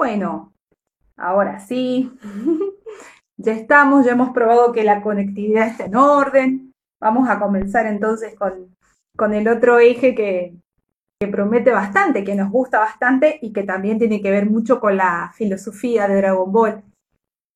Bueno, 0.00 0.54
ahora 1.18 1.60
sí, 1.60 2.10
ya 3.36 3.52
estamos, 3.52 4.06
ya 4.06 4.12
hemos 4.12 4.30
probado 4.30 4.72
que 4.72 4.82
la 4.82 5.02
conectividad 5.02 5.66
está 5.66 5.84
en 5.84 5.94
orden. 5.94 6.72
Vamos 6.98 7.28
a 7.28 7.38
comenzar 7.38 7.84
entonces 7.84 8.34
con, 8.34 8.74
con 9.14 9.34
el 9.34 9.46
otro 9.46 9.78
eje 9.78 10.14
que, 10.14 10.54
que 11.20 11.28
promete 11.28 11.70
bastante, 11.72 12.24
que 12.24 12.34
nos 12.34 12.50
gusta 12.50 12.78
bastante 12.78 13.38
y 13.42 13.52
que 13.52 13.62
también 13.64 13.98
tiene 13.98 14.22
que 14.22 14.30
ver 14.30 14.48
mucho 14.48 14.80
con 14.80 14.96
la 14.96 15.32
filosofía 15.34 16.08
de 16.08 16.16
Dragon 16.16 16.50
Ball, 16.50 16.82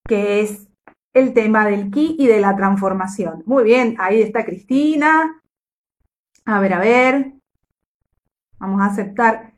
que 0.06 0.42
es 0.42 0.68
el 1.14 1.32
tema 1.32 1.66
del 1.66 1.90
ki 1.90 2.16
y 2.18 2.26
de 2.26 2.42
la 2.42 2.54
transformación. 2.54 3.42
Muy 3.46 3.64
bien, 3.64 3.96
ahí 3.98 4.20
está 4.20 4.44
Cristina. 4.44 5.40
A 6.44 6.60
ver, 6.60 6.74
a 6.74 6.78
ver. 6.78 7.32
Vamos 8.58 8.82
a 8.82 8.84
aceptar 8.84 9.53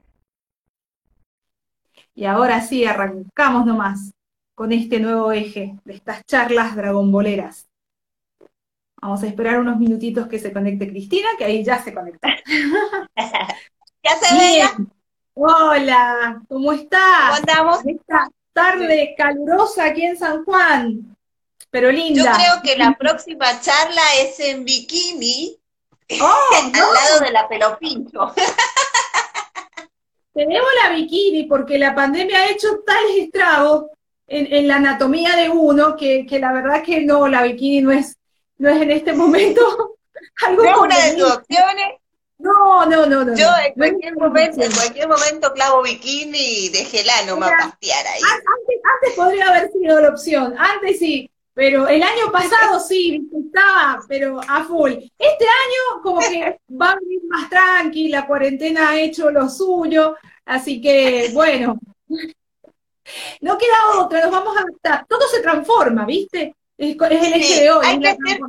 y 2.17 2.25
ahora 2.25 2.63
sí, 2.63 2.85
arrancamos 2.87 3.67
nomás 3.67 4.13
con 4.55 4.73
este 4.73 4.99
nuevo 4.99 5.31
eje 5.33 5.77
de 5.85 5.93
estas 5.93 6.25
charlas 6.25 6.75
dragonboleras. 6.75 7.69
Vamos 9.03 9.23
a 9.23 9.27
esperar 9.27 9.61
unos 9.61 9.77
minutitos 9.77 10.27
que 10.27 10.39
se 10.39 10.51
conecte 10.51 10.89
Cristina, 10.89 11.29
que 11.37 11.45
ahí 11.45 11.63
ya 11.63 11.83
se 11.85 11.93
conectó. 11.93 12.27
ya 13.17 14.17
se 14.19 14.35
ve. 14.35 14.63
Hola, 15.35 16.41
¿cómo 16.49 16.73
estás? 16.73 17.01
¿Cómo 17.21 17.35
andamos? 17.35 17.87
Esta 17.87 18.31
tarde 18.55 19.15
calurosa 19.19 19.85
aquí 19.85 20.07
en 20.07 20.17
San 20.17 20.43
Juan, 20.47 21.15
pero 21.69 21.93
linda. 21.93 22.23
Yo 22.23 22.31
creo 22.33 22.63
que 22.63 22.79
la 22.79 22.97
próxima 22.99 23.61
charla 23.61 24.03
es 24.23 24.41
en 24.41 24.65
bikini, 24.65 25.59
oh, 26.23 26.55
al 26.57 26.73
lado 26.73 27.21
de 27.21 27.31
la 27.31 27.47
pelopincho. 27.47 28.33
tenemos 30.37 30.69
la 30.85 30.91
bikini 30.95 31.45
porque 31.45 31.79
la 31.79 31.95
pandemia 31.95 32.39
ha 32.39 32.51
hecho 32.51 32.81
tales 32.85 33.25
estragos 33.25 33.87
en, 34.29 34.69
la 34.69 34.77
anatomía 34.77 35.35
de 35.35 35.49
uno 35.49 35.97
que, 35.97 36.27
la 36.39 36.53
verdad 36.53 36.83
que 36.83 37.01
no, 37.01 37.27
la 37.27 37.43
bikini 37.43 37.81
no 37.81 37.91
es, 37.91 38.19
no 38.59 38.69
es 38.69 38.83
en 38.83 38.91
este 38.91 39.15
momento 39.15 39.97
algo 40.47 40.63
¿No 40.63 40.71
es 40.71 40.77
una 40.77 41.05
de 41.07 41.15
tus 41.15 41.33
opciones? 41.33 41.87
No, 42.39 42.85
no, 42.85 43.07
no, 43.07 43.25
no. 43.25 43.35
Yo 43.35 43.49
en 43.65 43.73
cualquier 43.73 44.15
momento, 44.15 44.63
en 44.63 44.73
cualquier 44.73 45.09
momento 45.09 45.53
clavo 45.55 45.83
bikini 45.83 46.39
y 46.39 46.69
déjela 46.69 47.23
nomás 47.27 47.51
pastear 47.53 48.07
ahí. 48.07 48.21
Antes, 48.23 48.77
antes 48.95 49.17
podría 49.17 49.49
haber 49.49 49.73
sido 49.73 50.01
la 50.03 50.11
opción, 50.11 50.55
antes 50.59 50.99
sí, 50.99 51.31
pero 51.57 51.89
el 51.89 52.03
año 52.03 52.31
pasado 52.31 52.79
sí, 52.87 53.27
estaba, 53.35 54.01
pero 54.07 54.39
a 54.47 54.63
full. 54.65 54.93
Este 54.93 55.47
año 55.47 56.03
como 56.03 56.21
que 56.21 56.61
va 56.71 56.91
a 56.91 56.99
venir 57.01 57.23
más 57.29 57.49
tranqui, 57.49 58.09
la 58.09 58.27
cuarentena 58.27 58.91
ha 58.91 59.01
hecho 59.01 59.31
lo 59.31 59.49
suyo, 59.49 60.17
así 60.47 60.81
que 60.81 61.31
bueno, 61.35 61.79
no 63.41 63.59
queda 63.59 64.01
otra, 64.01 64.23
nos 64.23 64.31
vamos 64.31 64.57
a 64.57 64.61
adaptar. 64.61 65.07
Todo 65.07 65.29
se 65.29 65.41
transforma, 65.41 66.07
¿viste? 66.07 66.55
Es, 66.79 66.97
el 66.99 67.33
eje 67.35 67.63
de 67.63 67.71
hoy. 67.71 67.87
Hay 67.87 68.01
que, 68.01 68.09
hacer, 68.09 68.41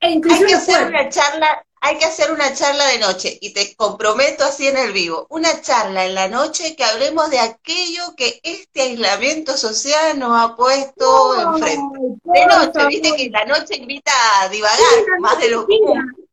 e 0.00 0.06
hay 0.06 0.20
que 0.20 0.54
hacer 0.54 0.86
una 0.86 1.08
charla 1.08 1.66
hay 1.80 1.98
que 1.98 2.04
hacer 2.04 2.32
una 2.32 2.52
charla 2.52 2.84
de 2.88 2.98
noche 2.98 3.38
y 3.40 3.52
te 3.52 3.76
comprometo 3.76 4.44
así 4.44 4.66
en 4.66 4.76
el 4.76 4.92
vivo, 4.92 5.26
una 5.30 5.60
charla 5.60 6.04
en 6.04 6.14
la 6.14 6.26
noche 6.26 6.74
que 6.74 6.82
hablemos 6.82 7.30
de 7.30 7.38
aquello 7.38 8.14
que 8.16 8.40
este 8.42 8.82
aislamiento 8.82 9.56
social 9.56 10.18
nos 10.18 10.36
ha 10.36 10.56
puesto 10.56 11.54
enfrente. 11.54 11.98
De 12.24 12.46
noche, 12.46 12.86
viste 12.88 13.12
que 13.16 13.30
la 13.30 13.44
noche 13.44 13.76
invita 13.76 14.10
a 14.40 14.48
divagar 14.48 14.80
más 15.20 15.38
de 15.38 15.50
lo 15.50 15.64
común. 15.64 16.28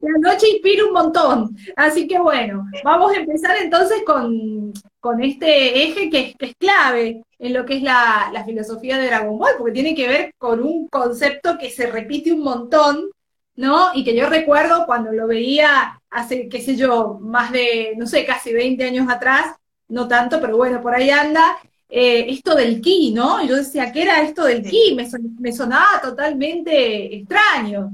La 0.00 0.30
noche 0.30 0.48
inspira 0.48 0.84
un 0.84 0.92
montón. 0.92 1.56
Así 1.76 2.06
que 2.06 2.18
bueno, 2.18 2.66
vamos 2.84 3.12
a 3.12 3.20
empezar 3.20 3.56
entonces 3.60 4.02
con, 4.04 4.72
con 5.00 5.22
este 5.22 5.84
eje 5.84 6.10
que 6.10 6.20
es, 6.20 6.36
que 6.36 6.46
es, 6.46 6.56
clave 6.56 7.24
en 7.38 7.52
lo 7.52 7.64
que 7.64 7.76
es 7.76 7.82
la, 7.82 8.30
la 8.32 8.44
filosofía 8.44 8.98
de 8.98 9.06
Dragon 9.06 9.38
Ball, 9.38 9.54
porque 9.58 9.72
tiene 9.72 9.94
que 9.94 10.08
ver 10.08 10.34
con 10.38 10.62
un 10.62 10.88
concepto 10.88 11.58
que 11.58 11.70
se 11.70 11.86
repite 11.86 12.32
un 12.32 12.42
montón 12.42 13.10
¿no? 13.56 13.90
Y 13.94 14.04
que 14.04 14.16
yo 14.16 14.28
recuerdo 14.28 14.86
cuando 14.86 15.12
lo 15.12 15.26
veía 15.26 16.00
hace, 16.10 16.48
qué 16.48 16.60
sé 16.60 16.76
yo, 16.76 17.18
más 17.20 17.52
de, 17.52 17.94
no 17.96 18.06
sé, 18.06 18.24
casi 18.24 18.52
20 18.52 18.84
años 18.84 19.08
atrás, 19.10 19.56
no 19.88 20.08
tanto, 20.08 20.40
pero 20.40 20.56
bueno, 20.56 20.80
por 20.80 20.94
ahí 20.94 21.10
anda, 21.10 21.58
eh, 21.88 22.26
esto 22.28 22.54
del 22.54 22.80
ki, 22.80 23.12
¿no? 23.12 23.44
yo 23.46 23.56
decía, 23.56 23.92
¿qué 23.92 24.02
era 24.02 24.22
esto 24.22 24.44
del 24.44 24.62
ki? 24.62 24.96
Me, 25.38 25.52
sonaba 25.52 26.00
totalmente 26.02 27.16
extraño. 27.16 27.90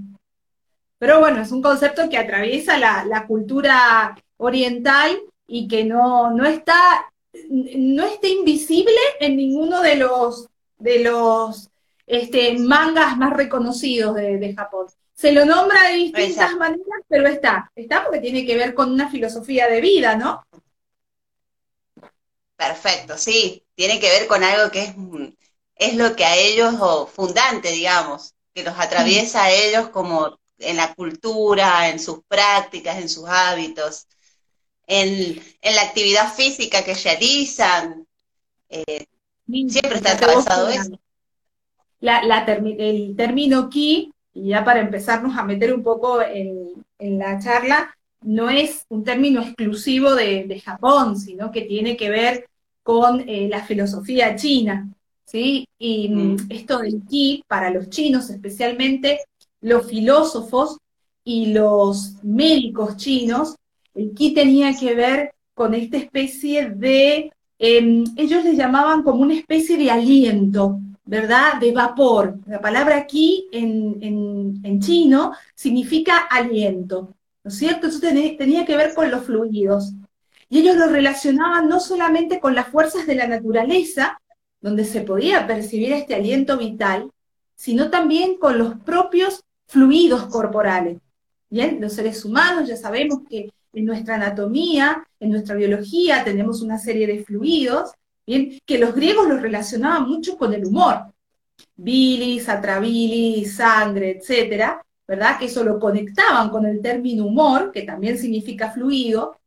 Pero 0.98 1.20
bueno, 1.20 1.40
es 1.40 1.52
un 1.52 1.62
concepto 1.62 2.08
que 2.08 2.18
atraviesa 2.18 2.76
la, 2.78 3.24
cultura 3.26 4.16
oriental 4.36 5.18
y 5.46 5.68
que 5.68 5.84
no, 5.84 6.30
no 6.30 6.44
está, 6.44 7.12
no 7.50 8.04
está 8.04 8.26
invisible 8.26 8.98
en 9.20 9.36
ninguno 9.36 9.80
de 9.80 9.96
los, 9.96 10.48
de 10.78 11.00
los 11.00 11.70
este, 12.06 12.58
mangas 12.58 13.16
más 13.16 13.32
reconocidos 13.32 14.14
de, 14.16 14.38
de 14.38 14.54
Japón. 14.54 14.86
Se 15.14 15.32
lo 15.32 15.44
nombra 15.44 15.88
de 15.88 15.94
distintas 15.94 16.54
maneras, 16.56 17.00
pero 17.08 17.28
está, 17.28 17.70
está 17.74 18.04
porque 18.04 18.20
tiene 18.20 18.46
que 18.46 18.56
ver 18.56 18.74
con 18.74 18.92
una 18.92 19.10
filosofía 19.10 19.68
de 19.68 19.80
vida, 19.80 20.16
¿no? 20.16 20.44
Perfecto, 22.56 23.16
sí, 23.16 23.64
tiene 23.76 24.00
que 24.00 24.10
ver 24.10 24.26
con 24.26 24.42
algo 24.42 24.70
que 24.72 24.82
es, 24.82 24.94
es 25.76 25.94
lo 25.94 26.16
que 26.16 26.24
a 26.24 26.36
ellos, 26.36 26.74
o 26.80 27.06
fundante, 27.06 27.70
digamos, 27.70 28.34
que 28.52 28.64
los 28.64 28.76
atraviesa 28.76 29.44
a 29.44 29.52
ellos 29.52 29.90
como 29.90 30.38
en 30.58 30.76
la 30.76 30.94
cultura, 30.94 31.88
en 31.88 31.98
sus 31.98 32.20
prácticas, 32.26 32.98
en 32.98 33.08
sus 33.08 33.26
hábitos, 33.28 34.06
en, 34.86 35.40
la 35.62 35.82
actividad 35.82 36.32
física 36.32 36.84
que 36.84 36.94
realizan. 36.94 38.06
Eh, 38.68 39.06
siempre 39.68 39.96
está 39.96 40.12
atravesado 40.12 40.68
eso. 40.68 40.98
La, 42.00 42.20
el 42.44 43.16
término 43.16 43.68
ki 43.68 44.12
y 44.38 44.48
ya 44.48 44.64
para 44.64 44.80
empezarnos 44.80 45.36
a 45.36 45.44
meter 45.44 45.74
un 45.74 45.82
poco 45.82 46.20
en, 46.22 46.84
la 46.98 47.38
charla, 47.38 47.96
no 48.22 48.50
es 48.50 48.84
un 48.88 49.04
término 49.04 49.42
exclusivo 49.42 50.14
de, 50.14 50.62
Japón, 50.64 51.16
sino 51.16 51.52
que 51.52 51.62
tiene 51.62 51.96
que 51.96 52.10
ver 52.10 52.48
con 52.82 53.28
eh, 53.28 53.48
la 53.48 53.64
filosofía 53.64 54.34
china, 54.34 54.88
¿sí? 55.24 55.68
Y 55.78 56.08
mm, 56.08 56.36
esto 56.50 56.78
del 56.78 57.02
ki, 57.08 57.44
para 57.46 57.70
los 57.70 57.88
chinos 57.88 58.30
especialmente, 58.30 59.20
los 59.60 59.86
filósofos 59.86 60.78
y 61.24 61.52
los 61.52 62.14
médicos 62.22 62.96
chinos, 62.96 63.56
el 63.94 64.14
ki 64.14 64.32
tenía 64.34 64.74
que 64.74 64.94
ver 64.94 65.34
con 65.54 65.74
esta 65.74 65.96
especie 65.96 66.70
de, 66.70 67.32
em, 67.58 68.04
ellos 68.16 68.44
le 68.44 68.54
llamaban 68.54 69.02
como 69.02 69.22
una 69.22 69.34
especie 69.34 69.76
de 69.76 69.90
aliento, 69.90 70.80
¿verdad? 71.04 71.58
De 71.60 71.72
vapor. 71.72 72.38
La 72.46 72.60
palabra 72.60 72.96
aquí 72.96 73.48
en, 73.52 74.80
chino 74.80 75.32
significa 75.54 76.18
aliento, 76.18 77.14
¿no 77.42 77.50
es 77.50 77.58
cierto? 77.58 77.88
Eso 77.88 78.00
tenía 78.00 78.64
que 78.64 78.76
ver 78.76 78.94
con 78.94 79.10
los 79.10 79.24
fluidos. 79.24 79.92
Y 80.48 80.60
ellos 80.60 80.76
lo 80.76 80.86
relacionaban 80.86 81.68
no 81.68 81.80
solamente 81.80 82.40
con 82.40 82.54
las 82.54 82.68
fuerzas 82.68 83.06
de 83.06 83.16
la 83.16 83.26
naturaleza, 83.26 84.18
donde 84.60 84.84
se 84.84 85.02
podía 85.02 85.46
percibir 85.46 85.92
este 85.92 86.14
aliento 86.14 86.56
vital, 86.56 87.10
sino 87.54 87.90
también 87.90 88.38
con 88.38 88.58
los 88.58 88.76
propios 88.80 89.42
fluidos 89.68 90.26
corporales. 90.26 90.98
Bien, 91.50 91.80
los 91.80 91.92
seres 91.92 92.24
humanos 92.24 92.68
ya 92.68 92.76
sabemos 92.76 93.20
que 93.28 93.50
en 93.72 93.84
nuestra 93.84 94.16
anatomía, 94.16 95.06
en 95.20 95.30
nuestra 95.30 95.54
biología, 95.54 96.24
tenemos 96.24 96.62
una 96.62 96.78
serie 96.78 97.06
de 97.06 97.22
fluidos 97.24 97.92
que 98.26 98.78
los 98.78 98.94
griegos 98.94 99.26
los 99.26 99.40
relacionaban 99.40 100.08
mucho 100.08 100.36
con 100.36 100.52
el 100.52 100.66
humor. 100.66 101.12
Bilis, 101.76 102.48
atrabilis, 102.48 103.56
sangre, 103.56 104.18
etcétera, 104.18 104.84
¿verdad? 105.06 105.38
Que 105.38 105.46
eso 105.46 105.64
lo 105.64 105.78
conectaban 105.78 106.50
con 106.50 106.66
el 106.66 106.82
término 106.82 107.26
humor, 107.26 107.72
que 107.72 107.82
también 107.82 108.18
significa 108.18 108.70
fluido, 108.70 109.38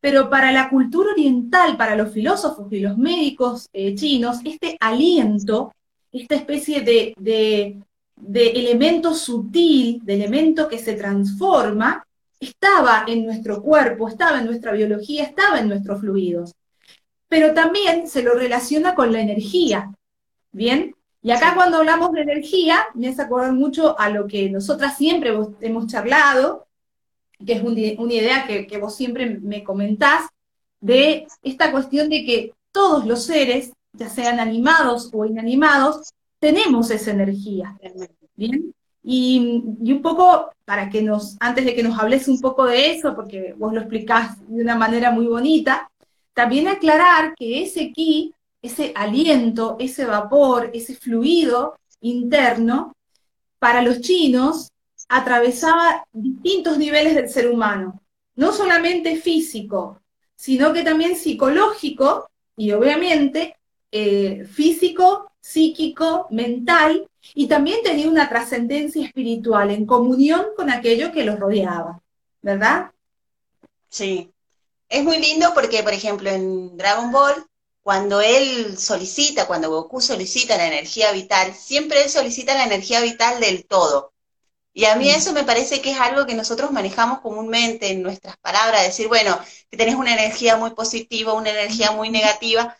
pero 0.00 0.30
para 0.30 0.52
la 0.52 0.70
cultura 0.70 1.10
oriental, 1.12 1.76
para 1.76 1.96
los 1.96 2.12
filósofos 2.12 2.72
y 2.72 2.80
los 2.80 2.96
médicos 2.96 3.68
eh, 3.72 3.96
chinos, 3.96 4.38
este 4.44 4.76
aliento, 4.80 5.72
esta 6.12 6.36
especie 6.36 6.82
de 6.82 7.82
elemento 8.26 9.14
sutil, 9.14 10.00
de 10.04 10.14
elemento 10.14 10.68
que 10.68 10.78
se 10.78 10.94
transforma, 10.94 12.04
estaba 12.40 13.04
en 13.06 13.24
nuestro 13.24 13.62
cuerpo, 13.62 14.08
estaba 14.08 14.38
en 14.38 14.46
nuestra 14.46 14.72
biología, 14.72 15.24
estaba 15.24 15.58
en 15.58 15.68
nuestros 15.68 16.00
fluidos 16.00 16.54
pero 17.28 17.52
también 17.54 18.08
se 18.08 18.22
lo 18.22 18.34
relaciona 18.34 18.94
con 18.94 19.12
la 19.12 19.20
energía, 19.20 19.92
¿bien? 20.50 20.94
Y 21.22 21.30
acá 21.30 21.54
cuando 21.54 21.78
hablamos 21.78 22.12
de 22.12 22.22
energía, 22.22 22.86
me 22.94 23.08
hace 23.08 23.22
acordar 23.22 23.52
mucho 23.52 23.98
a 23.98 24.08
lo 24.08 24.26
que 24.26 24.48
nosotras 24.50 24.96
siempre 24.96 25.34
hemos 25.60 25.86
charlado, 25.86 26.66
que 27.44 27.52
es 27.52 27.62
una 27.62 28.14
idea 28.14 28.46
que, 28.46 28.78
vos 28.78 28.96
siempre 28.96 29.38
me 29.40 29.62
comentás, 29.62 30.28
de 30.80 31.26
esta 31.42 31.70
cuestión 31.70 32.08
de 32.08 32.24
que 32.24 32.54
todos 32.72 33.04
los 33.04 33.24
seres, 33.24 33.72
ya 33.92 34.08
sean 34.08 34.38
animados 34.38 35.10
o 35.12 35.24
inanimados, 35.24 36.12
tenemos 36.38 36.90
esa 36.90 37.10
energía. 37.10 37.76
¿Bien? 38.36 38.74
Y, 39.02 39.62
y, 39.82 39.92
un 39.92 40.02
poco 40.02 40.50
para 40.64 40.90
que 40.90 41.02
nos, 41.02 41.36
antes 41.40 41.64
de 41.64 41.74
que 41.74 41.82
nos 41.82 41.98
hables 41.98 42.28
un 42.28 42.40
poco 42.40 42.66
de 42.66 42.92
eso, 42.92 43.14
porque 43.14 43.54
vos 43.56 43.72
lo 43.72 43.80
explicás 43.80 44.38
de 44.48 44.62
una 44.62 44.76
manera 44.76 45.10
muy 45.10 45.26
bonita, 45.26 45.90
también 46.34 46.68
aclarar 46.68 47.34
que 47.34 47.62
ese 47.62 47.92
ki, 47.92 48.34
ese 48.62 48.92
aliento, 48.94 49.76
ese 49.80 50.04
vapor, 50.04 50.70
ese 50.74 50.94
fluido 50.94 51.76
interno, 52.00 52.94
para 53.58 53.82
los 53.82 54.00
chinos 54.00 54.70
atravesaba 55.08 56.04
distintos 56.12 56.78
niveles 56.78 57.14
del 57.14 57.28
ser 57.28 57.48
humano, 57.48 58.00
no 58.36 58.52
solamente 58.52 59.16
físico, 59.16 60.00
sino 60.36 60.72
que 60.72 60.82
también 60.82 61.16
psicológico 61.16 62.28
y 62.56 62.72
obviamente 62.72 63.56
eh, 63.90 64.44
físico, 64.50 65.32
psíquico, 65.40 66.26
mental, 66.30 67.08
y 67.34 67.46
también 67.46 67.82
tenía 67.82 68.08
una 68.08 68.28
trascendencia 68.28 69.06
espiritual 69.06 69.70
en 69.70 69.86
comunión 69.86 70.46
con 70.56 70.70
aquello 70.70 71.12
que 71.12 71.24
los 71.24 71.38
rodeaba, 71.38 72.00
¿verdad? 72.42 72.90
Sí, 73.88 74.32
es 74.88 75.04
muy 75.04 75.18
lindo 75.18 75.52
porque, 75.54 75.82
por 75.82 75.92
ejemplo, 75.92 76.30
en 76.30 76.76
Dragon 76.76 77.10
Ball, 77.12 77.46
cuando 77.82 78.20
él 78.20 78.76
solicita, 78.78 79.46
cuando 79.46 79.70
Goku 79.70 80.00
solicita 80.00 80.56
la 80.56 80.66
energía 80.66 81.12
vital, 81.12 81.54
siempre 81.54 82.02
él 82.02 82.10
solicita 82.10 82.54
la 82.54 82.64
energía 82.64 83.00
vital 83.00 83.40
del 83.40 83.66
todo. 83.66 84.12
Y 84.74 84.84
a 84.84 84.94
mí 84.96 85.06
mm. 85.06 85.16
eso 85.16 85.32
me 85.32 85.44
parece 85.44 85.80
que 85.80 85.92
es 85.92 85.98
algo 85.98 86.26
que 86.26 86.34
nosotros 86.34 86.70
manejamos 86.70 87.20
comúnmente 87.20 87.90
en 87.90 88.02
nuestras 88.02 88.36
palabras, 88.36 88.82
decir, 88.84 89.08
bueno, 89.08 89.38
que 89.70 89.76
tenés 89.76 89.94
una 89.94 90.12
energía 90.12 90.56
muy 90.56 90.70
positiva, 90.70 91.32
una 91.32 91.50
energía 91.50 91.92
muy 91.92 92.10
negativa, 92.10 92.76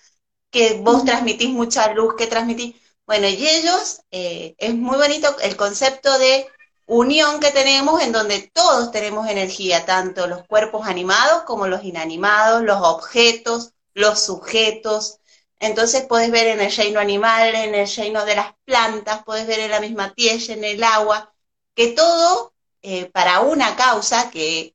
que 0.51 0.75
vos 0.83 1.05
transmitís 1.05 1.51
mucha 1.51 1.93
luz, 1.93 2.15
que 2.17 2.27
transmitís... 2.27 2.77
Bueno, 3.07 3.27
y 3.29 3.47
ellos, 3.47 4.03
eh, 4.11 4.55
es 4.59 4.75
muy 4.75 4.97
bonito 4.97 5.35
el 5.41 5.57
concepto 5.57 6.19
de 6.19 6.47
unión 6.87 7.41
que 7.41 7.51
tenemos 7.51 8.03
en 8.03 8.13
donde 8.13 8.51
todos 8.53 8.91
tenemos 8.91 9.29
energía, 9.29 9.85
tanto 9.87 10.27
los 10.27 10.47
cuerpos 10.47 10.87
animados 10.87 11.43
como 11.45 11.67
los 11.69 11.85
inanimados, 11.85 12.63
los 12.63 12.79
objetos, 12.83 13.73
los 13.95 14.21
sujetos. 14.21 15.19
Entonces 15.61 16.07
puedes 16.09 16.31
ver 16.31 16.49
en 16.49 16.61
el 16.61 16.75
reino 16.75 17.01
animal, 17.01 17.55
en 17.55 17.75
el 17.75 17.89
reino 17.95 18.25
de 18.25 18.37
las 18.37 18.53
plantas, 18.65 19.23
puedes 19.25 19.47
ver 19.47 19.61
en 19.61 19.71
la 19.71 19.81
misma 19.81 20.15
tierra, 20.15 20.55
en 20.55 20.65
el 20.65 20.83
agua, 20.85 21.33
que 21.75 21.89
todo 21.89 22.55
eh, 22.83 23.07
para 23.07 23.41
una 23.41 23.77
causa 23.77 24.31
que 24.31 24.75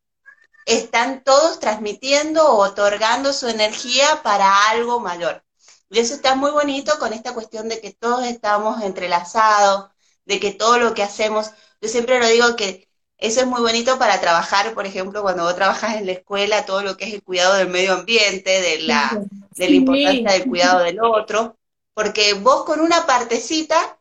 están 0.66 1.24
todos 1.24 1.60
transmitiendo 1.60 2.46
o 2.48 2.58
otorgando 2.64 3.34
su 3.34 3.48
energía 3.48 4.22
para 4.24 4.70
algo 4.70 5.00
mayor. 5.00 5.44
Y 5.90 6.00
eso 6.00 6.16
está 6.16 6.36
muy 6.36 6.52
bonito 6.52 6.98
con 7.00 7.14
esta 7.14 7.34
cuestión 7.34 7.70
de 7.70 7.80
que 7.80 7.92
todos 7.92 8.26
estamos 8.26 8.82
entrelazados, 8.82 9.92
de 10.26 10.40
que 10.40 10.52
todo 10.52 10.80
lo 10.80 10.94
que 10.94 11.04
hacemos 11.04 11.52
yo 11.84 11.90
siempre 11.90 12.18
lo 12.18 12.28
digo 12.28 12.56
que 12.56 12.88
eso 13.18 13.42
es 13.42 13.46
muy 13.46 13.60
bonito 13.60 14.00
para 14.00 14.22
trabajar, 14.22 14.74
por 14.74 14.86
ejemplo, 14.86 15.22
cuando 15.22 15.44
vos 15.44 15.54
trabajas 15.56 15.98
en 15.98 16.06
la 16.06 16.14
escuela, 16.14 16.66
todo 16.66 16.82
lo 16.82 16.96
que 16.96 17.04
es 17.04 17.14
el 17.14 17.22
cuidado 17.22 17.56
del 17.56 17.68
medio 17.68 17.94
ambiente, 17.94 18.62
de 18.62 18.80
la, 18.84 19.22
de 19.52 19.70
la 19.70 19.76
importancia 19.76 20.32
del 20.32 20.48
cuidado 20.48 20.80
del 20.80 21.02
otro, 21.04 21.58
porque 21.94 22.36
vos 22.36 22.64
con 22.64 22.80
una 22.80 23.06
partecita, 23.06 24.00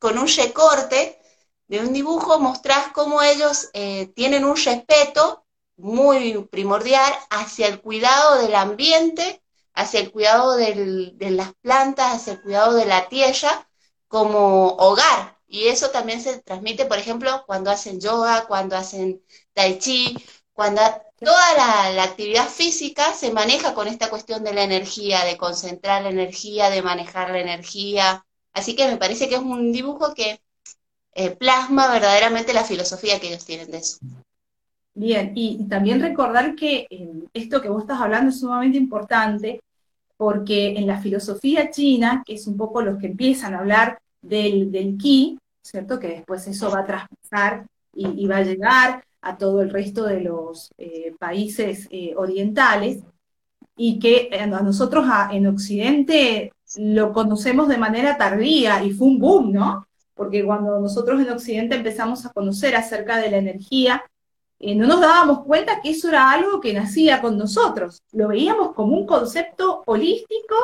con 0.00 0.18
un 0.18 0.26
recorte 0.26 1.20
de 1.68 1.78
un 1.78 1.92
dibujo, 1.92 2.40
mostrás 2.40 2.88
cómo 2.92 3.22
ellos 3.22 3.70
eh, 3.74 4.10
tienen 4.16 4.44
un 4.44 4.56
respeto 4.56 5.44
muy 5.76 6.48
primordial 6.50 7.12
hacia 7.30 7.68
el 7.68 7.80
cuidado 7.80 8.42
del 8.42 8.56
ambiente, 8.56 9.40
hacia 9.78 10.00
el 10.00 10.10
cuidado 10.10 10.56
de 10.56 11.30
las 11.30 11.54
plantas, 11.62 12.16
hacia 12.16 12.32
el 12.34 12.42
cuidado 12.42 12.74
de 12.74 12.84
la 12.84 13.08
tierra 13.08 13.68
como 14.08 14.70
hogar, 14.76 15.38
y 15.46 15.68
eso 15.68 15.90
también 15.90 16.20
se 16.20 16.40
transmite, 16.42 16.84
por 16.86 16.98
ejemplo, 16.98 17.44
cuando 17.46 17.70
hacen 17.70 18.00
yoga, 18.00 18.46
cuando 18.46 18.76
hacen 18.76 19.22
tai 19.54 19.78
chi, 19.78 20.16
cuando 20.52 20.82
toda 21.20 21.94
la, 21.94 22.02
actividad 22.02 22.48
física 22.48 23.12
se 23.14 23.32
maneja 23.32 23.72
con 23.72 23.86
esta 23.86 24.10
cuestión 24.10 24.42
de 24.42 24.52
la 24.52 24.64
energía, 24.64 25.24
de 25.24 25.36
concentrar 25.36 26.02
la 26.02 26.10
energía, 26.10 26.70
de 26.70 26.82
manejar 26.82 27.30
la 27.30 27.38
energía. 27.40 28.26
Así 28.52 28.74
que 28.74 28.88
me 28.88 28.96
parece 28.96 29.28
que 29.28 29.36
es 29.36 29.40
un 29.40 29.72
dibujo 29.72 30.12
que 30.12 30.40
eh, 31.14 31.30
plasma 31.30 31.88
verdaderamente 31.88 32.52
la 32.52 32.64
filosofía 32.64 33.20
que 33.20 33.28
ellos 33.28 33.44
tienen 33.44 33.70
de 33.70 33.78
eso. 33.78 33.98
Bien, 34.94 35.32
y 35.36 35.68
también 35.68 36.00
recordar 36.02 36.56
que 36.56 36.88
eh, 36.90 37.12
esto 37.32 37.62
que 37.62 37.68
vos 37.68 37.82
estás 37.82 38.00
hablando 38.00 38.30
es 38.30 38.40
sumamente 38.40 38.76
importante 38.76 39.60
porque 40.18 40.76
en 40.76 40.86
la 40.86 41.00
filosofía 41.00 41.70
china, 41.70 42.22
que 42.26 42.34
es 42.34 42.46
un 42.46 42.58
poco 42.58 42.82
los 42.82 42.98
que 42.98 43.06
empiezan 43.06 43.54
a 43.54 43.60
hablar 43.60 44.00
del, 44.20 44.70
del 44.70 44.98
ki, 44.98 45.38
¿cierto? 45.62 45.98
Que 45.98 46.08
después 46.08 46.46
eso 46.48 46.70
va 46.70 46.80
a 46.80 46.86
traspasar 46.86 47.66
y, 47.94 48.26
va 48.26 48.38
a 48.38 48.42
llegar 48.42 49.04
a 49.22 49.38
todo 49.38 49.62
el 49.62 49.70
resto 49.70 50.04
de 50.04 50.20
los 50.20 50.70
eh, 50.76 51.14
países 51.18 51.88
eh, 51.90 52.14
orientales 52.16 53.02
y 53.76 53.98
que 53.98 54.30
a 54.32 54.46
nosotros 54.46 55.06
en 55.32 55.46
Occidente 55.46 56.52
lo 56.76 57.12
conocemos 57.12 57.68
de 57.68 57.78
manera 57.78 58.18
tardía 58.18 58.82
y 58.82 58.90
fue 58.90 59.06
un 59.06 59.18
boom, 59.18 59.52
¿no? 59.52 59.86
Porque 60.14 60.44
cuando 60.44 60.80
nosotros 60.80 61.20
en 61.20 61.30
Occidente 61.30 61.76
empezamos 61.76 62.26
a 62.26 62.30
conocer 62.30 62.74
acerca 62.74 63.18
de 63.18 63.30
la 63.30 63.38
energía, 63.38 64.02
eh, 64.60 64.74
no 64.74 64.86
nos 64.86 65.00
dábamos 65.00 65.44
cuenta 65.44 65.80
que 65.80 65.90
eso 65.90 66.08
era 66.08 66.30
algo 66.30 66.60
que 66.60 66.72
nacía 66.72 67.20
con 67.20 67.38
nosotros. 67.38 68.02
Lo 68.12 68.28
veíamos 68.28 68.74
como 68.74 68.96
un 68.96 69.06
concepto 69.06 69.82
holístico 69.86 70.56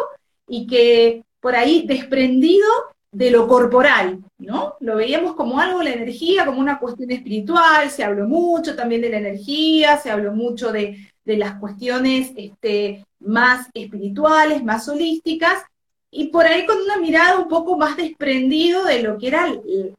y 0.48 0.66
que 0.66 1.22
por 1.40 1.54
ahí 1.54 1.86
desprendido 1.86 2.66
de 3.12 3.30
lo 3.30 3.46
corporal, 3.46 4.18
¿no? 4.38 4.74
Lo 4.80 4.96
veíamos 4.96 5.34
como 5.36 5.60
algo, 5.60 5.82
la 5.82 5.92
energía, 5.92 6.44
como 6.44 6.58
una 6.58 6.80
cuestión 6.80 7.12
espiritual, 7.12 7.88
se 7.88 8.02
habló 8.02 8.26
mucho 8.26 8.74
también 8.74 9.02
de 9.02 9.10
la 9.10 9.18
energía, 9.18 9.98
se 9.98 10.10
habló 10.10 10.32
mucho 10.32 10.72
de, 10.72 10.98
las 11.24 11.54
cuestiones 11.60 12.32
este, 12.36 13.04
más 13.20 13.68
espirituales, 13.72 14.64
más 14.64 14.88
holísticas, 14.88 15.62
y 16.10 16.28
por 16.28 16.44
ahí 16.44 16.66
con 16.66 16.78
una 16.78 16.98
mirada 16.98 17.38
un 17.38 17.48
poco 17.48 17.76
más 17.76 17.96
desprendido 17.96 18.84
de 18.84 19.02
lo 19.02 19.16
que 19.16 19.28
era 19.28 19.46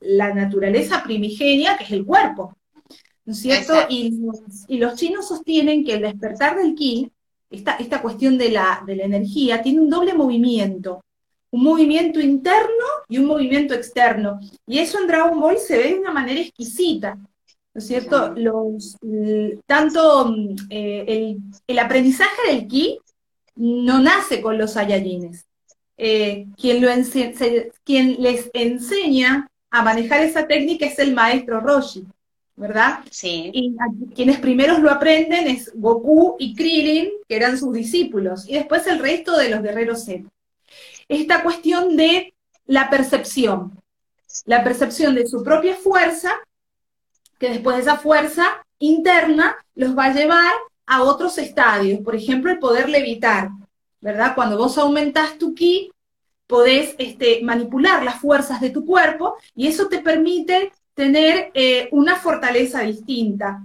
la 0.02 0.34
naturaleza 0.34 1.02
primigenia, 1.04 1.78
que 1.78 1.86
es 1.86 1.92
el 1.92 2.06
cuerpo, 2.06 2.54
¿no 3.26 3.34
es 3.34 3.40
cierto? 3.40 3.74
Y, 3.90 4.20
los 4.78 4.96
chinos 4.96 5.28
sostienen 5.28 5.84
que 5.84 5.94
el 5.94 6.02
despertar 6.02 6.58
del 6.58 6.76
ki, 6.76 7.12
esta, 7.50 7.76
esta 7.76 8.02
cuestión 8.02 8.38
de 8.38 8.50
la, 8.50 8.84
de 8.86 8.96
la 8.96 9.04
energía, 9.04 9.62
tiene 9.62 9.82
un 9.82 9.90
doble 9.90 10.14
movimiento 10.14 11.02
un 11.56 11.64
movimiento 11.64 12.20
interno 12.20 12.86
y 13.08 13.18
un 13.18 13.26
movimiento 13.26 13.74
externo. 13.74 14.40
Y 14.68 14.80
eso 14.80 15.00
en 15.00 15.08
Dragon 15.08 15.40
Ball 15.40 15.58
se 15.58 15.78
ve 15.78 15.94
de 15.94 16.00
una 16.00 16.12
manera 16.12 16.42
exquisita, 16.42 17.16
¿no 17.16 17.80
es 17.80 17.88
cierto? 17.88 18.34
Los, 18.36 18.98
tanto 19.66 20.36
eh, 20.70 21.38
el, 21.66 21.80
aprendizaje 21.80 22.52
del 22.52 22.68
ki 22.68 23.00
no 23.56 24.02
nace 24.02 24.42
con 24.42 24.58
los 24.58 24.74
Saiyajines. 24.74 25.46
Eh, 25.98 26.48
quien, 26.58 26.82
lo 26.82 26.90
quien 27.86 28.22
les 28.22 28.50
enseña 28.54 29.48
a 29.72 29.82
manejar 29.82 30.22
esa 30.24 30.46
técnica 30.46 30.86
es 30.86 31.00
el 31.00 31.14
maestro 31.14 31.62
Roshi, 31.62 32.06
¿verdad? 32.56 33.00
Sí. 33.12 33.52
Y 33.54 33.76
quienes 34.16 34.40
primeros 34.40 34.80
lo 34.80 34.90
aprenden 34.90 35.48
es 35.48 35.72
Goku 35.76 36.36
y 36.40 36.56
Krillin, 36.56 37.10
que 37.28 37.36
eran 37.36 37.58
sus 37.58 37.74
discípulos, 37.74 38.48
y 38.48 38.54
después 38.54 38.88
el 38.88 39.00
resto 39.00 39.38
de 39.38 39.50
los 39.50 39.62
guerreros 39.62 40.06
Z 40.06 40.30
esta 41.08 41.44
cuestión 41.44 41.96
de 41.96 42.34
la 42.66 42.90
percepción, 42.90 43.80
la 44.46 44.64
percepción 44.64 45.16
de 45.16 45.28
su 45.28 45.44
propia 45.44 45.76
fuerza, 45.76 46.32
que 47.40 47.50
después 47.50 47.78
de 47.78 47.84
esa 47.84 47.98
fuerza 47.98 48.46
interna 48.80 49.56
los 49.76 49.98
va 49.98 50.06
a 50.06 50.14
llevar 50.14 50.54
a 50.86 51.04
otros 51.04 51.38
estadios, 51.38 52.00
por 52.02 52.16
ejemplo, 52.16 52.52
el 52.52 52.60
poder 52.60 52.90
levitar, 52.90 53.50
¿verdad? 54.02 54.34
Cuando 54.36 54.58
vos 54.58 54.78
aumentás 54.78 55.38
tu 55.38 55.54
ki, 55.54 55.92
podés 56.48 56.96
este, 57.00 57.42
manipular 57.44 58.04
las 58.04 58.20
fuerzas 58.20 58.62
de 58.62 58.70
tu 58.70 58.86
cuerpo 58.86 59.36
y 59.56 59.68
eso 59.68 59.88
te 59.88 60.00
permite 60.00 60.72
tener 60.96 61.52
eh, 61.54 61.90
una 61.92 62.16
fortaleza 62.16 62.82
distinta. 62.82 63.62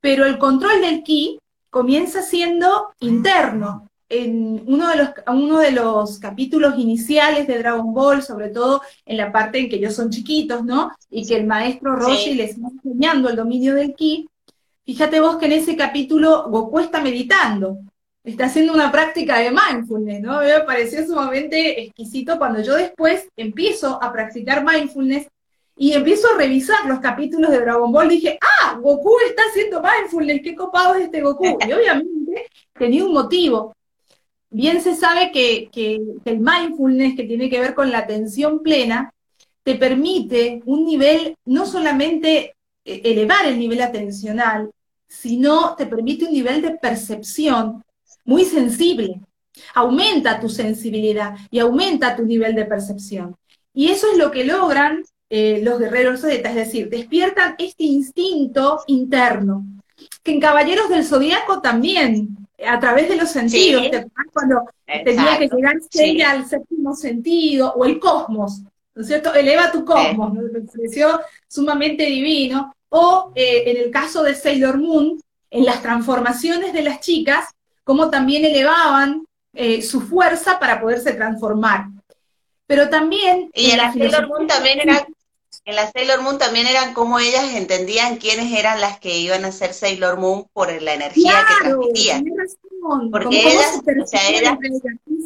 Pero 0.00 0.26
el 0.26 0.38
control 0.38 0.80
del 0.80 1.02
ki 1.02 1.40
comienza 1.70 2.22
siendo 2.22 2.92
interno, 3.00 3.88
en 4.10 4.62
uno 4.66 4.88
de, 4.88 4.96
los, 4.96 5.10
uno 5.26 5.58
de 5.58 5.70
los 5.70 6.18
capítulos 6.18 6.78
iniciales 6.78 7.46
de 7.46 7.58
Dragon 7.58 7.92
Ball, 7.92 8.22
sobre 8.22 8.48
todo 8.48 8.80
en 9.04 9.18
la 9.18 9.30
parte 9.30 9.58
en 9.58 9.68
que 9.68 9.76
ellos 9.76 9.94
son 9.94 10.10
chiquitos, 10.10 10.64
¿no? 10.64 10.92
Y 11.10 11.26
que 11.26 11.36
el 11.36 11.46
maestro 11.46 11.94
Roshi 11.94 12.34
les 12.34 12.50
está 12.50 12.68
enseñando 12.68 13.28
el 13.28 13.36
dominio 13.36 13.74
del 13.74 13.94
ki. 13.94 14.28
Fíjate 14.84 15.20
vos 15.20 15.36
que 15.36 15.46
en 15.46 15.52
ese 15.52 15.76
capítulo 15.76 16.48
Goku 16.48 16.78
está 16.78 17.02
meditando, 17.02 17.78
está 18.24 18.46
haciendo 18.46 18.72
una 18.72 18.90
práctica 18.90 19.38
de 19.38 19.50
mindfulness, 19.50 20.22
¿no? 20.22 20.40
Me 20.40 20.60
pareció 20.60 21.06
sumamente 21.06 21.82
exquisito 21.82 22.38
cuando 22.38 22.62
yo 22.62 22.76
después 22.76 23.28
empiezo 23.36 24.02
a 24.02 24.10
practicar 24.10 24.64
mindfulness 24.64 25.26
y 25.78 25.92
empiezo 25.92 26.26
a 26.28 26.36
revisar 26.36 26.86
los 26.86 26.98
capítulos 26.98 27.50
de 27.50 27.60
Dragon 27.60 27.92
Ball, 27.92 28.08
dije, 28.08 28.36
ah, 28.40 28.76
Goku 28.82 29.12
está 29.28 29.42
haciendo 29.48 29.80
mindfulness, 29.80 30.40
qué 30.42 30.56
copado 30.56 30.96
es 30.96 31.04
este 31.04 31.20
Goku. 31.20 31.44
Y 31.44 31.72
obviamente 31.72 32.50
tenía 32.76 33.04
un 33.04 33.12
motivo, 33.12 33.76
bien 34.50 34.82
se 34.82 34.96
sabe 34.96 35.30
que, 35.30 35.70
el 36.24 36.40
mindfulness, 36.40 37.14
que 37.14 37.24
tiene 37.24 37.48
que 37.48 37.60
ver 37.60 37.74
con 37.74 37.92
la 37.92 37.98
atención 37.98 38.60
plena, 38.60 39.14
te 39.62 39.76
permite 39.76 40.62
un 40.64 40.84
nivel, 40.84 41.36
no 41.44 41.64
solamente 41.64 42.56
eh, 42.84 43.00
elevar 43.04 43.46
el 43.46 43.56
nivel 43.56 43.80
atencional, 43.80 44.70
sino 45.06 45.76
te 45.76 45.86
permite 45.86 46.24
un 46.24 46.32
nivel 46.32 46.60
de 46.60 46.72
percepción 46.72 47.84
muy 48.24 48.44
sensible. 48.44 49.20
Aumenta 49.74 50.40
tu 50.40 50.48
sensibilidad 50.48 51.36
y 51.50 51.60
aumenta 51.60 52.16
tu 52.16 52.24
nivel 52.24 52.56
de 52.56 52.64
percepción. 52.64 53.36
Y 53.72 53.90
eso 53.90 54.10
es 54.10 54.18
lo 54.18 54.32
que 54.32 54.44
logran 54.44 55.04
eh, 55.30 55.60
los 55.62 55.78
guerreros 55.78 56.20
Z, 56.20 56.48
es 56.48 56.54
decir, 56.54 56.88
despiertan 56.88 57.54
este 57.58 57.84
instinto 57.84 58.82
interno, 58.86 59.64
que 60.22 60.32
en 60.32 60.40
Caballeros 60.40 60.88
del 60.88 61.04
Zodíaco 61.04 61.60
también, 61.60 62.36
a 62.66 62.80
través 62.80 63.08
de 63.08 63.16
los 63.16 63.30
sentidos, 63.30 63.84
cuando 64.32 64.62
tenía 64.86 65.38
que 65.38 65.48
llegar 65.92 66.36
al 66.36 66.46
séptimo 66.46 66.94
sentido, 66.94 67.72
o 67.74 67.84
el 67.84 67.98
cosmos, 67.98 68.62
¿no 68.94 69.02
es 69.02 69.08
cierto? 69.08 69.32
Eleva 69.34 69.70
tu 69.70 69.84
cosmos, 69.84 70.32
me 70.32 70.60
pareció 70.60 71.20
sumamente 71.46 72.04
divino. 72.04 72.74
O 72.88 73.32
eh, 73.34 73.64
en 73.66 73.76
el 73.76 73.90
caso 73.90 74.22
de 74.22 74.34
Sailor 74.34 74.78
Moon, 74.78 75.20
en 75.50 75.64
las 75.64 75.82
transformaciones 75.82 76.72
de 76.72 76.82
las 76.82 77.00
chicas, 77.00 77.44
como 77.84 78.10
también 78.10 78.44
elevaban 78.44 79.24
eh, 79.52 79.82
su 79.82 80.00
fuerza 80.00 80.58
para 80.58 80.80
poderse 80.80 81.12
transformar. 81.12 81.86
Pero 82.66 82.88
también... 82.88 83.50
Y 83.54 83.70
en, 83.70 83.78
la 83.78 83.92
Sailor 83.92 84.28
Moon 84.28 84.46
también 84.46 84.80
era... 84.80 85.06
En 85.68 85.76
la 85.76 85.92
Sailor 85.92 86.22
Moon 86.22 86.38
también 86.38 86.66
eran 86.66 86.94
como 86.94 87.18
ellas 87.18 87.44
entendían 87.52 88.16
quiénes 88.16 88.58
eran 88.58 88.80
las 88.80 88.98
que 89.00 89.18
iban 89.18 89.44
a 89.44 89.52
ser 89.52 89.74
Sailor 89.74 90.16
Moon 90.16 90.48
por 90.54 90.72
la 90.80 90.94
energía 90.94 91.44
que 91.46 91.66
transmitían. 91.66 92.24
Porque 93.12 93.40
ellas, 93.42 93.78
o 94.02 94.06
sea, 94.06 94.30
ellas, 94.30 94.56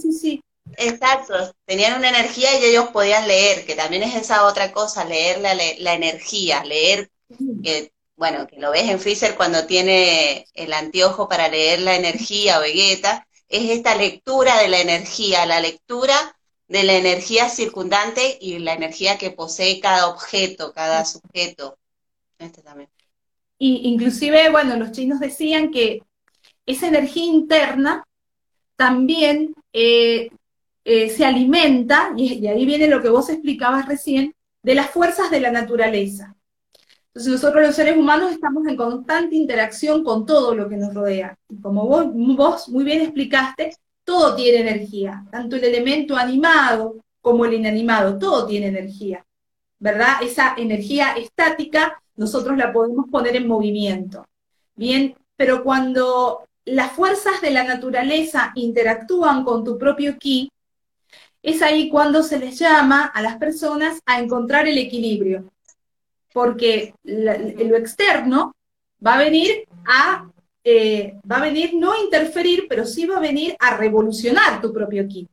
sí, 0.03 0.13
sí, 0.13 0.43
Exacto, 0.77 1.55
tenían 1.65 1.97
una 1.97 2.09
energía 2.09 2.59
y 2.59 2.65
ellos 2.65 2.89
podían 2.89 3.29
leer, 3.29 3.65
que 3.65 3.77
también 3.77 4.03
es 4.03 4.17
esa 4.17 4.45
otra 4.45 4.73
cosa, 4.73 5.05
leer 5.05 5.39
la, 5.39 5.55
la 5.55 5.95
energía, 5.95 6.65
leer, 6.65 7.09
que, 7.63 7.93
bueno, 8.17 8.49
que 8.49 8.57
lo 8.59 8.73
ves 8.73 8.89
en 8.89 8.99
Freezer 8.99 9.37
cuando 9.37 9.67
tiene 9.67 10.49
el 10.55 10.73
anteojo 10.73 11.29
para 11.29 11.47
leer 11.47 11.79
la 11.83 11.95
energía 11.95 12.59
o 12.59 12.63
Vegeta, 12.63 13.29
es 13.49 13.71
esta 13.71 13.95
lectura 13.95 14.59
de 14.59 14.67
la 14.67 14.81
energía, 14.81 15.47
la 15.47 15.61
lectura 15.61 16.37
de 16.73 16.85
la 16.85 16.95
energía 16.95 17.51
circundante 17.51 18.39
y 18.41 18.59
la 18.59 18.73
energía 18.73 19.19
que 19.19 19.31
posee 19.31 19.79
cada 19.79 20.09
objeto, 20.09 20.73
cada 20.73 21.05
sujeto. 21.05 21.77
Este 22.39 22.63
también. 22.63 22.89
Y 23.59 23.91
inclusive, 23.91 24.49
bueno, 24.49 24.77
los 24.77 24.91
chinos 24.91 25.21
decían 25.21 25.71
que 25.71 26.03
esa 26.65 26.89
energía 26.89 27.27
interna 27.27 28.05
también 28.75 29.55
eh, 29.75 30.31
eh, 30.85 31.11
se 31.11 31.27
alimenta, 31.27 32.15
y, 32.17 32.47
ahí 32.47 32.65
viene 32.65 32.89
lo 32.89 33.03
que 33.03 33.11
vos 33.11 33.29
explicabas 33.29 33.87
recién, 33.87 34.35
de 34.63 34.75
las 34.75 34.89
fuerzas 34.89 35.31
de 35.31 35.41
la 35.41 35.51
naturaleza. 35.51 36.35
Entonces 37.09 37.35
nosotros 37.35 37.67
los 37.67 37.75
seres 37.75 37.99
humanos 37.99 38.33
estamos 38.33 38.67
en 38.67 38.77
constante 38.77 39.37
interacción 39.37 40.03
con 40.03 40.25
todo 40.25 40.55
lo 40.55 40.71
que 40.71 40.79
nos 40.79 40.95
rodea. 40.95 41.37
Y 41.51 41.61
como 41.61 41.87
vos, 41.87 42.07
vos 42.15 42.69
muy 42.71 42.83
bien 42.83 43.03
explicaste, 43.03 43.77
todo 44.05 44.35
tiene 44.35 44.61
energía, 44.61 45.25
tanto 45.31 45.57
el 45.57 45.65
elemento 45.65 46.17
animado 46.17 46.97
como 47.21 47.45
el 47.45 47.55
inanimado, 47.55 48.19
todo 48.19 48.47
tiene 48.47 48.67
energía, 48.67 49.25
¿verdad? 49.79 50.23
Esa 50.23 50.55
energía 50.57 51.13
estática 51.13 52.03
nosotros 52.17 52.57
la 52.57 52.73
podemos 52.73 53.07
poner 53.11 53.37
en 53.37 53.47
movimiento. 53.47 54.27
Bien, 54.75 55.15
pero 55.37 55.63
cuando 55.63 56.49
las 56.65 56.93
fuerzas 56.93 57.41
de 57.41 57.51
la 57.51 57.65
naturaleza 57.65 58.53
interactúan 58.55 59.45
con 59.45 59.65
tu 59.65 59.79
propio 59.79 60.19
ki, 60.19 60.51
es 61.43 61.61
ahí 61.63 61.89
cuando 61.89 62.23
se 62.23 62.39
les 62.39 62.59
llama 62.59 63.07
a 63.07 63.21
las 63.21 63.37
personas 63.37 64.01
a 64.07 64.21
encontrar 64.21 64.69
el 64.69 64.79
equilibrio, 64.79 65.53
porque 66.33 66.95
lo 67.03 67.77
externo 67.77 68.55
va 69.05 69.15
a 69.15 69.19
venir 69.19 69.67
a, 69.85 70.31
eh, 70.65 71.19
va 71.31 71.37
a 71.37 71.43
venir 71.43 71.75
no 71.75 71.93
a 71.93 72.01
interferir, 72.01 72.67
pero 72.69 72.87
sí 72.87 73.07
va 73.07 73.17
a 73.17 73.21
venir 73.21 73.57
a 73.59 73.77
revolucionar 73.77 74.61
tu 74.61 74.73
propio 74.73 75.07
ki. 75.09 75.29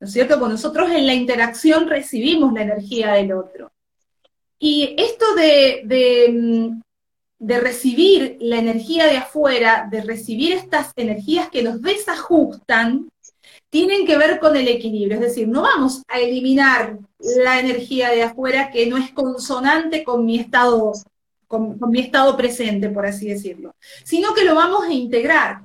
¿No 0.00 0.06
es 0.06 0.12
cierto? 0.12 0.38
Porque 0.38 0.52
nosotros 0.52 0.90
en 0.90 1.06
la 1.06 1.14
interacción 1.14 1.88
recibimos 1.88 2.52
la 2.52 2.62
energía 2.62 3.12
del 3.12 3.32
otro. 3.32 3.70
Y 4.58 4.94
esto 4.96 5.34
de, 5.34 6.28
mm, 6.32 6.80
de 7.38 7.60
recibir 7.60 8.36
la 8.40 8.58
energía 8.58 9.06
de 9.06 9.16
afuera, 9.16 9.88
de 9.90 10.00
recibir 10.02 10.52
estas 10.52 10.92
energías 10.96 11.48
que 11.50 11.62
nos 11.62 11.82
desajustan, 11.82 13.08
tienen 13.70 14.06
que 14.06 14.18
ver 14.18 14.38
con 14.38 14.54
el 14.56 14.68
equilibrio, 14.68 15.14
es 15.14 15.22
decir, 15.22 15.48
no 15.48 15.62
vamos 15.62 16.02
a 16.06 16.20
eliminar 16.20 16.98
la 17.18 17.58
energía 17.58 18.10
de 18.10 18.22
afuera 18.22 18.70
que 18.70 18.86
no 18.86 18.96
es 18.96 19.10
consonante 19.12 20.04
con 20.04 20.24
mi 20.24 20.38
estado, 20.38 20.92
con, 21.52 21.90
mi 21.90 22.00
estado 22.00 22.34
presente, 22.34 22.88
por 22.88 23.04
así 23.04 23.28
decirlo, 23.28 23.74
sino 24.04 24.32
que 24.32 24.44
lo 24.44 24.54
vamos 24.54 24.84
a 24.84 24.92
integrar. 24.92 25.60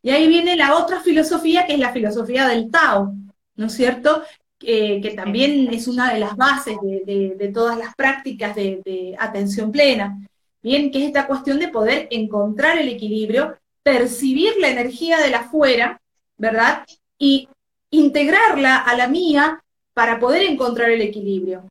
Y 0.00 0.10
ahí 0.10 0.28
viene 0.28 0.54
la 0.54 0.76
otra 0.76 1.00
filosofía, 1.00 1.66
que 1.66 1.72
es 1.72 1.78
la 1.80 1.92
filosofía 1.92 2.46
del 2.46 2.70
Tao, 2.70 3.12
¿no 3.56 3.66
es 3.66 3.72
cierto? 3.72 4.22
que 4.60 5.12
también 5.14 5.72
es 5.72 5.86
una 5.86 6.12
de 6.12 6.18
las 6.18 6.36
bases 6.36 6.76
de, 6.82 7.50
todas 7.54 7.78
las 7.78 7.94
prácticas 7.94 8.56
de, 8.56 8.82
de 8.84 9.14
atención 9.18 9.70
plena. 9.70 10.18
Bien, 10.60 10.90
que 10.90 10.98
es 10.98 11.06
esta 11.06 11.28
cuestión 11.28 11.60
de 11.60 11.68
poder 11.68 12.08
encontrar 12.10 12.76
el 12.76 12.88
equilibrio, 12.88 13.56
percibir 13.84 14.54
la 14.58 14.68
energía 14.68 15.18
de 15.18 15.30
la 15.30 15.38
afuera, 15.38 16.00
¿verdad? 16.36 16.84
y 17.18 17.48
integrarla 17.90 18.76
a 18.76 18.96
la 18.96 19.08
mía 19.08 19.62
para 19.94 20.20
poder 20.20 20.42
encontrar 20.42 20.90
el 20.90 21.02
equilibrio. 21.02 21.70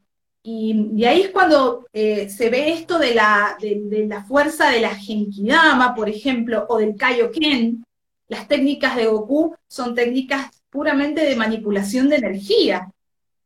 Y, 0.50 1.04
ahí 1.04 1.24
es 1.24 1.32
cuando 1.32 1.88
eh, 1.92 2.30
se 2.30 2.50
ve 2.50 2.72
esto 2.72 3.00
de 3.00 3.14
la, 3.14 3.58
de, 3.60 4.08
la, 4.08 4.24
fuerza 4.24 4.70
de 4.70 4.80
la 4.80 4.96
Genkidama, 4.96 5.94
por 5.94 6.08
ejemplo, 6.08 6.66
o 6.70 6.78
del 6.78 6.96
Kaioken. 6.96 7.84
Las 8.30 8.48
técnicas 8.48 8.96
de 8.96 9.08
Goku 9.08 9.54
son 9.68 9.94
técnicas 9.94 10.50
puramente 10.70 11.26
de 11.26 11.36
manipulación 11.36 12.08
de 12.08 12.16
energía, 12.16 12.90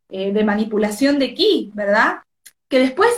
eh, 0.10 0.32
de 0.32 0.44
manipulación 0.44 1.18
de 1.18 1.34
ki, 1.34 1.72
¿verdad? 1.74 2.18
Que 2.68 2.78
después 2.78 3.10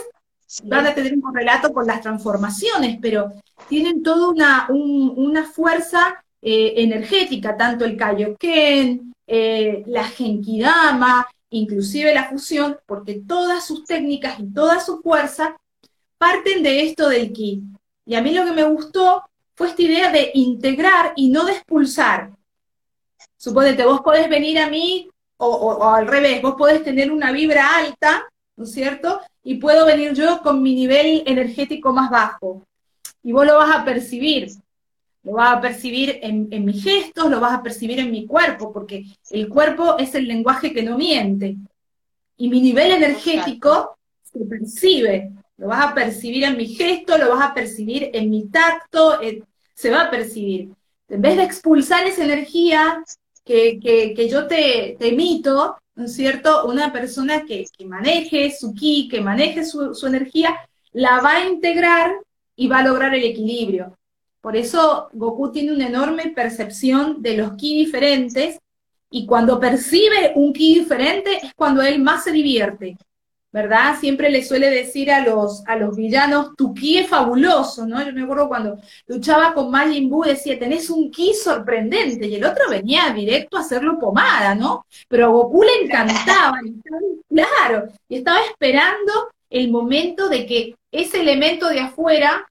van 0.62 0.86
a 0.86 0.94
tener 0.94 1.12
un 1.12 1.20
correlato 1.20 1.70
con 1.70 1.86
las 1.86 2.00
transformaciones, 2.00 2.96
pero 3.02 3.34
tienen 3.68 4.02
toda 4.02 4.30
una, 4.30 4.66
una 4.70 5.44
fuerza 5.44 6.24
eh, 6.40 6.72
energética, 6.78 7.54
tanto 7.54 7.84
el 7.84 7.98
Kaioken, 7.98 9.12
la 9.26 10.04
Genkidama, 10.04 11.26
inclusive 11.54 12.12
la 12.14 12.28
fusión, 12.28 12.78
porque 12.86 13.22
todas 13.26 13.66
sus 13.66 13.84
técnicas 13.84 14.38
y 14.40 14.52
toda 14.52 14.80
su 14.80 15.00
fuerza 15.00 15.56
parten 16.18 16.62
de 16.62 16.86
esto 16.86 17.08
del 17.08 17.32
ki. 17.32 17.62
Y 18.06 18.14
a 18.14 18.22
mí 18.22 18.32
lo 18.32 18.44
que 18.44 18.52
me 18.52 18.64
gustó 18.64 19.22
fue 19.54 19.68
esta 19.68 19.82
idea 19.82 20.10
de 20.10 20.30
integrar 20.34 21.12
y 21.16 21.28
no 21.28 21.44
de 21.44 21.52
expulsar. 21.52 22.30
Suponete, 23.36 23.84
vos 23.84 24.00
podés 24.00 24.28
venir 24.28 24.58
a 24.58 24.68
mí, 24.68 25.08
o, 25.36 25.46
o, 25.46 25.88
al 25.88 26.06
revés, 26.06 26.42
vos 26.42 26.54
podés 26.56 26.82
tener 26.82 27.12
una 27.12 27.30
vibra 27.30 27.76
alta, 27.76 28.24
¿no 28.56 28.64
es 28.64 28.72
cierto? 28.72 29.20
Y 29.42 29.56
puedo 29.56 29.86
venir 29.86 30.12
yo 30.14 30.40
con 30.42 30.62
mi 30.62 30.74
nivel 30.74 31.22
energético 31.26 31.92
más 31.92 32.10
bajo. 32.10 32.62
Y 33.22 33.32
vos 33.32 33.46
lo 33.46 33.56
vas 33.56 33.74
a 33.74 33.84
percibir 33.84 34.48
lo 35.24 35.32
vas 35.32 35.56
a 35.56 35.60
percibir 35.60 36.20
en, 36.22 36.48
mis 36.64 36.84
gestos, 36.84 37.30
lo 37.30 37.40
vas 37.40 37.54
a 37.54 37.62
percibir 37.62 37.98
en 37.98 38.10
mi 38.10 38.26
cuerpo, 38.26 38.72
porque 38.72 39.06
el 39.30 39.48
cuerpo 39.48 39.96
es 39.98 40.14
el 40.14 40.28
lenguaje 40.28 40.72
que 40.72 40.82
no 40.82 40.98
miente. 40.98 41.56
Y 42.36 42.48
mi 42.48 42.60
nivel 42.60 42.92
energético 42.92 43.96
se 44.22 44.44
percibe, 44.44 45.32
lo 45.56 45.68
vas 45.68 45.86
a 45.86 45.94
percibir 45.94 46.44
en 46.44 46.56
mi 46.58 46.66
gesto, 46.66 47.16
lo 47.16 47.30
vas 47.30 47.50
a 47.50 47.54
percibir 47.54 48.10
en 48.12 48.28
mi 48.28 48.48
tacto, 48.48 49.18
se 49.74 49.90
va 49.90 50.02
a 50.02 50.10
percibir. 50.10 50.70
En 51.08 51.22
vez 51.22 51.38
de 51.38 51.44
expulsar 51.44 52.06
esa 52.06 52.24
energía 52.24 53.02
que, 53.44 54.28
yo 54.30 54.46
te, 54.46 54.96
emito, 55.06 55.78
¿no 55.94 56.04
es 56.04 56.14
cierto? 56.14 56.66
Una 56.66 56.92
persona 56.92 57.44
que, 57.46 57.64
maneje 57.86 58.54
su 58.54 58.74
ki, 58.74 59.08
que 59.08 59.22
maneje 59.22 59.64
su, 59.64 59.94
su 59.94 60.06
energía, 60.06 60.54
la 60.92 61.20
va 61.20 61.36
a 61.36 61.48
integrar 61.48 62.12
y 62.56 62.68
va 62.68 62.80
a 62.80 62.84
lograr 62.84 63.14
el 63.14 63.24
equilibrio. 63.24 63.96
Por 64.44 64.58
eso 64.58 65.08
Goku 65.14 65.50
tiene 65.52 65.72
una 65.72 65.86
enorme 65.86 66.28
percepción 66.36 67.22
de 67.22 67.34
los 67.38 67.56
ki 67.56 67.78
diferentes 67.78 68.58
y 69.08 69.24
cuando 69.24 69.58
percibe 69.58 70.32
un 70.34 70.52
ki 70.52 70.80
diferente 70.80 71.46
es 71.46 71.54
cuando 71.56 71.80
él 71.80 72.02
más 72.02 72.24
se 72.24 72.30
divierte, 72.30 72.98
¿verdad? 73.50 73.98
Siempre 73.98 74.28
le 74.28 74.44
suele 74.44 74.68
decir 74.68 75.10
a 75.10 75.24
los, 75.24 75.66
a 75.66 75.76
los 75.76 75.96
villanos, 75.96 76.54
tu 76.58 76.74
ki 76.74 76.98
es 76.98 77.08
fabuloso, 77.08 77.86
¿no? 77.86 78.04
Yo 78.04 78.12
me 78.12 78.24
acuerdo 78.24 78.48
cuando 78.48 78.76
luchaba 79.06 79.54
con 79.54 79.70
Majin 79.70 80.10
Buu, 80.10 80.24
decía, 80.24 80.58
tenés 80.58 80.90
un 80.90 81.10
ki 81.10 81.32
sorprendente, 81.32 82.26
y 82.26 82.34
el 82.34 82.44
otro 82.44 82.68
venía 82.68 83.14
directo 83.14 83.56
a 83.56 83.60
hacerlo 83.60 83.98
pomada, 83.98 84.54
¿no? 84.54 84.84
Pero 85.08 85.24
a 85.24 85.28
Goku 85.30 85.62
le 85.62 85.86
encantaba, 85.86 86.60
claro, 87.30 87.88
y 88.10 88.16
estaba 88.16 88.40
esperando 88.42 89.30
el 89.48 89.70
momento 89.70 90.28
de 90.28 90.44
que 90.44 90.76
ese 90.92 91.22
elemento 91.22 91.70
de 91.70 91.80
afuera 91.80 92.46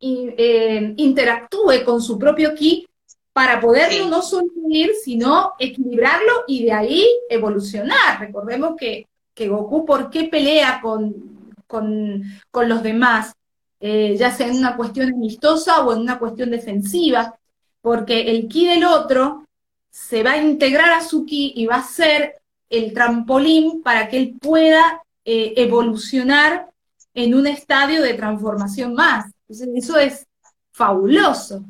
eh, 0.00 0.94
interactúe 0.96 1.84
con 1.84 2.00
su 2.02 2.18
propio 2.18 2.54
ki 2.54 2.86
para 3.32 3.60
poderlo 3.60 4.08
no 4.08 4.22
solo 4.22 4.46
unir, 4.54 4.92
sino 5.02 5.52
equilibrarlo 5.58 6.44
y 6.46 6.64
de 6.64 6.72
ahí 6.72 7.06
evolucionar. 7.28 8.20
Recordemos 8.20 8.74
que, 8.78 9.06
Goku, 9.48 9.84
¿por 9.84 10.08
qué 10.08 10.24
pelea 10.24 10.80
con, 10.80 11.52
con, 11.66 12.22
los 12.68 12.82
demás? 12.82 13.34
Eh, 13.80 14.16
ya 14.16 14.30
sea 14.30 14.46
en 14.46 14.56
una 14.56 14.76
cuestión 14.76 15.12
amistosa 15.12 15.84
o 15.84 15.92
en 15.92 16.00
una 16.00 16.18
cuestión 16.18 16.50
defensiva, 16.50 17.36
porque 17.80 18.30
el 18.30 18.48
ki 18.48 18.68
del 18.68 18.84
otro 18.84 19.46
se 19.90 20.22
va 20.22 20.32
a 20.32 20.42
integrar 20.42 20.92
a 20.92 21.02
su 21.02 21.26
ki 21.26 21.54
y 21.56 21.66
va 21.66 21.76
a 21.76 21.84
ser 21.84 22.36
el 22.70 22.92
trampolín 22.92 23.82
para 23.82 24.08
que 24.08 24.16
él 24.18 24.36
pueda 24.40 25.02
eh, 25.24 25.54
evolucionar 25.56 26.68
en 27.14 27.34
un 27.34 27.46
estadio 27.46 28.02
de 28.02 28.14
transformación 28.14 28.94
más. 28.94 29.26
Eso 29.60 29.98
es 29.98 30.26
fabuloso. 30.72 31.64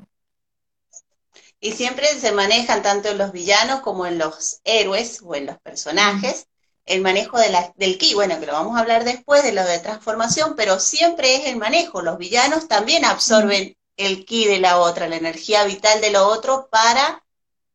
Y 1.61 1.73
siempre 1.73 2.07
se 2.19 2.33
manejan 2.33 2.83
tanto 2.83 3.09
en 3.09 3.19
los 3.19 3.33
villanos 3.33 3.81
como 3.81 4.07
en 4.07 4.19
los 4.19 4.61
héroes 4.64 5.21
o 5.23 5.35
en 5.35 5.47
los 5.47 5.59
personajes 5.61 6.47
el 6.87 7.00
manejo 7.00 7.38
del 7.76 7.99
ki, 7.99 8.14
bueno, 8.14 8.38
que 8.38 8.47
lo 8.47 8.53
vamos 8.53 8.76
a 8.76 8.81
hablar 8.81 9.05
después 9.05 9.43
de 9.43 9.53
lo 9.53 9.64
de 9.64 9.79
transformación, 9.79 10.55
pero 10.57 10.79
siempre 10.79 11.37
es 11.37 11.47
el 11.47 11.57
manejo. 11.57 12.03
Los 12.03 12.19
villanos 12.19 12.69
también 12.69 13.05
absorben 13.05 13.76
el 13.97 14.25
ki 14.26 14.47
de 14.47 14.59
la 14.59 14.79
otra, 14.79 15.09
la 15.09 15.17
energía 15.17 15.64
vital 15.64 16.00
de 16.00 16.11
lo 16.11 16.26
otro 16.26 16.69
para 16.71 17.25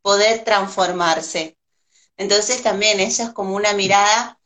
poder 0.01 0.43
transformarse. 0.43 1.57
Entonces 2.17 2.61
también 2.61 2.99
eso 2.99 3.23
es 3.23 3.29
como 3.31 3.55
una 3.55 3.73
mirada 3.73 4.38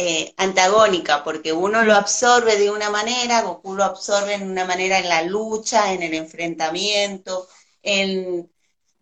eh, 0.00 0.32
antagónica, 0.36 1.24
porque 1.24 1.52
uno 1.52 1.82
lo 1.82 1.94
absorbe 1.94 2.56
de 2.56 2.70
una 2.70 2.88
manera, 2.88 3.42
Goku 3.42 3.74
lo 3.74 3.82
absorbe 3.82 4.34
en 4.34 4.48
una 4.48 4.64
manera 4.64 5.00
en 5.00 5.08
la 5.08 5.22
lucha, 5.22 5.92
en 5.92 6.04
el 6.04 6.14
enfrentamiento, 6.14 7.48
en, 7.82 8.48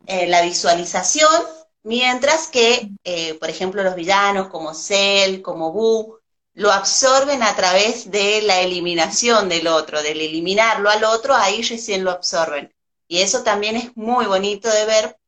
la 0.07 0.43
visualización, 0.43 1.43
Mientras 1.83 2.49
que, 2.49 2.91
eh, 3.05 3.35
por 3.35 3.49
ejemplo, 3.49 3.83
los 3.85 3.95
villanos 3.95 4.49
como 4.49 4.75
Cell, 4.75 5.41
como 5.43 5.73
Boo, 5.73 6.19
lo 6.55 6.73
absorben 6.73 7.43
a 7.45 7.55
través 7.55 8.11
de 8.11 8.43
la 8.43 8.61
eliminación 8.61 9.49
del 9.49 9.69
otro, 9.69 10.03
del 10.03 10.21
eliminarlo 10.21 10.91
al 10.91 11.05
otro, 11.05 11.35
ahí 11.35 11.63
recién 11.63 12.03
lo 12.05 12.11
absorben. 12.11 12.75
Y 13.07 13.19
eso 13.21 13.43
también 13.45 13.77
es 13.77 13.97
muy 13.97 14.27
bonito 14.27 14.69
de 14.69 14.85
ver 14.87 15.19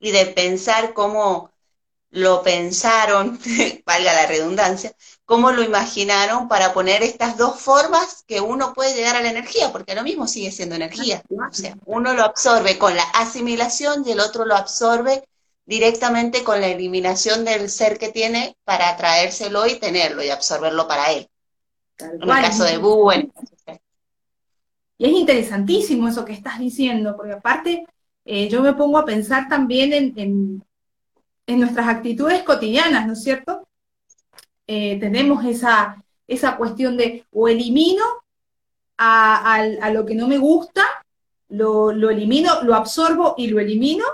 y 0.00 0.12
de 0.12 0.26
pensar 0.26 0.94
cómo 0.94 1.50
lo 2.10 2.42
pensaron, 2.42 3.38
valga 3.86 4.14
la 4.14 4.26
redundancia, 4.26 4.92
cómo 5.24 5.52
lo 5.52 5.62
imaginaron 5.62 6.48
para 6.48 6.72
poner 6.72 7.02
estas 7.02 7.36
dos 7.36 7.60
formas 7.60 8.24
que 8.26 8.40
uno 8.40 8.72
puede 8.72 8.94
llegar 8.94 9.16
a 9.16 9.20
la 9.20 9.30
energía, 9.30 9.70
porque 9.72 9.94
lo 9.94 10.02
mismo 10.02 10.26
sigue 10.26 10.50
siendo 10.50 10.74
energía. 10.74 11.22
O 11.28 11.52
sea, 11.52 11.76
uno 11.84 12.14
lo 12.14 12.24
absorbe 12.24 12.78
con 12.78 12.96
la 12.96 13.04
asimilación 13.14 14.04
y 14.06 14.12
el 14.12 14.20
otro 14.20 14.46
lo 14.46 14.56
absorbe 14.56 15.24
directamente 15.66 16.42
con 16.44 16.62
la 16.62 16.68
eliminación 16.68 17.44
del 17.44 17.68
ser 17.68 17.98
que 17.98 18.08
tiene 18.08 18.56
para 18.64 18.96
traérselo 18.96 19.66
y 19.66 19.78
tenerlo 19.78 20.22
y 20.22 20.30
absorberlo 20.30 20.88
para 20.88 21.12
él. 21.12 21.28
en 21.98 22.22
el 22.22 22.28
caso 22.28 22.64
de 22.64 22.78
Boo, 22.78 23.12
Y 24.96 25.04
es 25.04 25.12
interesantísimo 25.12 26.08
eso 26.08 26.24
que 26.24 26.32
estás 26.32 26.58
diciendo, 26.58 27.14
porque 27.14 27.34
aparte 27.34 27.84
eh, 28.24 28.48
yo 28.48 28.62
me 28.62 28.72
pongo 28.72 28.96
a 28.96 29.04
pensar 29.04 29.46
también 29.48 30.14
en, 30.16 30.64
nuestras 31.56 31.88
actitudes 31.88 32.42
cotidianas, 32.42 33.06
¿no 33.06 33.14
es 33.14 33.22
cierto? 33.22 33.66
Eh, 34.66 34.98
tenemos 35.00 35.44
esa, 35.44 36.02
esa 36.26 36.56
cuestión 36.56 36.96
de 36.96 37.24
o 37.32 37.48
elimino 37.48 38.04
a, 38.98 39.90
lo 39.92 40.04
que 40.04 40.14
no 40.14 40.28
me 40.28 40.38
gusta, 40.38 40.84
lo, 41.48 41.92
lo 41.92 42.10
elimino, 42.10 42.62
lo 42.62 42.74
absorbo 42.74 43.34
y 43.38 43.46
lo 43.46 43.60
elimino, 43.60 44.04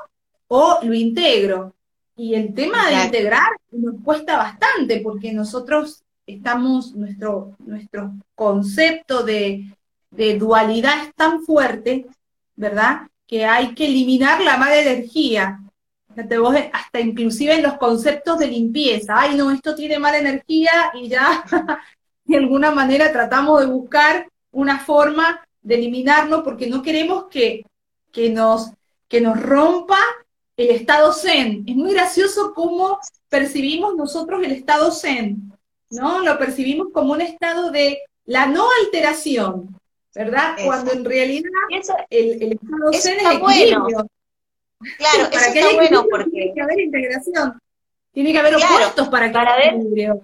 o 0.49 0.79
lo 0.83 0.95
integro. 0.95 1.75
Y 2.17 2.35
el 2.35 2.55
tema 2.55 2.89
de 2.89 3.05
integrar 3.05 3.49
nos 3.73 3.97
cuesta 4.05 4.37
bastante 4.37 5.01
porque 5.01 5.33
nosotros 5.33 6.05
estamos, 6.27 6.95
nuestro, 6.95 7.57
nuestro 7.59 8.13
concepto 8.35 9.25
de, 9.25 9.71
dualidad 10.39 11.07
es 11.07 11.15
tan 11.15 11.43
fuerte, 11.43 12.07
¿verdad? 12.55 13.09
Que 13.27 13.45
hay 13.45 13.75
que 13.75 13.87
eliminar 13.87 14.41
la 14.43 14.57
mala 14.57 14.81
energía. 14.81 15.61
Hasta 16.73 17.01
inclusive 17.01 17.55
en 17.55 17.63
los 17.63 17.75
conceptos 17.75 18.39
de 18.39 18.47
limpieza. 18.47 19.21
Ay, 19.21 19.37
no, 19.37 19.51
esto 19.51 19.75
tiene 19.75 19.99
mala 19.99 20.19
energía 20.19 20.93
y 20.95 21.09
ya 21.09 21.45
de 22.25 22.37
alguna 22.37 22.71
manera 22.71 23.13
tratamos 23.13 23.61
de 23.61 23.67
buscar 23.67 24.29
una 24.53 24.79
forma 24.79 25.45
de 25.63 25.77
eliminarlo 25.77 26.43
porque 26.45 26.69
no 26.69 26.83
queremos 26.83 27.25
que, 27.31 27.65
que, 28.13 28.31
nos, 28.31 28.71
que 29.09 29.21
nos 29.21 29.41
rompa 29.41 29.99
el 30.57 30.71
estado 30.71 31.13
zen. 31.13 31.65
Es 31.67 31.75
muy 31.75 31.93
gracioso 31.93 32.53
cómo 32.55 32.99
percibimos 33.29 33.97
nosotros 33.97 34.43
el 34.45 34.53
estado 34.53 34.91
zen, 34.93 35.53
¿no? 35.91 36.21
Lo 36.21 36.39
percibimos 36.39 36.89
como 36.93 37.13
un 37.13 37.21
estado 37.21 37.71
de 37.71 37.99
la 38.27 38.47
no 38.47 38.67
alteración, 38.85 39.79
¿verdad? 40.15 40.57
Cuando 40.65 40.93
en 40.93 41.05
realidad 41.05 41.51
el, 42.11 42.53
estado 42.53 42.93
zen 42.93 43.19
es 43.19 43.37
equilibrio. 43.37 44.07
Claro, 44.99 45.31
para 45.31 45.53
que 45.53 45.61
está 45.61 45.75
bueno 45.75 46.07
porque... 46.11 46.31
Tiene 46.31 46.55
que 46.55 46.61
haber 46.61 46.81
integración. 46.81 47.61
Tiene 48.13 48.33
que 48.33 48.39
haber 48.39 48.57
opuestos 48.57 49.09
para 49.09 49.33
que 49.33 49.69
equilibrio. 49.69 50.23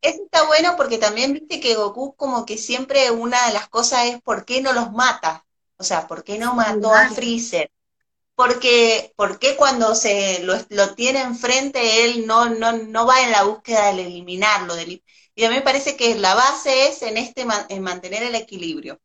Eso 0.00 0.22
está 0.24 0.46
bueno 0.46 0.74
porque 0.76 0.98
también 0.98 1.32
viste 1.32 1.60
que 1.60 1.74
Goku 1.74 2.14
como 2.14 2.46
que 2.46 2.56
siempre 2.56 3.10
una 3.10 3.46
de 3.46 3.52
las 3.52 3.68
cosas 3.68 4.06
es 4.06 4.22
por 4.22 4.44
qué 4.44 4.60
no 4.60 4.72
los 4.72 4.92
mata. 4.92 5.44
O 5.76 5.84
sea, 5.84 6.06
¿por 6.06 6.24
qué 6.24 6.38
no 6.38 6.54
mató 6.54 6.92
a 6.94 7.08
Freezer? 7.10 7.70
porque, 8.38 9.12
porque 9.16 9.56
cuando 9.56 9.96
se 9.96 10.44
lo, 10.44 10.94
tiene 10.94 11.22
enfrente 11.22 12.04
él 12.04 12.24
no, 12.24 12.48
no, 12.48 12.70
no 12.70 13.04
va 13.04 13.20
en 13.24 13.32
la 13.32 13.42
búsqueda 13.42 13.86
del 13.86 13.98
eliminarlo. 13.98 14.74
y 15.34 15.44
a 15.44 15.48
mí 15.48 15.56
me 15.56 15.60
parece 15.60 15.96
que 15.96 16.14
la 16.14 16.36
base 16.36 16.86
es 16.86 17.02
en, 17.02 17.16
este, 17.16 17.44
en 17.68 17.82
mantener 17.82 18.22
el 18.22 18.36
equilibrio, 18.36 19.00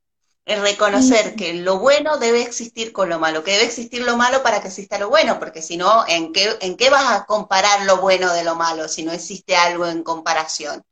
en 0.45 0.61
reconocer 0.61 1.35
que 1.35 1.53
lo 1.53 1.79
bueno 1.79 2.17
debe 2.17 2.41
existir 2.41 2.91
con 2.91 3.09
lo 3.09 3.19
malo, 3.19 3.43
que 3.43 3.51
debe 3.51 3.65
existir 3.65 4.03
lo 4.03 4.17
malo 4.17 4.43
para 4.43 4.61
que 4.61 4.67
exista 4.67 4.99
lo 4.99 5.09
bueno, 5.09 5.39
porque 5.39 5.61
si 5.61 5.77
no, 5.77 6.05
¿en 6.07 6.33
qué, 6.33 6.57
¿en 6.61 6.75
qué 6.75 6.89
vas 6.89 7.11
a 7.11 7.25
comparar 7.25 7.85
lo 7.85 7.97
bueno 7.97 8.33
de 8.33 8.43
lo 8.43 8.55
malo 8.55 8.87
si 8.87 9.03
no 9.03 9.11
existe 9.13 9.55
algo 9.55 9.87
en 9.87 10.03
comparación? 10.03 10.83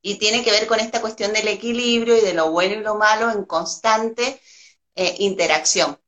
Y 0.00 0.16
tiene 0.16 0.42
que 0.42 0.50
ver 0.50 0.66
con 0.66 0.80
esta 0.80 1.00
cuestión 1.00 1.32
del 1.32 1.48
equilibrio 1.48 2.16
y 2.16 2.20
de 2.22 2.34
lo 2.34 2.50
bueno 2.50 2.74
y 2.74 2.80
lo 2.80 2.94
malo 2.94 3.30
en 3.30 3.44
constante 3.44 4.40
eh, 4.94 5.16
interacción 5.18 5.98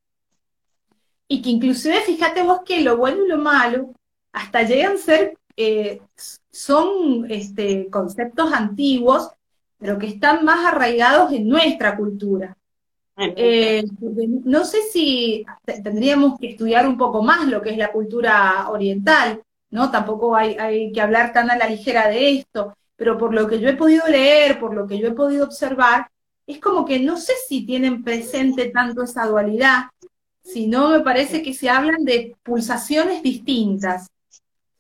y 1.28 1.42
que 1.42 1.50
inclusive 1.50 2.00
fíjate 2.02 2.42
vos 2.42 2.60
que 2.64 2.80
lo 2.80 2.96
bueno 2.96 3.24
y 3.24 3.28
lo 3.28 3.38
malo 3.38 3.92
hasta 4.32 4.62
llegan 4.62 4.94
a 4.94 4.98
ser, 4.98 5.38
eh, 5.56 6.00
son 6.50 7.26
este, 7.30 7.88
conceptos 7.90 8.52
antiguos, 8.52 9.30
pero 9.78 9.98
que 9.98 10.08
están 10.08 10.44
más 10.44 10.66
arraigados 10.66 11.32
en 11.32 11.48
nuestra 11.48 11.96
cultura. 11.96 12.56
Eh, 13.16 13.82
no 14.44 14.64
sé 14.64 14.78
si 14.92 15.44
tendríamos 15.64 16.38
que 16.38 16.50
estudiar 16.50 16.86
un 16.86 16.98
poco 16.98 17.22
más 17.22 17.46
lo 17.46 17.62
que 17.62 17.70
es 17.70 17.78
la 17.78 17.92
cultura 17.92 18.68
oriental, 18.70 19.42
¿no? 19.70 19.90
Tampoco 19.90 20.36
hay, 20.36 20.92
que 20.92 21.00
hablar 21.00 21.32
tan 21.32 21.50
a 21.50 21.56
la 21.56 21.68
ligera 21.68 22.08
de 22.08 22.38
esto, 22.38 22.76
pero 22.96 23.18
por 23.18 23.34
lo 23.34 23.48
que 23.48 23.60
yo 23.60 23.68
he 23.68 23.76
podido 23.76 24.06
leer, 24.08 24.58
por 24.60 24.74
lo 24.74 24.86
que 24.86 24.98
yo 24.98 25.08
he 25.08 25.12
podido 25.12 25.44
observar, 25.44 26.08
es 26.46 26.60
como 26.60 26.84
que 26.84 27.00
no 27.00 27.16
sé 27.16 27.32
si 27.48 27.66
tienen 27.66 28.04
presente 28.04 28.70
tanto 28.70 29.02
esa 29.02 29.26
dualidad, 29.26 29.86
sino 30.42 30.90
me 30.90 31.00
parece 31.00 31.42
que 31.42 31.54
se 31.54 31.68
hablan 31.68 32.04
de 32.04 32.36
pulsaciones 32.42 33.22
distintas, 33.22 34.08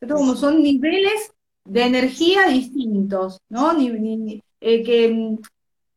como 0.08 0.36
son 0.36 0.62
niveles 0.62 1.32
de 1.64 1.82
energía 1.82 2.46
distintos, 2.46 3.40
¿no? 3.48 3.72
Eh, 4.60 4.82
que, 4.84 5.36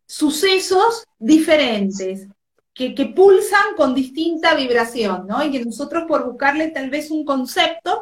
sucesos 0.09 1.05
diferentes, 1.19 2.27
que, 2.73 2.95
que, 2.95 3.05
pulsan 3.05 3.75
con 3.77 3.93
distinta 3.93 4.55
vibración, 4.55 5.27
¿no? 5.27 5.43
Y 5.43 5.51
que 5.51 5.63
nosotros 5.63 6.05
por 6.07 6.25
buscarle 6.25 6.69
tal 6.69 6.89
vez 6.89 7.11
un 7.11 7.23
concepto, 7.23 8.01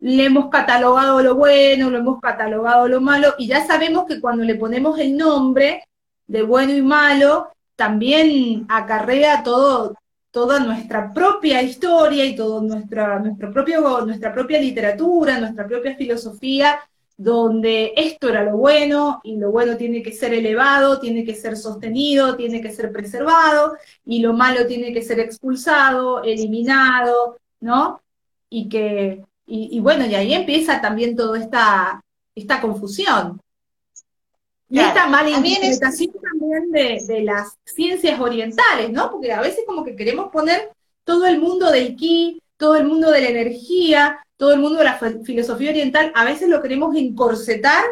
le 0.00 0.24
hemos 0.24 0.50
catalogado 0.50 1.22
lo 1.22 1.36
bueno, 1.36 1.88
lo 1.88 1.98
hemos 1.98 2.20
catalogado 2.20 2.88
lo 2.88 3.00
malo, 3.00 3.34
y 3.38 3.46
ya 3.46 3.64
sabemos 3.64 4.06
que 4.06 4.20
cuando 4.20 4.42
le 4.42 4.56
ponemos 4.56 4.98
el 4.98 5.16
nombre 5.16 5.84
de 6.26 6.42
bueno 6.42 6.72
y 6.74 6.82
malo, 6.82 7.52
también 7.76 8.66
acarrea 8.68 9.44
todo, 9.44 9.94
toda 10.32 10.58
nuestra 10.58 11.12
propia 11.12 11.62
historia 11.62 12.24
y 12.24 12.34
toda 12.34 12.60
nuestra, 12.60 13.20
nuestra 13.20 13.52
propia 13.52 14.60
literatura, 14.60 15.38
nuestra 15.38 15.64
propia 15.68 15.94
filosofía, 15.94 16.80
donde 17.20 17.92
esto 17.96 18.30
era 18.30 18.44
lo 18.44 18.56
bueno 18.56 19.20
y 19.22 19.36
lo 19.36 19.50
bueno 19.50 19.76
tiene 19.76 20.02
que 20.02 20.10
ser 20.10 20.32
elevado, 20.32 21.00
tiene 21.00 21.22
que 21.22 21.34
ser 21.34 21.54
sostenido, 21.54 22.34
tiene 22.34 22.62
que 22.62 22.72
ser 22.72 22.90
preservado 22.90 23.76
y 24.06 24.20
lo 24.20 24.32
malo 24.32 24.66
tiene 24.66 24.90
que 24.94 25.02
ser 25.02 25.20
expulsado, 25.20 26.22
eliminado, 26.22 27.36
¿no? 27.60 28.00
Y 28.48 28.70
que, 28.70 29.22
y, 29.46 29.78
bueno, 29.80 30.06
y 30.06 30.14
ahí 30.14 30.32
empieza 30.32 30.80
también 30.80 31.14
toda 31.14 31.38
esta, 31.38 32.02
esta 32.34 32.58
confusión. 32.58 33.38
Y 34.70 34.78
esta 34.78 35.06
mala 35.06 35.28
interpretación 35.28 36.12
también 36.22 36.70
de, 36.70 37.20
las 37.22 37.58
ciencias 37.64 38.18
orientales, 38.18 38.90
¿no? 38.92 39.10
Porque 39.10 39.30
a 39.30 39.42
veces 39.42 39.64
como 39.66 39.84
que 39.84 39.94
queremos 39.94 40.32
poner 40.32 40.72
todo 41.04 41.26
el 41.26 41.38
mundo 41.38 41.70
del 41.70 41.96
ki, 41.96 42.42
todo 42.56 42.76
el 42.76 42.86
mundo 42.86 43.10
de 43.10 43.20
la 43.20 43.28
energía, 43.28 44.24
todo 44.40 44.54
el 44.54 44.60
mundo 44.60 44.78
de 44.78 44.86
la 44.86 44.98
filosofía 45.22 45.68
oriental, 45.68 46.12
a 46.14 46.24
veces 46.24 46.48
lo 46.48 46.62
queremos 46.62 46.96
encorsetar 46.96 47.84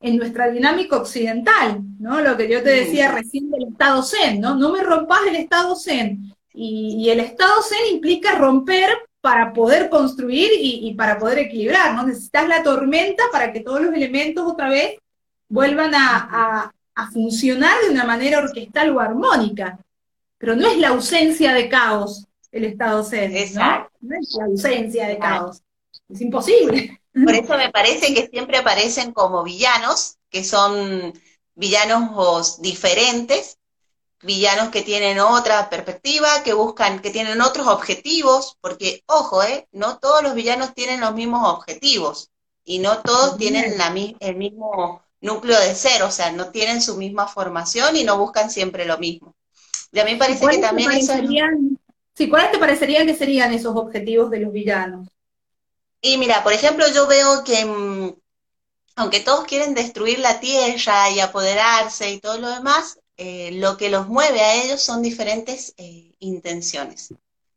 en 0.00 0.18
nuestra 0.18 0.50
dinámica 0.50 0.98
occidental, 0.98 1.80
¿no? 1.98 2.20
Lo 2.20 2.36
que 2.36 2.46
yo 2.46 2.62
te 2.62 2.68
decía 2.68 3.10
recién 3.10 3.50
del 3.50 3.68
estado 3.68 4.02
zen, 4.02 4.38
¿no? 4.38 4.54
No 4.54 4.70
me 4.70 4.82
rompas 4.82 5.20
el 5.26 5.36
estado 5.36 5.74
zen. 5.74 6.30
Y, 6.52 7.08
el 7.08 7.20
estado 7.20 7.62
zen 7.62 7.94
implica 7.94 8.34
romper 8.34 8.90
para 9.22 9.54
poder 9.54 9.88
construir 9.88 10.50
y, 10.52 10.92
para 10.92 11.18
poder 11.18 11.38
equilibrar, 11.38 11.94
¿no? 11.94 12.02
Necesitas 12.06 12.48
la 12.48 12.62
tormenta 12.62 13.22
para 13.32 13.50
que 13.50 13.60
todos 13.60 13.80
los 13.80 13.94
elementos 13.94 14.44
otra 14.46 14.68
vez 14.68 14.98
vuelvan 15.48 15.94
a, 15.94 16.70
funcionar 17.14 17.80
de 17.82 17.90
una 17.90 18.04
manera 18.04 18.40
orquestal 18.40 18.90
o 18.90 19.00
armónica. 19.00 19.78
Pero 20.36 20.54
no 20.54 20.66
es 20.68 20.76
la 20.76 20.88
ausencia 20.88 21.54
de 21.54 21.70
caos 21.70 22.26
el 22.52 22.66
estado 22.66 23.02
zen, 23.02 23.32
¿no? 23.54 23.88
No 24.02 24.16
es 24.20 24.34
la 24.38 24.44
ausencia 24.44 25.08
de 25.08 25.16
caos. 25.16 25.63
Es 26.08 26.20
imposible. 26.20 27.00
Por 27.12 27.34
eso 27.34 27.56
me 27.56 27.70
parece 27.70 28.12
que 28.12 28.28
siempre 28.28 28.58
aparecen 28.58 29.12
como 29.12 29.42
villanos, 29.44 30.16
que 30.30 30.42
son 30.44 31.12
villanos 31.54 32.60
diferentes, 32.60 33.58
villanos 34.22 34.70
que 34.70 34.82
tienen 34.82 35.20
otra 35.20 35.70
perspectiva, 35.70 36.42
que 36.42 36.54
buscan, 36.54 37.00
que 37.00 37.10
tienen 37.10 37.40
otros 37.40 37.66
objetivos, 37.68 38.56
porque, 38.60 39.04
ojo, 39.06 39.42
eh, 39.42 39.68
no 39.72 39.98
todos 39.98 40.22
los 40.22 40.34
villanos 40.34 40.74
tienen 40.74 41.00
los 41.00 41.14
mismos 41.14 41.48
objetivos 41.48 42.30
y 42.64 42.78
no 42.78 42.98
todos 42.98 43.36
tienen 43.36 43.78
la, 43.78 43.94
el 44.20 44.36
mismo 44.36 45.02
núcleo 45.20 45.58
de 45.60 45.74
ser, 45.74 46.02
o 46.02 46.10
sea, 46.10 46.32
no 46.32 46.50
tienen 46.50 46.82
su 46.82 46.96
misma 46.96 47.28
formación 47.28 47.96
y 47.96 48.04
no 48.04 48.18
buscan 48.18 48.50
siempre 48.50 48.86
lo 48.86 48.98
mismo. 48.98 49.34
Y 49.92 50.00
a 50.00 50.04
mí 50.04 50.16
parece 50.16 50.46
que 50.46 50.58
también 50.58 50.90
eso... 50.92 51.14
Sí, 52.16 52.28
¿cuáles 52.28 52.52
te 52.52 52.58
parecerían 52.58 53.06
que 53.06 53.14
serían 53.14 53.52
esos 53.52 53.74
objetivos 53.74 54.30
de 54.30 54.38
los 54.40 54.52
villanos? 54.52 55.08
Y 56.06 56.18
mira, 56.18 56.42
por 56.42 56.52
ejemplo, 56.52 56.84
yo 56.92 57.06
veo 57.06 57.42
que 57.44 57.64
mm, 57.64 58.12
aunque 58.96 59.20
todos 59.20 59.46
quieren 59.46 59.72
destruir 59.72 60.18
la 60.18 60.38
tierra 60.38 61.08
y 61.08 61.18
apoderarse 61.18 62.10
y 62.10 62.20
todo 62.20 62.36
lo 62.38 62.50
demás, 62.50 62.98
eh, 63.16 63.52
lo 63.52 63.78
que 63.78 63.88
los 63.88 64.06
mueve 64.06 64.42
a 64.42 64.54
ellos 64.62 64.82
son 64.82 65.00
diferentes 65.00 65.72
eh, 65.78 66.12
intenciones. 66.18 67.14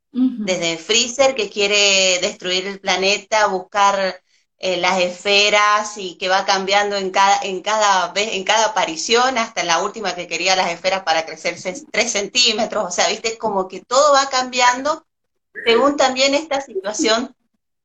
Desde 0.09 0.77
Freezer, 0.77 1.35
que 1.35 1.49
quiere 1.49 2.19
destruir 2.21 2.65
el 2.65 2.79
planeta, 2.79 3.47
buscar 3.47 4.19
eh, 4.57 4.77
las 4.77 4.99
esferas 5.01 5.97
y 5.97 6.15
que 6.15 6.29
va 6.29 6.45
cambiando 6.45 6.95
en 6.95 7.11
cada, 7.11 7.39
en, 7.43 7.61
cada 7.61 8.13
vez, 8.13 8.29
en 8.31 8.45
cada 8.45 8.67
aparición, 8.67 9.37
hasta 9.37 9.63
la 9.63 9.83
última 9.83 10.15
que 10.15 10.27
quería 10.27 10.55
las 10.55 10.71
esferas 10.71 11.03
para 11.03 11.25
crecerse 11.25 11.85
3 11.91 12.11
centímetros. 12.11 12.85
O 12.85 12.91
sea, 12.91 13.09
viste, 13.09 13.37
como 13.37 13.67
que 13.67 13.81
todo 13.81 14.13
va 14.13 14.29
cambiando 14.29 15.05
según 15.65 15.97
también 15.97 16.33
esta 16.33 16.61
situación 16.61 17.35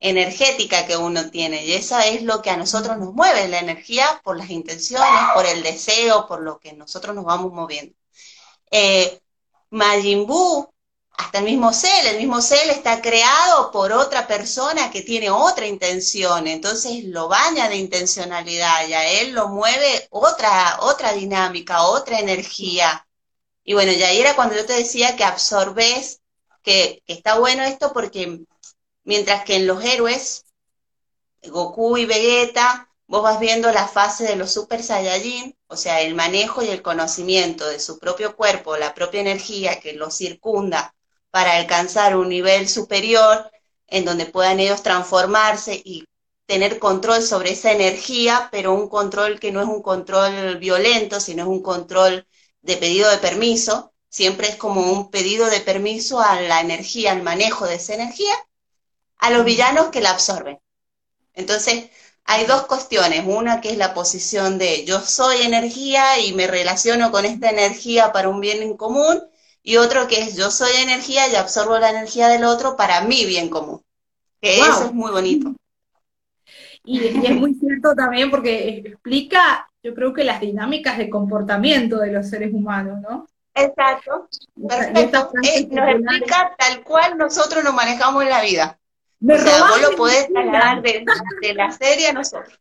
energética 0.03 0.85
que 0.85 0.97
uno 0.97 1.31
tiene. 1.31 1.65
Y 1.65 1.73
eso 1.73 1.97
es 1.99 2.23
lo 2.23 2.41
que 2.41 2.49
a 2.49 2.57
nosotros 2.57 2.97
nos 2.97 3.13
mueve, 3.13 3.47
la 3.47 3.59
energía 3.59 4.21
por 4.23 4.37
las 4.37 4.49
intenciones, 4.49 5.21
por 5.33 5.45
el 5.45 5.63
deseo, 5.63 6.27
por 6.27 6.41
lo 6.41 6.59
que 6.59 6.73
nosotros 6.73 7.15
nos 7.15 7.23
vamos 7.23 7.53
moviendo. 7.53 7.95
Eh, 8.69 9.21
Majin 9.69 10.27
Buu, 10.27 10.69
hasta 11.17 11.39
el 11.39 11.45
mismo 11.45 11.71
Cell, 11.71 12.07
el 12.07 12.17
mismo 12.17 12.41
Cell 12.41 12.69
está 12.69 13.01
creado 13.01 13.71
por 13.71 13.93
otra 13.93 14.27
persona 14.27 14.91
que 14.91 15.03
tiene 15.03 15.29
otra 15.29 15.67
intención, 15.67 16.47
entonces 16.47 17.05
lo 17.05 17.29
baña 17.29 17.69
de 17.69 17.77
intencionalidad 17.77 18.87
y 18.87 18.93
a 18.93 19.07
él 19.21 19.31
lo 19.31 19.47
mueve 19.47 20.07
otra, 20.09 20.79
otra 20.81 21.13
dinámica, 21.13 21.83
otra 21.83 22.19
energía. 22.19 23.07
Y 23.63 23.73
bueno, 23.73 23.93
ya 23.93 24.11
era 24.11 24.35
cuando 24.35 24.55
yo 24.55 24.65
te 24.65 24.73
decía 24.73 25.15
que 25.15 25.23
absorbes, 25.23 26.21
que 26.61 27.03
está 27.07 27.39
bueno 27.39 27.63
esto 27.63 27.93
porque 27.93 28.45
Mientras 29.03 29.43
que 29.43 29.55
en 29.55 29.67
los 29.67 29.83
héroes, 29.83 30.45
Goku 31.43 31.97
y 31.97 32.05
Vegeta, 32.05 32.89
vos 33.07 33.21
vas 33.21 33.39
viendo 33.39 33.71
la 33.71 33.87
fase 33.87 34.23
de 34.23 34.35
los 34.35 34.51
Super 34.51 34.81
Saiyajin, 34.81 35.55
o 35.67 35.75
sea, 35.75 36.01
el 36.01 36.15
manejo 36.15 36.63
y 36.63 36.69
el 36.69 36.81
conocimiento 36.81 37.67
de 37.67 37.79
su 37.79 37.99
propio 37.99 38.35
cuerpo, 38.35 38.77
la 38.77 38.93
propia 38.93 39.21
energía 39.21 39.79
que 39.79 39.93
los 39.93 40.15
circunda 40.15 40.95
para 41.31 41.57
alcanzar 41.57 42.15
un 42.15 42.29
nivel 42.29 42.69
superior 42.69 43.51
en 43.87 44.05
donde 44.05 44.25
puedan 44.25 44.59
ellos 44.59 44.83
transformarse 44.83 45.81
y 45.83 46.05
tener 46.45 46.79
control 46.79 47.21
sobre 47.23 47.51
esa 47.51 47.71
energía, 47.71 48.49
pero 48.51 48.73
un 48.73 48.89
control 48.89 49.39
que 49.39 49.51
no 49.51 49.61
es 49.61 49.67
un 49.67 49.81
control 49.81 50.57
violento, 50.57 51.19
sino 51.19 51.43
es 51.43 51.49
un 51.49 51.61
control 51.61 52.27
de 52.61 52.77
pedido 52.77 53.09
de 53.09 53.17
permiso, 53.17 53.93
siempre 54.09 54.47
es 54.47 54.55
como 54.55 54.91
un 54.91 55.09
pedido 55.09 55.47
de 55.47 55.59
permiso 55.59 56.19
a 56.19 56.39
la 56.41 56.61
energía, 56.61 57.11
al 57.11 57.23
manejo 57.23 57.65
de 57.65 57.75
esa 57.75 57.93
energía, 57.95 58.33
a 59.23 59.29
los 59.29 59.45
villanos 59.45 59.87
que 59.87 60.01
la 60.01 60.09
absorben. 60.09 60.59
Entonces, 61.33 61.89
hay 62.25 62.45
dos 62.45 62.63
cuestiones. 62.63 63.23
Una 63.25 63.61
que 63.61 63.69
es 63.69 63.77
la 63.77 63.93
posición 63.93 64.57
de 64.57 64.83
yo 64.83 64.99
soy 64.99 65.43
energía 65.43 66.19
y 66.19 66.33
me 66.33 66.45
relaciono 66.45 67.09
con 67.09 67.23
esta 67.23 67.49
energía 67.49 68.11
para 68.11 68.27
un 68.27 68.41
bien 68.41 68.61
en 68.61 68.75
común, 68.75 69.23
y 69.63 69.77
otro 69.77 70.07
que 70.09 70.21
es 70.21 70.35
yo 70.35 70.51
soy 70.51 70.71
energía 70.75 71.29
y 71.29 71.35
absorbo 71.35 71.79
la 71.79 71.91
energía 71.91 72.27
del 72.27 72.43
otro 72.43 72.75
para 72.75 72.99
mi 73.05 73.25
bien 73.25 73.49
común. 73.49 73.81
Que 74.41 74.59
eso 74.59 74.87
es 74.87 74.93
muy 74.93 75.09
bonito. 75.09 75.53
Y, 76.83 77.07
es 77.07 77.35
muy 77.35 77.53
cierto 77.53 77.95
también 77.95 78.29
porque 78.29 78.79
explica, 78.85 79.69
yo 79.81 79.95
creo 79.95 80.13
que 80.13 80.25
las 80.25 80.41
dinámicas 80.41 80.97
de 80.97 81.09
comportamiento 81.09 81.97
de 81.99 82.11
los 82.11 82.29
seres 82.29 82.53
humanos, 82.53 82.99
¿no? 82.99 83.25
Exacto, 83.55 84.27
perfecto. 84.67 85.31
Eh, 85.43 85.65
nos 85.71 85.87
explica 85.87 86.53
tal 86.57 86.83
cual 86.83 87.17
nosotros 87.17 87.63
nos 87.63 87.73
manejamos 87.73 88.23
en 88.23 88.29
la 88.29 88.41
vida. 88.41 88.77
Me 89.23 89.35
o 89.35 89.37
sea, 89.37 89.57
vos 89.69 89.81
lo 89.81 89.95
podés 89.95 90.27
trasladar 90.27 90.81
de, 90.81 91.05
la 91.55 91.71
serie 91.71 92.07
a 92.09 92.13
nosotros. 92.13 92.59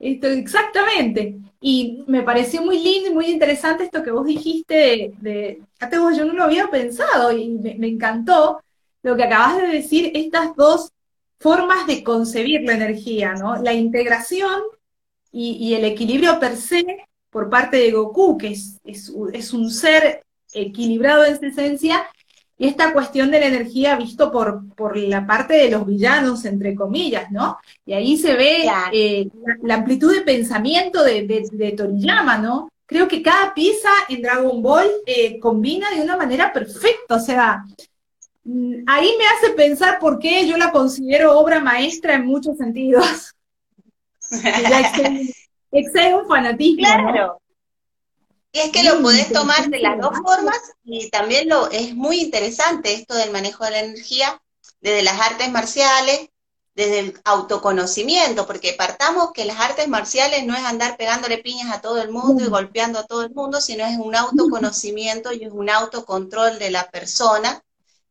Esto, 0.00 0.26
exactamente. 0.26 1.38
Y 1.60 2.02
me 2.08 2.22
pareció 2.22 2.60
muy 2.60 2.80
lindo 2.80 3.10
y 3.10 3.14
muy 3.14 3.26
interesante 3.26 3.84
esto 3.84 4.02
que 4.02 4.10
vos 4.10 4.26
dijiste 4.26 5.12
de, 5.20 5.62
vos, 5.96 6.16
yo 6.16 6.24
no 6.24 6.32
lo 6.32 6.42
había 6.42 6.66
pensado 6.66 7.30
y 7.30 7.50
me, 7.50 7.86
encantó 7.86 8.60
lo 9.02 9.14
que 9.14 9.22
acabas 9.22 9.58
de 9.58 9.68
decir, 9.68 10.10
estas 10.12 10.56
dos 10.56 10.90
formas 11.38 11.86
de 11.86 12.02
concebir 12.02 12.62
la 12.62 12.72
energía, 12.72 13.34
¿no? 13.34 13.62
La 13.62 13.74
integración 13.74 14.60
y, 15.30 15.72
el 15.74 15.84
equilibrio 15.84 16.40
per 16.40 16.56
se 16.56 16.84
por 17.30 17.48
parte 17.48 17.76
de 17.76 17.92
Goku, 17.92 18.36
que 18.36 18.48
es, 18.48 18.80
es 18.82 19.52
un 19.52 19.70
ser 19.70 20.24
equilibrado 20.52 21.24
en 21.24 21.38
su 21.38 21.46
esencia, 21.46 22.04
y 22.60 22.66
esta 22.66 22.92
cuestión 22.92 23.30
de 23.30 23.40
la 23.40 23.46
energía 23.46 23.96
visto 23.96 24.30
por, 24.30 24.68
por 24.74 24.94
la 24.94 25.26
parte 25.26 25.54
de 25.54 25.70
los 25.70 25.86
villanos, 25.86 26.44
entre 26.44 26.74
comillas, 26.74 27.30
¿no? 27.30 27.56
Y 27.86 27.94
ahí 27.94 28.18
se 28.18 28.34
ve 28.34 28.68
eh, 28.92 29.28
la, 29.62 29.76
amplitud 29.76 30.14
de 30.14 30.20
pensamiento 30.20 31.02
de, 31.02 31.74
Toriyama, 31.74 32.36
¿no? 32.36 32.68
Creo 32.84 33.08
que 33.08 33.22
cada 33.22 33.54
pieza 33.54 33.88
en 34.10 34.20
Dragon 34.20 34.62
Ball 34.62 34.90
eh, 35.06 35.40
combina 35.40 35.88
de 35.90 36.02
una 36.02 36.18
manera 36.18 36.52
perfecta, 36.52 37.14
o 37.14 37.18
sea, 37.18 37.64
mm, 38.44 38.82
ahí 38.86 39.10
me 39.16 39.26
hace 39.26 39.54
pensar 39.56 39.98
por 39.98 40.18
qué 40.18 40.46
yo 40.46 40.58
la 40.58 40.70
considero 40.70 41.38
obra 41.38 41.60
maestra 41.60 42.16
en 42.16 42.26
muchos 42.26 42.58
sentidos. 42.58 43.34
excede, 45.72 46.14
un 46.14 46.28
fanatismo. 46.28 46.84
Claro. 46.84 47.39
Y 48.52 48.58
es 48.58 48.72
que 48.72 48.82
lo 48.82 49.00
podés 49.00 49.32
tomar 49.32 49.68
de 49.68 49.78
las 49.78 50.00
dos 50.00 50.12
formas 50.24 50.58
y 50.82 51.08
también 51.10 51.48
lo 51.48 51.70
es 51.70 51.94
muy 51.94 52.20
interesante 52.20 52.94
esto 52.94 53.14
del 53.14 53.30
manejo 53.30 53.64
de 53.64 53.70
la 53.70 53.80
energía 53.80 54.42
desde 54.80 55.02
las 55.02 55.20
artes 55.20 55.50
marciales, 55.50 56.30
desde 56.74 56.98
el 56.98 57.20
autoconocimiento, 57.24 58.46
porque 58.46 58.72
partamos 58.72 59.32
que 59.32 59.44
las 59.44 59.60
artes 59.60 59.86
marciales 59.86 60.44
no 60.46 60.54
es 60.54 60.64
andar 60.64 60.96
pegándole 60.96 61.38
piñas 61.38 61.72
a 61.72 61.80
todo 61.80 62.00
el 62.02 62.10
mundo 62.10 62.42
y 62.42 62.48
golpeando 62.48 62.98
a 62.98 63.06
todo 63.06 63.22
el 63.22 63.30
mundo, 63.34 63.60
sino 63.60 63.84
es 63.84 63.98
un 63.98 64.16
autoconocimiento 64.16 65.32
y 65.32 65.44
es 65.44 65.52
un 65.52 65.70
autocontrol 65.70 66.58
de 66.58 66.70
la 66.70 66.90
persona 66.90 67.62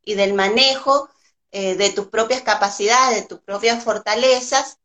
y 0.03 0.13
del 0.13 0.33
manejo 0.33 1.09
eh, 1.51 1.75
de 1.75 1.89
tus 1.89 2.07
propias 2.07 2.41
capacidades, 2.43 3.21
de 3.21 3.27
tus 3.27 3.39
propias 3.39 3.83
fortalezas 3.83 4.77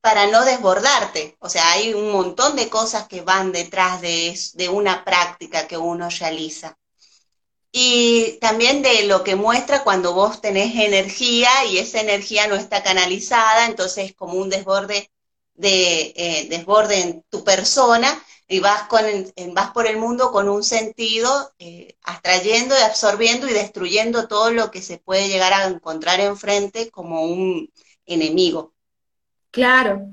para 0.00 0.26
no 0.28 0.44
desbordarte. 0.44 1.36
O 1.40 1.48
sea, 1.48 1.72
hay 1.72 1.94
un 1.94 2.12
montón 2.12 2.56
de 2.56 2.68
cosas 2.68 3.08
que 3.08 3.22
van 3.22 3.52
detrás 3.52 4.00
de, 4.00 4.38
de 4.54 4.68
una 4.68 5.04
práctica 5.04 5.66
que 5.68 5.76
uno 5.78 6.08
realiza. 6.10 6.78
Y 7.72 8.38
también 8.40 8.82
de 8.82 9.04
lo 9.04 9.22
que 9.24 9.36
muestra 9.36 9.84
cuando 9.84 10.14
vos 10.14 10.40
tenés 10.40 10.74
energía 10.76 11.48
y 11.70 11.78
esa 11.78 12.00
energía 12.00 12.46
no 12.48 12.56
está 12.56 12.82
canalizada, 12.82 13.66
entonces 13.66 14.06
es 14.06 14.14
como 14.14 14.34
un 14.34 14.48
desborde, 14.50 15.10
de, 15.54 16.12
eh, 16.16 16.46
desborde 16.50 17.00
en 17.00 17.22
tu 17.30 17.44
persona 17.44 18.22
y 18.48 18.60
vas, 18.60 18.84
con, 18.88 19.02
vas 19.54 19.70
por 19.72 19.86
el 19.86 19.98
mundo 19.98 20.32
con 20.32 20.48
un 20.48 20.64
sentido, 20.64 21.52
eh, 21.58 21.96
abstrayendo 22.02 22.74
y 22.78 22.82
absorbiendo 22.82 23.46
y 23.48 23.52
destruyendo 23.52 24.28
todo 24.28 24.50
lo 24.50 24.70
que 24.70 24.80
se 24.82 24.98
puede 24.98 25.28
llegar 25.28 25.52
a 25.52 25.66
encontrar 25.66 26.20
enfrente 26.20 26.90
como 26.90 27.24
un 27.24 27.70
enemigo. 28.06 28.72
Claro. 29.58 30.06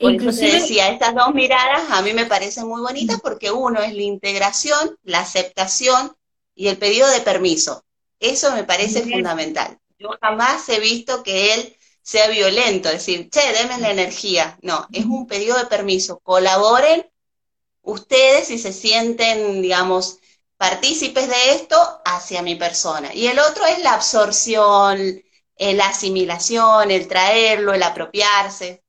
Por 0.00 0.12
Inclusive... 0.12 0.60
decía, 0.60 0.90
estas 0.90 1.14
dos 1.14 1.34
miradas 1.34 1.90
a 1.90 2.02
mí 2.02 2.12
me 2.12 2.26
parecen 2.26 2.68
muy 2.68 2.80
bonitas 2.80 3.20
porque 3.20 3.50
uno 3.50 3.80
es 3.80 3.94
la 3.94 4.02
integración, 4.02 4.96
la 5.02 5.20
aceptación 5.20 6.16
y 6.54 6.68
el 6.68 6.78
pedido 6.78 7.08
de 7.08 7.20
permiso. 7.20 7.84
Eso 8.20 8.52
me 8.52 8.62
parece 8.62 9.02
fundamental. 9.02 9.78
Yo 9.98 10.10
jamás 10.20 10.68
he 10.68 10.78
visto 10.78 11.24
que 11.24 11.54
él 11.54 11.76
sea 12.00 12.28
violento, 12.28 12.88
decir, 12.88 13.28
che, 13.28 13.40
denme 13.52 13.78
la 13.78 13.90
energía. 13.90 14.56
No, 14.62 14.86
es 14.92 15.04
un 15.04 15.26
pedido 15.26 15.56
de 15.58 15.66
permiso. 15.66 16.20
Colaboren 16.20 17.04
ustedes 17.82 18.48
si 18.48 18.58
se 18.58 18.72
sienten, 18.72 19.62
digamos, 19.62 20.18
partícipes 20.56 21.28
de 21.28 21.54
esto 21.54 21.76
hacia 22.04 22.42
mi 22.42 22.54
persona. 22.54 23.12
Y 23.12 23.26
el 23.26 23.40
otro 23.40 23.66
es 23.66 23.80
la 23.80 23.94
absorción, 23.94 25.22
la 25.58 25.88
asimilación, 25.88 26.90
el 26.92 27.08
traerlo, 27.08 27.72
el 27.74 27.82
apropiarse. 27.82 28.81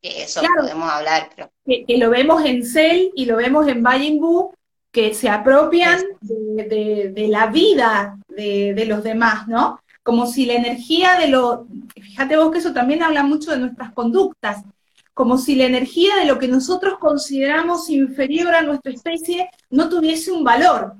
Que 0.00 0.22
eso 0.22 0.40
podemos 0.56 0.90
hablar, 0.90 1.30
pero... 1.34 1.50
Que, 1.64 1.98
lo 1.98 2.10
vemos 2.10 2.44
en 2.44 2.64
Cell 2.64 3.10
y 3.14 3.26
lo 3.26 3.36
vemos 3.36 3.66
en 3.68 3.82
Majin 3.82 4.20
que 4.90 5.12
se 5.14 5.28
apropian 5.28 6.00
de, 6.20 7.26
la 7.28 7.46
vida 7.46 8.18
de, 8.28 8.74
de, 8.74 8.84
los 8.86 9.02
demás, 9.04 9.48
¿no? 9.48 9.80
Como 10.02 10.26
si 10.26 10.46
la 10.46 10.54
energía 10.54 11.18
de 11.18 11.28
lo... 11.28 11.66
Fíjate 11.94 12.36
vos 12.36 12.50
que 12.50 12.58
eso 12.58 12.72
también 12.72 13.02
habla 13.02 13.22
mucho 13.22 13.50
de 13.50 13.58
nuestras 13.58 13.92
conductas 13.92 14.64
como 15.18 15.36
si 15.36 15.56
la 15.56 15.64
energía 15.64 16.14
de 16.14 16.26
lo 16.26 16.38
que 16.38 16.46
nosotros 16.46 16.96
consideramos 17.00 17.90
inferior 17.90 18.54
a 18.54 18.62
nuestra 18.62 18.92
especie 18.92 19.50
no 19.68 19.88
tuviese 19.88 20.30
un 20.30 20.44
valor, 20.44 20.94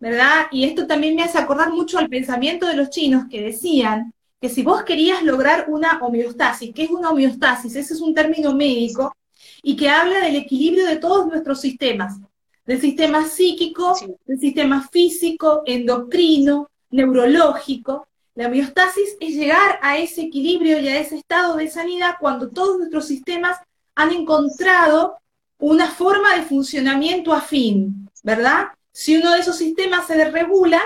¿verdad? 0.00 0.46
Y 0.50 0.64
esto 0.64 0.88
también 0.88 1.14
me 1.14 1.22
hace 1.22 1.38
acordar 1.38 1.70
mucho 1.70 1.96
al 1.96 2.08
pensamiento 2.08 2.66
de 2.66 2.74
los 2.74 2.90
chinos 2.90 3.26
que 3.30 3.40
decían 3.40 4.12
que 4.40 4.48
si 4.48 4.62
vos 4.62 4.82
querías 4.84 5.22
lograr 5.22 5.66
una 5.68 5.98
homeostasis, 6.00 6.74
¿qué 6.74 6.84
es 6.84 6.90
una 6.90 7.10
homeostasis? 7.10 7.74
Ese 7.76 7.94
es 7.94 8.00
un 8.00 8.14
término 8.14 8.54
médico 8.54 9.14
y 9.62 9.76
que 9.76 9.88
habla 9.88 10.20
del 10.20 10.36
equilibrio 10.36 10.86
de 10.86 10.96
todos 10.96 11.26
nuestros 11.26 11.60
sistemas, 11.60 12.18
del 12.64 12.80
sistema 12.80 13.26
psíquico, 13.26 13.96
del 14.26 14.38
sistema 14.38 14.86
físico, 14.88 15.62
endocrino, 15.64 16.68
neurológico, 16.90 18.06
la 18.36 18.48
homeostasis 18.48 19.16
es 19.18 19.34
llegar 19.34 19.78
a 19.80 19.96
ese 19.96 20.20
equilibrio 20.20 20.78
y 20.78 20.88
a 20.88 21.00
ese 21.00 21.16
estado 21.16 21.56
de 21.56 21.70
sanidad 21.70 22.16
cuando 22.20 22.50
todos 22.50 22.76
nuestros 22.76 23.06
sistemas 23.06 23.58
han 23.94 24.12
encontrado 24.12 25.16
una 25.58 25.90
forma 25.90 26.36
de 26.36 26.42
funcionamiento 26.42 27.32
afín, 27.32 28.10
¿verdad? 28.22 28.66
Si 28.92 29.16
uno 29.16 29.32
de 29.32 29.40
esos 29.40 29.56
sistemas 29.56 30.06
se 30.06 30.18
desregula, 30.18 30.82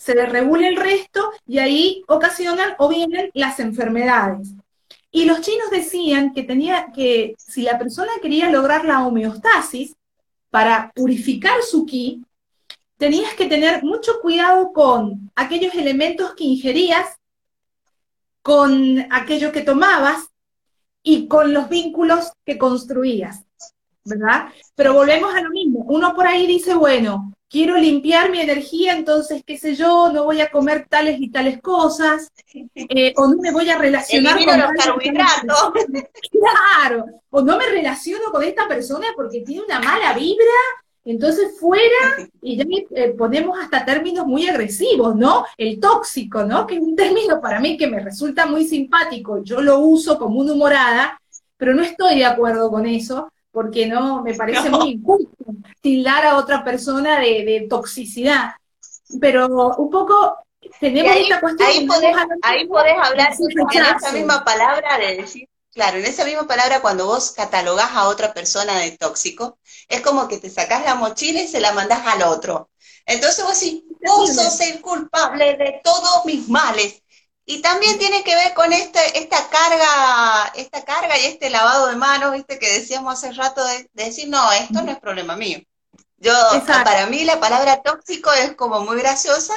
se 0.00 0.14
desregula 0.14 0.66
el 0.66 0.76
resto 0.76 1.30
y 1.46 1.58
ahí 1.58 2.02
ocasionan 2.08 2.74
o 2.78 2.88
vienen 2.88 3.30
las 3.34 3.60
enfermedades. 3.60 4.54
Y 5.10 5.26
los 5.26 5.42
chinos 5.42 5.70
decían 5.70 6.32
que 6.32 6.42
tenía 6.42 6.86
que 6.94 7.34
si 7.36 7.62
la 7.62 7.78
persona 7.78 8.10
quería 8.22 8.48
lograr 8.48 8.86
la 8.86 9.06
homeostasis 9.06 9.94
para 10.48 10.90
purificar 10.94 11.60
su 11.62 11.84
ki, 11.84 12.24
tenías 12.96 13.34
que 13.34 13.44
tener 13.44 13.84
mucho 13.84 14.20
cuidado 14.22 14.72
con 14.72 15.30
aquellos 15.36 15.74
elementos 15.74 16.34
que 16.34 16.44
ingerías, 16.44 17.18
con 18.40 19.06
aquello 19.10 19.52
que 19.52 19.60
tomabas 19.60 20.30
y 21.02 21.28
con 21.28 21.52
los 21.52 21.68
vínculos 21.68 22.32
que 22.46 22.56
construías, 22.56 23.44
¿verdad? 24.04 24.48
Pero 24.74 24.94
volvemos 24.94 25.34
a 25.34 25.42
lo 25.42 25.50
mismo. 25.50 25.84
Uno 25.88 26.14
por 26.14 26.26
ahí 26.26 26.46
dice, 26.46 26.74
bueno, 26.74 27.34
quiero 27.50 27.76
limpiar 27.76 28.30
mi 28.30 28.40
energía, 28.40 28.96
entonces, 28.96 29.42
qué 29.44 29.58
sé 29.58 29.74
yo, 29.74 30.10
no 30.12 30.24
voy 30.24 30.40
a 30.40 30.50
comer 30.50 30.86
tales 30.88 31.20
y 31.20 31.30
tales 31.30 31.60
cosas, 31.60 32.30
eh, 32.54 33.12
o 33.16 33.26
no 33.26 33.36
me 33.42 33.50
voy 33.50 33.68
a 33.68 33.76
relacionar 33.76 34.42
con 34.44 34.58
los 34.58 34.70
carbohidratos. 34.72 35.72
Claro, 36.30 37.04
o 37.28 37.42
no 37.42 37.58
me 37.58 37.66
relaciono 37.66 38.30
con 38.30 38.42
esta 38.42 38.66
persona 38.66 39.08
porque 39.14 39.42
tiene 39.42 39.64
una 39.64 39.80
mala 39.80 40.14
vibra 40.14 40.44
entonces 41.04 41.58
fuera, 41.58 42.28
y 42.42 42.56
ya 42.56 42.64
eh, 42.90 43.14
ponemos 43.16 43.58
hasta 43.58 43.84
términos 43.84 44.26
muy 44.26 44.46
agresivos, 44.46 45.16
¿no? 45.16 45.44
El 45.56 45.80
tóxico, 45.80 46.44
¿no? 46.44 46.66
Que 46.66 46.74
es 46.74 46.80
un 46.80 46.94
término 46.94 47.40
para 47.40 47.58
mí 47.58 47.76
que 47.78 47.86
me 47.86 48.00
resulta 48.00 48.46
muy 48.46 48.66
simpático, 48.66 49.42
yo 49.42 49.62
lo 49.62 49.78
uso 49.78 50.18
como 50.18 50.40
una 50.40 50.52
humorada, 50.52 51.20
pero 51.56 51.74
no 51.74 51.82
estoy 51.82 52.18
de 52.18 52.26
acuerdo 52.26 52.70
con 52.70 52.86
eso, 52.86 53.32
porque 53.52 53.86
no, 53.86 54.22
me 54.22 54.34
parece 54.34 54.70
muy 54.70 54.90
injusto 54.92 55.28
tildar 55.80 56.26
a 56.26 56.36
otra 56.36 56.64
persona 56.64 57.18
de, 57.18 57.66
toxicidad. 57.68 58.52
Pero 59.20 59.46
un 59.76 59.90
poco 59.90 60.36
tenemos 60.78 61.16
esta 61.16 61.40
cuestión... 61.40 61.68
Ahí 61.68 61.86
podés, 61.86 62.16
ahí 62.42 62.66
podés 62.66 62.96
hablar 63.02 63.32
en 63.38 63.96
esa 63.96 64.12
misma 64.12 64.44
palabra 64.44 64.98
de 64.98 65.16
decir 65.16 65.48
Claro, 65.72 65.98
en 65.98 66.04
esa 66.04 66.24
misma 66.24 66.48
palabra, 66.48 66.82
cuando 66.82 67.06
vos 67.06 67.30
catalogás 67.30 67.92
a 67.92 68.08
otra 68.08 68.34
persona 68.34 68.78
de 68.80 68.98
tóxico, 68.98 69.58
es 69.88 70.00
como 70.00 70.26
que 70.26 70.38
te 70.38 70.50
sacás 70.50 70.84
la 70.84 70.96
mochila 70.96 71.40
y 71.40 71.48
se 71.48 71.60
la 71.60 71.72
mandás 71.72 72.04
al 72.06 72.22
otro. 72.24 72.70
Entonces 73.06 73.44
vos 73.44 73.60
decís, 73.60 73.84
vos 74.04 74.34
sos 74.34 74.60
el 74.60 74.80
culpable 74.80 75.56
de 75.56 75.80
todos 75.84 76.24
mis 76.24 76.48
males. 76.48 77.02
Y 77.50 77.62
también 77.62 77.98
tiene 77.98 78.22
que 78.22 78.36
ver 78.36 78.54
con 78.54 78.72
este, 78.72 79.18
esta 79.18 79.48
carga, 79.48 80.52
esta 80.54 80.84
carga 80.84 81.18
y 81.18 81.26
este 81.26 81.50
lavado 81.50 81.88
de 81.88 81.96
manos, 81.96 82.30
viste, 82.30 82.60
que 82.60 82.74
decíamos 82.74 83.12
hace 83.14 83.32
rato 83.32 83.64
de, 83.64 83.90
decir, 83.92 84.28
no, 84.28 84.52
esto 84.52 84.80
no 84.82 84.92
es 84.92 85.00
problema 85.00 85.34
mío. 85.34 85.58
Yo, 86.18 86.32
para 86.64 87.06
mí 87.06 87.24
la 87.24 87.40
palabra 87.40 87.82
tóxico 87.82 88.32
es 88.32 88.54
como 88.54 88.82
muy 88.84 88.98
graciosa, 88.98 89.52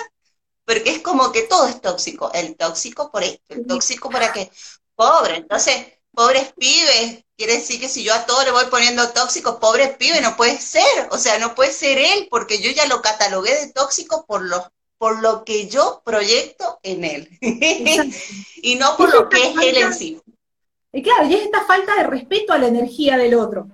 porque 0.65 0.89
es 0.89 1.01
como 1.03 1.31
que 1.31 1.43
todo 1.43 1.67
es 1.67 1.81
tóxico. 1.81 2.31
El 2.33 2.57
tóxico 2.57 3.11
por 3.11 3.21
esto, 3.21 3.53
el 3.53 3.67
tóxico 3.67 4.09
para 4.09 4.33
qué. 4.33 4.51
Pobre, 4.95 5.35
entonces 5.35 5.85
pobres 6.15 6.51
pibes, 6.53 7.23
quiere 7.37 7.57
decir 7.57 7.79
que 7.79 7.89
si 7.89 8.03
yo 8.03 8.15
a 8.15 8.25
todo 8.25 8.43
le 8.43 8.49
voy 8.49 8.65
poniendo 8.71 9.07
tóxico, 9.09 9.59
pobre 9.59 9.89
pibe, 9.89 10.19
no 10.19 10.35
puede 10.35 10.59
ser, 10.59 11.09
o 11.11 11.19
sea, 11.19 11.37
no 11.37 11.53
puede 11.53 11.71
ser 11.71 11.99
él, 11.99 12.27
porque 12.31 12.59
yo 12.59 12.71
ya 12.71 12.87
lo 12.87 13.03
catalogué 13.03 13.53
de 13.53 13.71
tóxico 13.71 14.25
por 14.25 14.41
lo, 14.41 14.73
por 15.03 15.21
lo 15.21 15.43
que 15.43 15.67
yo 15.67 16.01
proyecto 16.05 16.79
en 16.81 17.03
él, 17.03 17.27
y 18.61 18.75
no 18.75 18.95
por 18.95 19.13
lo 19.13 19.27
que 19.27 19.35
es 19.35 19.53
él 19.61 19.75
en 19.75 19.93
sí. 19.93 20.21
Y 20.93 21.01
claro, 21.01 21.27
y 21.27 21.33
es 21.33 21.41
esta 21.41 21.65
falta 21.65 21.93
de 21.97 22.07
respeto 22.07 22.53
a 22.53 22.57
la 22.57 22.67
energía 22.67 23.17
del 23.17 23.33
otro. 23.33 23.67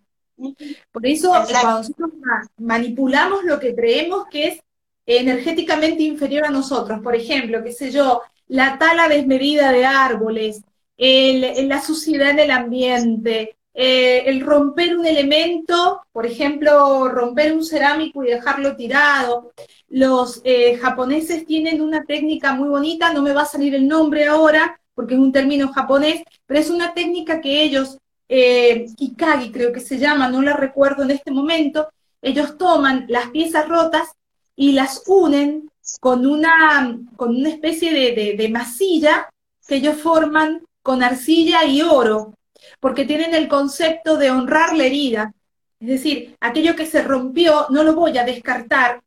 Por 0.91 1.05
eso, 1.05 1.29
cuando 1.29 1.81
nosotros 1.81 2.09
manipulamos 2.57 3.43
lo 3.43 3.59
que 3.59 3.75
creemos 3.75 4.25
que 4.31 4.47
es 4.47 4.59
energéticamente 5.05 6.01
inferior 6.01 6.45
a 6.45 6.49
nosotros, 6.49 6.99
por 7.03 7.15
ejemplo, 7.15 7.63
qué 7.63 7.73
sé 7.73 7.91
yo, 7.91 8.23
la 8.47 8.79
tala 8.79 9.07
desmedida 9.07 9.71
de 9.71 9.85
árboles, 9.85 10.63
la 10.97 11.79
suciedad 11.79 12.31
en 12.31 12.39
el 12.39 12.49
ambiente, 12.49 13.55
eh, 13.75 14.23
el 14.25 14.41
romper 14.41 14.97
un 14.97 15.05
elemento, 15.05 16.01
por 16.11 16.25
ejemplo, 16.25 17.07
romper 17.07 17.53
un 17.53 17.63
cerámico 17.63 18.23
y 18.23 18.29
dejarlo 18.29 18.75
tirado. 18.75 19.53
Los 19.89 20.41
eh, 20.43 20.77
japoneses 20.77 21.45
tienen 21.45 21.81
una 21.81 22.03
técnica 22.03 22.53
muy 22.53 22.69
bonita, 22.69 23.11
no 23.11 23.21
me 23.21 23.33
va 23.33 23.41
a 23.41 23.45
salir 23.45 23.73
el 23.75 23.87
nombre 23.87 24.27
ahora 24.27 24.79
porque 24.99 25.13
es 25.13 25.19
un 25.21 25.31
término 25.31 25.71
japonés, 25.71 26.23
pero 26.45 26.59
es 26.59 26.69
una 26.69 26.93
técnica 26.93 27.39
que 27.39 27.63
ellos, 27.63 27.97
eh, 28.27 28.85
Kikagi 28.97 29.49
creo 29.49 29.71
que 29.71 29.79
se 29.79 29.97
llama, 29.97 30.27
no 30.27 30.41
la 30.41 30.57
recuerdo 30.57 31.03
en 31.03 31.11
este 31.11 31.31
momento, 31.31 31.87
ellos 32.21 32.57
toman 32.57 33.05
las 33.07 33.29
piezas 33.29 33.69
rotas 33.69 34.09
y 34.57 34.73
las 34.73 35.03
unen 35.07 35.71
con 36.01 36.25
una, 36.25 36.99
con 37.15 37.33
una 37.33 37.47
especie 37.47 37.93
de, 37.93 38.35
de 38.35 38.49
masilla 38.49 39.29
que 39.65 39.75
ellos 39.77 39.95
forman 40.01 40.65
con 40.83 41.01
arcilla 41.01 41.63
y 41.63 41.81
oro, 41.81 42.33
porque 42.81 43.05
tienen 43.05 43.33
el 43.33 43.47
concepto 43.47 44.17
de 44.17 44.31
honrar 44.31 44.75
la 44.75 44.83
herida. 44.83 45.33
Es 45.79 45.87
decir, 45.87 46.35
aquello 46.41 46.75
que 46.75 46.85
se 46.85 47.03
rompió 47.03 47.67
no 47.69 47.85
lo 47.85 47.95
voy 47.95 48.17
a 48.17 48.25
descartar, 48.25 49.01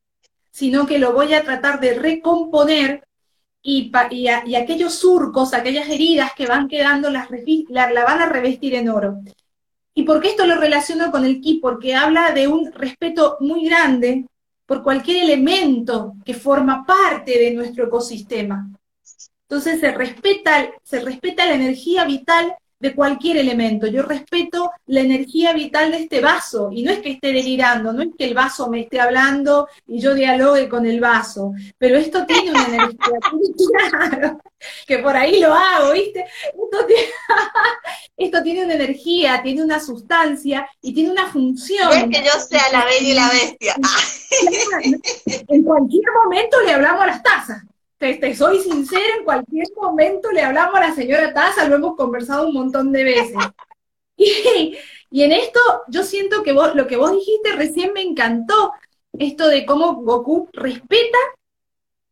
sino 0.53 0.87
que 0.87 0.99
lo 0.99 1.12
voy 1.12 1.35
a 1.35 1.43
tratar 1.43 1.81
de 1.81 1.95
recomponer 1.95 3.09
y, 3.62 3.91
y, 4.11 4.29
aquellos 4.29 4.95
surcos, 4.95 5.55
aquellas 5.55 5.88
heridas 5.88 6.33
que 6.37 6.47
van 6.47 6.69
quedando, 6.69 7.11
las 7.11 7.29
la, 7.69 8.05
van 8.05 8.21
a 8.21 8.27
revestir 8.27 8.75
en 8.75 8.88
oro. 8.88 9.21
¿Y 9.95 10.03
por 10.05 10.21
qué 10.21 10.29
esto 10.29 10.47
lo 10.47 10.57
relaciono 10.57 11.11
con 11.11 11.25
el 11.25 11.41
ki? 11.41 11.59
Porque 11.61 11.95
habla 11.95 12.33
de 12.33 12.49
un 12.49 12.73
respeto 12.73 13.38
muy 13.41 13.65
grande 13.67 14.27
por 14.67 14.83
cualquier 14.83 15.25
elemento 15.25 16.15
que 16.25 16.35
forma 16.35 16.85
parte 16.85 17.38
de 17.38 17.53
nuestro 17.53 17.87
ecosistema. 17.87 18.71
Entonces 19.49 19.81
se 19.81 19.93
respeta, 19.93 20.71
se 20.83 21.01
respeta 21.01 21.47
la 21.47 21.55
energía 21.55 22.05
vital 22.05 22.55
de 22.83 22.97
cualquier 22.97 23.37
elemento. 23.37 23.87
Yo 23.87 24.03
respeto 24.03 24.73
la 24.87 25.03
energía 25.03 25.53
vital 25.53 25.92
de 25.92 25.99
este 25.99 26.21
vaso 26.21 26.68
y 26.73 26.83
no 26.83 26.90
es 26.90 26.99
que 26.99 27.12
esté 27.12 27.33
delirando, 27.33 27.92
no 27.92 28.03
es 28.03 28.09
que 28.18 28.25
el 28.25 28.35
vaso 28.35 28.68
me 28.68 28.81
esté 28.81 29.01
hablando 29.01 29.68
y 29.87 30.01
yo 30.01 30.14
dialogue 30.14 30.68
con 30.68 30.85
el 30.85 30.99
vaso, 30.99 31.55
pero 31.79 31.97
esto 31.97 32.27
tiene 32.27 32.51
una 32.51 32.66
energía, 32.66 32.99
claro, 34.11 34.40
que 34.85 34.99
por 34.99 35.16
ahí 35.16 35.38
lo 35.38 35.55
hago, 35.55 35.92
¿viste? 35.92 36.25
Esto 38.16 38.42
tiene, 38.42 38.64
una 38.64 38.75
energía, 38.75 39.40
tiene 39.42 39.62
una 39.64 39.81
sustancia 39.81 40.68
y 40.81 40.95
tiene 40.95 41.11
una 41.11 41.27
función. 41.27 41.88
No 41.88 41.95
es 41.95 42.05
que 42.05 42.25
yo 42.25 42.40
sea 42.40 42.71
la 42.71 42.85
bella 42.85 43.09
y 43.09 43.14
la 43.14 43.29
bestia. 43.31 43.75
En 45.49 45.62
cualquier 45.62 46.05
momento 46.25 46.61
le 46.64 46.73
hablamos 46.73 47.03
a 47.03 47.07
las 47.07 47.23
tazas 47.23 47.62
te, 48.03 48.35
soy 48.35 48.59
sincera, 48.59 49.17
en 49.19 49.25
cualquier 49.25 49.69
momento 49.77 50.33
le 50.33 50.43
hablamos 50.43 50.75
a 50.75 50.88
la 50.88 50.95
señora 50.95 51.33
Taza, 51.33 51.69
lo 51.69 51.77
hemos 51.77 51.97
conversado 51.97 52.49
un 52.49 52.55
montón 52.55 52.93
de 52.93 53.05
veces. 53.05 53.37
Y, 55.15 55.25
en 55.25 55.33
esto 55.33 55.61
yo 55.88 56.05
siento 56.05 56.43
que 56.43 56.53
vos, 56.53 56.75
lo 56.75 56.87
que 56.87 56.97
vos 56.97 57.12
dijiste 57.12 57.53
recién 57.53 57.93
me 57.93 58.01
encantó, 58.01 58.73
esto 59.19 59.47
de 59.47 59.67
cómo 59.67 59.97
Goku 59.97 60.49
respeta 60.55 61.19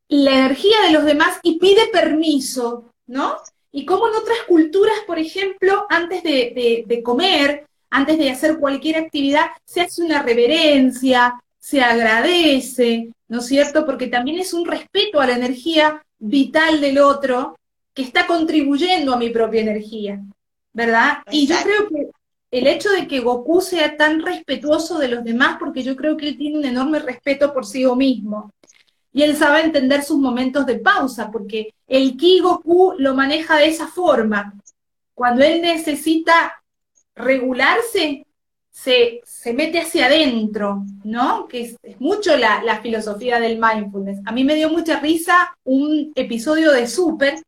la 0.08 0.32
energía 0.32 0.82
de 0.82 0.90
los 0.92 1.04
demás 1.04 1.38
y 1.42 1.58
pide 1.58 1.86
permiso, 1.86 2.92
¿no? 3.06 3.38
Y 3.72 3.86
cómo 3.86 4.06
en 4.08 4.16
otras 4.16 4.38
culturas, 4.46 4.96
por 5.06 5.18
ejemplo, 5.18 5.86
antes 5.88 6.22
de, 6.22 6.84
de 6.86 7.02
comer, 7.02 7.66
antes 7.88 8.18
de 8.18 8.30
hacer 8.30 8.58
cualquier 8.58 8.96
actividad, 8.96 9.46
se 9.64 9.80
hace 9.80 10.02
una 10.02 10.22
reverencia, 10.22 11.40
se 11.60 11.82
agradece, 11.82 13.12
¿no 13.28 13.38
es 13.38 13.46
cierto? 13.46 13.86
Porque 13.86 14.08
también 14.08 14.40
es 14.40 14.52
un 14.52 14.66
respeto 14.66 15.20
a 15.20 15.26
la 15.26 15.36
energía 15.36 16.02
vital 16.18 16.80
del 16.80 16.98
otro 16.98 17.56
que 17.94 18.02
está 18.02 18.26
contribuyendo 18.26 19.12
a 19.12 19.18
mi 19.18 19.28
propia 19.30 19.60
energía, 19.60 20.20
¿verdad? 20.72 21.18
Y 21.30 21.46
yo 21.46 21.56
creo 21.62 21.88
que 21.88 22.10
el 22.50 22.66
hecho 22.66 22.90
de 22.90 23.06
que 23.06 23.20
Goku 23.20 23.60
sea 23.60 23.96
tan 23.96 24.22
respetuoso 24.22 24.98
de 24.98 25.08
los 25.08 25.22
demás, 25.22 25.58
porque 25.60 25.82
yo 25.82 25.94
creo 25.94 26.16
que 26.16 26.28
él 26.28 26.38
tiene 26.38 26.58
un 26.58 26.64
enorme 26.64 26.98
respeto 26.98 27.52
por 27.52 27.66
sí 27.66 27.84
mismo. 27.96 28.52
Y 29.12 29.22
él 29.22 29.36
sabe 29.36 29.60
entender 29.60 30.02
sus 30.02 30.18
momentos 30.18 30.66
de 30.66 30.78
pausa, 30.78 31.30
porque 31.30 31.74
el 31.86 32.16
Ki 32.16 32.40
Goku 32.40 32.94
lo 32.98 33.14
maneja 33.14 33.56
de 33.56 33.68
esa 33.68 33.86
forma. 33.86 34.54
Cuando 35.14 35.44
él 35.44 35.60
necesita 35.60 36.62
regularse, 37.14 38.26
se, 38.70 39.20
se 39.24 39.52
mete 39.52 39.80
hacia 39.80 40.06
adentro, 40.06 40.84
¿no? 41.04 41.46
Que 41.48 41.76
es, 41.82 42.00
mucho 42.00 42.36
la, 42.36 42.62
la, 42.62 42.80
filosofía 42.80 43.40
del 43.40 43.58
mindfulness. 43.58 44.20
A 44.24 44.32
mí 44.32 44.44
me 44.44 44.54
dio 44.54 44.70
mucha 44.70 45.00
risa 45.00 45.56
un 45.64 46.12
episodio 46.14 46.72
de 46.72 46.86
Super, 46.86 47.42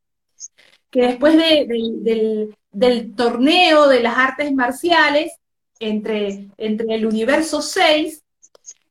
que 0.90 1.00
después 1.00 1.36
de, 1.36 2.54
del, 2.70 3.14
torneo 3.14 3.88
de 3.88 4.00
las 4.00 4.16
artes 4.16 4.52
marciales 4.52 5.32
entre, 5.80 6.48
entre 6.58 6.94
el 6.94 7.06
universo 7.06 7.62
6, 7.62 8.22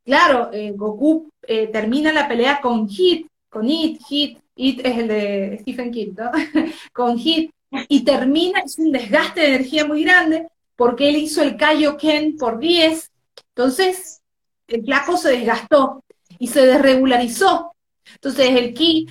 claro, 0.03 0.49
eh, 0.51 0.71
Goku 0.71 1.29
eh, 1.43 1.67
termina 1.67 2.11
la 2.11 2.27
pelea 2.27 2.59
con 2.59 2.89
Hit, 2.89 3.27
con 3.49 3.69
It, 3.69 4.01
Hit, 4.07 4.39
It 4.55 4.81
es 4.83 4.97
el 4.97 5.07
de 5.07 5.57
Stephen 5.61 5.91
King, 5.91 6.13
¿no? 6.17 6.31
con 6.93 7.17
Hit, 7.17 7.51
y 7.87 8.03
termina, 8.03 8.61
es 8.61 8.79
un 8.79 8.91
desgaste 8.91 9.41
de 9.41 9.47
energía 9.47 9.85
muy 9.85 10.03
grande, 10.03 10.47
porque 10.81 11.09
él 11.09 11.17
hizo 11.17 11.43
el 11.43 11.57
Kaioken 11.57 12.37
por 12.37 12.57
10, 12.57 13.11
entonces 13.49 14.23
el 14.67 14.83
flaco 14.83 15.15
se 15.15 15.29
desgastó 15.29 16.03
y 16.39 16.47
se 16.47 16.65
desregularizó. 16.65 17.75
Entonces 18.15 18.49
el 18.49 18.73
ki 18.73 19.07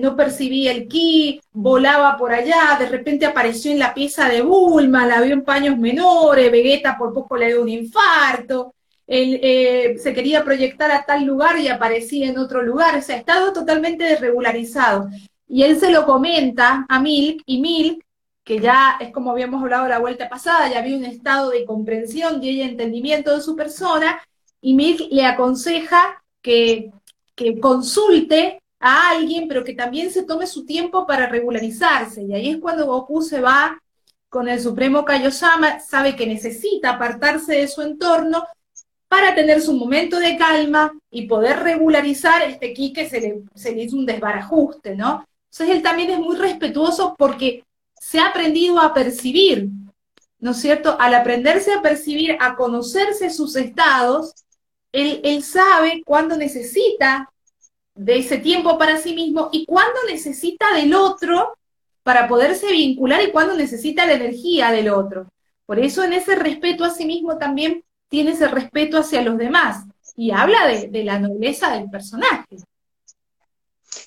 no 0.00 0.16
percibía 0.16 0.70
el 0.72 0.86
ki, 0.86 1.40
volaba 1.50 2.18
por 2.18 2.30
allá, 2.30 2.76
de 2.78 2.90
repente 2.90 3.24
apareció 3.24 3.72
en 3.72 3.78
la 3.78 3.94
pieza 3.94 4.28
de 4.28 4.42
Bulma, 4.42 5.06
la 5.06 5.22
vio 5.22 5.32
en 5.32 5.44
paños 5.44 5.78
menores, 5.78 6.52
Vegeta 6.52 6.98
por 6.98 7.14
poco 7.14 7.38
le 7.38 7.46
dio 7.46 7.62
un 7.62 7.70
infarto, 7.70 8.74
eh, 9.06 9.96
se 9.98 10.12
quería 10.12 10.44
proyectar 10.44 10.90
a 10.90 11.06
tal 11.06 11.24
lugar 11.24 11.58
y 11.58 11.68
aparecía 11.68 12.28
en 12.28 12.36
otro 12.36 12.60
lugar, 12.60 12.98
o 12.98 13.00
sea, 13.00 13.16
estaba 13.16 13.50
totalmente 13.50 14.04
desregularizado. 14.04 15.08
Y 15.48 15.62
él 15.62 15.80
se 15.80 15.90
lo 15.90 16.04
comenta 16.04 16.84
a 16.86 17.00
Milk, 17.00 17.42
y 17.46 17.62
Milk 17.62 18.03
que 18.44 18.60
ya 18.60 18.98
es 19.00 19.10
como 19.10 19.30
habíamos 19.30 19.62
hablado 19.62 19.88
la 19.88 19.98
vuelta 19.98 20.28
pasada, 20.28 20.70
ya 20.70 20.78
había 20.78 20.96
un 20.96 21.06
estado 21.06 21.50
de 21.50 21.64
comprensión 21.64 22.44
y 22.44 22.60
entendimiento 22.60 23.34
de 23.34 23.42
su 23.42 23.56
persona, 23.56 24.20
y 24.60 24.74
Milk 24.74 25.08
le 25.10 25.24
aconseja 25.24 26.22
que, 26.42 26.92
que 27.34 27.58
consulte 27.58 28.62
a 28.80 29.10
alguien, 29.10 29.48
pero 29.48 29.64
que 29.64 29.74
también 29.74 30.10
se 30.10 30.24
tome 30.24 30.46
su 30.46 30.66
tiempo 30.66 31.06
para 31.06 31.26
regularizarse. 31.26 32.22
Y 32.22 32.34
ahí 32.34 32.50
es 32.50 32.58
cuando 32.58 32.86
Goku 32.86 33.22
se 33.22 33.40
va 33.40 33.80
con 34.28 34.48
el 34.48 34.60
Supremo 34.60 35.04
Kaiosama, 35.04 35.80
sabe 35.80 36.16
que 36.16 36.26
necesita 36.26 36.90
apartarse 36.90 37.54
de 37.54 37.68
su 37.68 37.82
entorno 37.82 38.44
para 39.08 39.34
tener 39.34 39.60
su 39.60 39.74
momento 39.74 40.18
de 40.18 40.36
calma 40.36 40.92
y 41.10 41.26
poder 41.26 41.60
regularizar 41.60 42.42
este 42.42 42.74
ki 42.74 42.92
que 42.92 43.08
se 43.08 43.20
le, 43.20 43.42
se 43.54 43.72
le 43.72 43.82
hizo 43.82 43.96
un 43.96 44.06
desbarajuste, 44.06 44.96
¿no? 44.96 45.24
Entonces 45.50 45.76
él 45.76 45.82
también 45.82 46.10
es 46.10 46.18
muy 46.18 46.36
respetuoso 46.36 47.14
porque 47.16 47.64
se 48.04 48.18
ha 48.18 48.26
aprendido 48.26 48.80
a 48.80 48.92
percibir, 48.92 49.70
¿no 50.38 50.50
es 50.50 50.58
cierto? 50.58 50.94
Al 51.00 51.14
aprenderse 51.14 51.72
a 51.72 51.80
percibir, 51.80 52.36
a 52.38 52.54
conocerse 52.54 53.30
sus 53.30 53.56
estados, 53.56 54.34
él, 54.92 55.42
sabe 55.42 56.02
cuándo 56.04 56.36
necesita 56.36 57.32
de 57.94 58.18
ese 58.18 58.36
tiempo 58.36 58.76
para 58.76 58.98
sí 58.98 59.14
mismo 59.14 59.48
y 59.52 59.64
cuándo 59.64 59.98
necesita 60.06 60.66
del 60.74 60.92
otro 60.92 61.56
para 62.02 62.28
poderse 62.28 62.70
vincular 62.72 63.22
y 63.22 63.30
cuándo 63.30 63.54
necesita 63.54 64.04
la 64.04 64.12
energía 64.12 64.70
del 64.70 64.90
otro. 64.90 65.26
Por 65.64 65.78
eso 65.78 66.04
en 66.04 66.12
ese 66.12 66.36
respeto 66.36 66.84
a 66.84 66.90
sí 66.90 67.06
mismo 67.06 67.38
también 67.38 67.84
tiene 68.10 68.32
ese 68.32 68.48
respeto 68.48 68.98
hacia 68.98 69.22
los 69.22 69.38
demás 69.38 69.86
y 70.14 70.30
habla 70.30 70.66
de, 70.66 70.88
de 70.88 71.04
la 71.04 71.18
nobleza 71.18 71.72
del 71.72 71.88
personaje. 71.88 72.58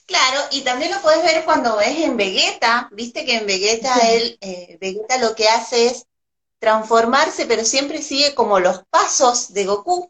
Claro, 0.08 0.40
y 0.52 0.62
también 0.62 0.92
lo 0.92 1.02
puedes 1.02 1.22
ver 1.22 1.44
cuando 1.44 1.76
ves 1.76 2.00
en 2.00 2.16
Vegeta, 2.16 2.90
viste 2.94 3.26
que 3.26 3.36
en 3.36 3.46
Vegeta 3.46 3.94
él, 4.10 4.38
eh, 4.40 4.78
Vegeta 4.80 5.18
lo 5.18 5.36
que 5.36 5.50
hace 5.50 5.88
es 5.88 6.08
transformarse, 6.60 7.46
pero 7.46 7.66
siempre 7.66 8.02
sigue 8.02 8.34
como 8.34 8.60
los 8.62 8.84
pasos 8.90 9.54
de 9.54 9.66
Goku. 9.66 10.10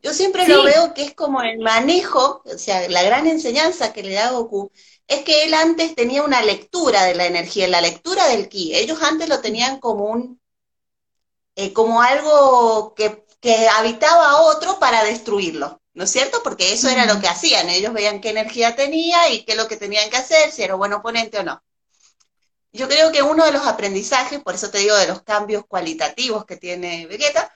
Yo 0.00 0.14
siempre 0.14 0.46
lo 0.46 0.62
veo 0.62 0.94
que 0.94 1.02
es 1.02 1.14
como 1.14 1.42
el 1.42 1.58
manejo, 1.58 2.42
o 2.44 2.58
sea, 2.58 2.88
la 2.88 3.02
gran 3.02 3.26
enseñanza 3.26 3.92
que 3.92 4.04
le 4.04 4.14
da 4.14 4.30
Goku, 4.30 4.70
es 5.08 5.24
que 5.24 5.44
él 5.44 5.54
antes 5.54 5.96
tenía 5.96 6.22
una 6.22 6.42
lectura 6.42 7.02
de 7.04 7.16
la 7.16 7.26
energía, 7.26 7.66
la 7.66 7.80
lectura 7.80 8.28
del 8.28 8.48
ki. 8.48 8.76
Ellos 8.76 9.02
antes 9.02 9.28
lo 9.28 9.40
tenían 9.40 9.80
como 9.80 10.04
un, 10.04 10.40
eh, 11.56 11.72
como 11.72 12.02
algo 12.02 12.94
que, 12.94 13.24
que 13.40 13.68
habitaba 13.68 14.30
a 14.30 14.42
otro 14.42 14.78
para 14.78 15.02
destruirlo. 15.04 15.80
¿No 15.96 16.04
es 16.04 16.12
cierto? 16.12 16.42
Porque 16.42 16.74
eso 16.74 16.90
era 16.90 17.06
lo 17.06 17.20
que 17.20 17.26
hacían, 17.26 17.70
ellos 17.70 17.92
veían 17.94 18.20
qué 18.20 18.28
energía 18.28 18.76
tenía 18.76 19.30
y 19.30 19.44
qué 19.44 19.52
es 19.52 19.58
lo 19.58 19.66
que 19.66 19.78
tenían 19.78 20.10
que 20.10 20.18
hacer, 20.18 20.52
si 20.52 20.62
era 20.62 20.74
buen 20.74 20.92
oponente 20.92 21.38
o 21.38 21.42
no. 21.42 21.62
Yo 22.70 22.86
creo 22.86 23.10
que 23.10 23.22
uno 23.22 23.46
de 23.46 23.52
los 23.52 23.66
aprendizajes, 23.66 24.42
por 24.42 24.54
eso 24.54 24.70
te 24.70 24.78
digo 24.78 24.94
de 24.94 25.06
los 25.06 25.22
cambios 25.22 25.64
cualitativos 25.66 26.44
que 26.44 26.58
tiene 26.58 27.06
Vegeta, 27.06 27.50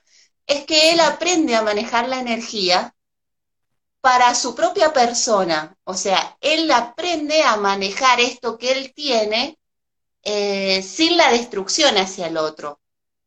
es 0.47 0.65
que 0.65 0.91
él 0.91 0.99
aprende 1.01 1.55
a 1.55 1.61
manejar 1.61 2.09
la 2.09 2.19
energía 2.19 2.95
para 4.01 4.33
su 4.33 4.55
propia 4.55 4.91
persona. 4.91 5.77
O 5.83 5.93
sea, 5.93 6.35
él 6.41 6.71
aprende 6.71 7.43
a 7.43 7.57
manejar 7.57 8.19
esto 8.19 8.57
que 8.57 8.71
él 8.71 8.91
tiene 8.95 9.59
eh, 10.23 10.81
sin 10.81 11.15
la 11.15 11.29
destrucción 11.31 11.95
hacia 11.97 12.25
el 12.25 12.37
otro. 12.37 12.79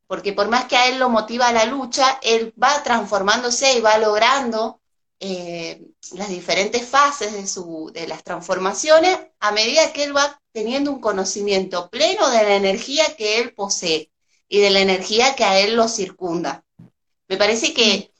Porque 0.08 0.32
por 0.32 0.48
más 0.48 0.64
que 0.64 0.76
a 0.76 0.88
él 0.88 0.98
lo 0.98 1.08
motiva 1.08 1.52
la 1.52 1.66
lucha, 1.66 2.18
él 2.22 2.52
va 2.60 2.82
transformándose 2.82 3.78
y 3.78 3.80
va 3.80 3.96
logrando 3.98 4.80
eh, 5.20 5.82
las 6.12 6.28
diferentes 6.28 6.86
fases 6.86 7.32
de, 7.32 7.46
su, 7.46 7.90
de 7.94 8.06
las 8.06 8.22
transformaciones 8.24 9.18
a 9.40 9.52
medida 9.52 9.92
que 9.92 10.04
él 10.04 10.16
va 10.16 10.40
teniendo 10.52 10.90
un 10.90 11.00
conocimiento 11.00 11.88
pleno 11.90 12.28
de 12.30 12.42
la 12.42 12.56
energía 12.56 13.16
que 13.16 13.38
él 13.38 13.54
posee 13.54 14.10
y 14.48 14.60
de 14.60 14.70
la 14.70 14.80
energía 14.80 15.34
que 15.34 15.44
a 15.44 15.58
él 15.60 15.76
lo 15.76 15.88
circunda. 15.88 16.64
Me 17.28 17.36
parece 17.36 17.72
que 17.72 18.12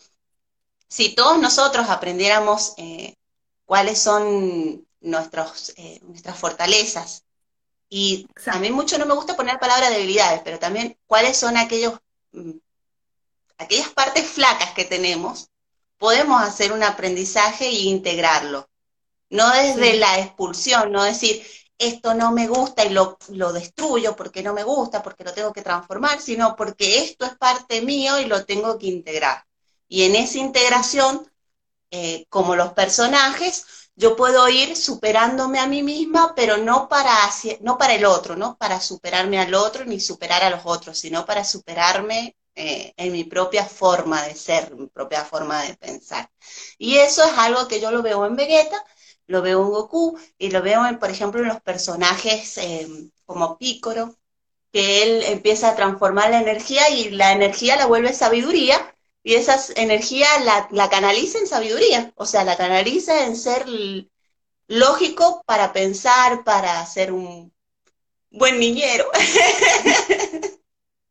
si 0.89 1.15
todos 1.15 1.39
nosotros 1.39 1.89
aprendiéramos 1.89 2.75
eh, 2.77 3.17
cuáles 3.65 3.99
son 3.99 4.87
nuestros, 5.01 5.75
eh, 5.77 6.01
nuestras 6.03 6.39
fortalezas, 6.39 7.25
y 7.89 8.27
a 8.47 8.59
mí 8.59 8.71
mucho 8.71 8.99
no 8.99 9.07
me 9.07 9.15
gusta 9.15 9.37
poner 9.37 9.59
palabra 9.59 9.91
debilidades, 9.91 10.41
pero 10.45 10.59
también 10.59 10.99
cuáles 11.07 11.37
son 11.37 11.57
aquellos, 11.57 12.01
mm, 12.33 12.53
aquellas 13.59 13.89
partes 13.91 14.27
flacas 14.27 14.73
que 14.73 14.85
tenemos, 14.85 15.51
podemos 15.99 16.43
hacer 16.43 16.73
un 16.73 16.83
aprendizaje 16.83 17.67
e 17.67 17.83
integrarlo. 17.83 18.69
No 19.31 19.51
desde 19.51 19.95
la 19.95 20.19
expulsión, 20.19 20.93
no 20.93 21.03
decir, 21.03 21.45
esto 21.79 22.15
no 22.15 22.33
me 22.33 22.47
gusta 22.47 22.85
y 22.85 22.91
lo, 22.91 23.19
destruyo 23.53 24.15
porque 24.17 24.43
no 24.43 24.53
me 24.55 24.63
gusta, 24.63 25.03
porque 25.03 25.25
lo 25.25 25.33
tengo 25.33 25.53
que 25.53 25.63
transformar, 25.63 26.21
sino 26.21 26.55
porque 26.57 27.01
esto 27.05 27.27
es 27.27 27.37
parte 27.37 27.83
mío 27.83 28.19
y 28.19 28.27
lo 28.27 28.45
tengo 28.45 28.79
que 28.79 28.87
integrar. 28.87 29.45
Y 29.89 30.05
en 30.05 30.17
esa 30.17 30.39
integración, 30.39 31.29
eh, 31.91 32.27
como 32.29 32.57
los 32.57 32.73
personajes, 32.73 33.67
yo 33.97 34.17
puedo 34.17 34.49
ir 34.49 34.77
superándome 34.77 35.61
a 35.61 35.67
mí 35.67 35.83
misma, 35.83 36.35
pero 36.35 36.57
no 36.57 36.89
para, 36.89 37.15
no 37.61 37.79
para 37.79 37.95
el 37.95 38.05
otro, 38.05 38.37
no 38.37 38.57
para 38.57 38.81
superarme 38.81 39.39
al 39.39 39.55
otro 39.55 39.85
ni 39.85 40.01
superar 40.01 40.43
a 40.43 40.51
los 40.51 40.63
otros, 40.65 40.99
sino 40.99 41.25
para 41.27 41.45
superarme 41.45 42.37
eh, 42.55 42.95
en 42.97 43.13
mi 43.13 43.25
propia 43.25 43.65
forma 43.67 44.23
de 44.23 44.35
ser, 44.35 44.75
mi 44.77 44.87
propia 44.89 45.25
forma 45.25 45.63
de 45.63 45.75
pensar. 45.77 46.31
Y 46.79 46.97
eso 46.97 47.25
es 47.25 47.33
algo 47.39 47.69
que 47.69 47.81
yo 47.81 47.91
lo 47.91 48.03
veo 48.03 48.27
en 48.27 48.37
Vegeta, 48.37 48.85
lo 49.27 49.43
veo 49.43 49.63
en 49.63 49.71
Goku 49.71 50.19
y 50.39 50.51
lo 50.51 50.63
veo, 50.63 50.87
en, 50.87 50.99
por 50.99 51.11
ejemplo, 51.11 51.41
en 51.41 51.49
los 51.49 51.61
personajes 51.63 52.59
em, 52.59 53.11
como 53.27 53.59
Picoro, 53.59 54.17
que 54.73 55.03
él 55.03 55.23
empieza 55.25 55.71
a 55.71 55.77
transformar 55.77 56.31
la 56.31 56.41
energía 56.41 56.91
y 56.91 57.11
la 57.11 57.33
energía 57.33 57.77
la 57.77 57.87
vuelve 57.87 58.13
sabiduría 58.13 58.95
y 59.23 59.35
esa 59.35 59.59
energía 59.77 60.27
la, 60.45 60.69
la 60.73 60.91
canaliza 60.91 61.39
en 61.39 61.47
sabiduría, 61.47 62.13
o 62.17 62.27
sea, 62.27 62.45
la 62.45 62.57
canaliza 62.57 63.27
en 63.27 63.37
ser 63.37 63.67
lógico 64.69 65.43
para 65.47 65.73
pensar, 65.73 66.45
para 66.45 66.85
ser 66.87 67.13
un 67.13 67.53
buen 68.31 68.59
niñero. 68.61 69.07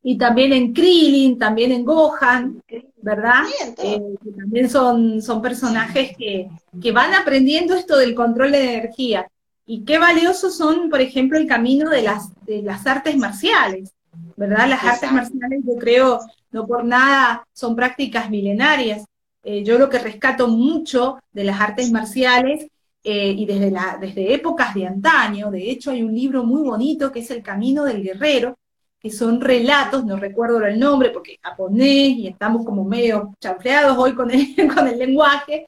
y 0.06 0.18
también 0.18 0.51
en 0.51 0.74
Krillin, 0.74 1.39
también 1.39 1.72
en 1.72 1.86
Gohan, 1.86 2.62
¿verdad? 3.01 3.43
Eh, 3.82 4.01
también 4.38 4.70
son, 4.70 5.22
son 5.22 5.41
personajes 5.41 6.16
que, 6.18 6.49
van 6.91 7.14
aprendiendo 7.14 7.74
esto 7.74 7.97
del 7.97 8.14
control 8.14 8.51
de 8.51 8.76
energía. 8.76 9.28
Y 9.66 9.86
qué 9.86 9.97
valiosos 9.97 10.58
son, 10.58 10.89
por 10.89 10.99
ejemplo, 10.99 11.38
el 11.38 11.47
camino 11.47 11.89
de 11.89 12.01
las, 12.01 12.30
de 12.45 12.62
las 12.62 12.86
artes 12.86 13.16
marciales, 13.16 13.93
¿verdad? 14.36 14.68
Las 14.68 14.84
artes 14.84 15.10
marciales, 15.10 15.62
yo 15.66 15.76
creo, 15.80 16.20
no 16.51 16.68
por 16.68 16.84
nada, 16.84 17.47
son 17.54 17.74
prácticas 17.74 18.30
milenarias. 18.30 19.06
eh, 19.45 19.64
yo 19.64 19.80
lo 19.80 19.89
que 19.89 19.99
rescato 19.99 20.49
mucho 20.49 21.18
de 21.32 21.45
las 21.45 21.62
artes 21.62 21.91
marciales 21.91 22.68
eh, 23.06 23.32
y 23.32 23.45
desde, 23.45 23.72
la, 23.72 23.97
desde 23.99 24.34
épocas 24.34 24.74
de 24.74 24.88
antaño, 24.88 25.49
de 25.51 25.72
hecho 25.72 25.91
hay 25.91 26.04
un 26.04 26.14
libro 26.14 26.43
muy 26.43 26.62
bonito 26.62 27.12
que 27.12 27.20
es 27.20 27.32
El 27.32 27.41
Camino 27.41 27.84
del 27.84 28.04
Guerrero, 28.04 28.58
que 29.04 29.12
son 29.12 29.41
relatos, 29.41 30.06
no 30.06 30.16
recuerdo 30.16 30.66
el 30.66 30.80
nombre 30.80 31.10
porque 31.10 31.34
es 31.34 31.39
japonés 31.41 32.18
y 32.18 32.28
estamos 32.28 32.66
como 32.66 32.86
medio 32.86 33.34
chanfleados 33.41 33.97
hoy 33.97 34.16
con 34.16 34.32
el, 34.32 34.56
con 34.74 34.88
el 34.88 34.97
lenguaje, 34.97 35.68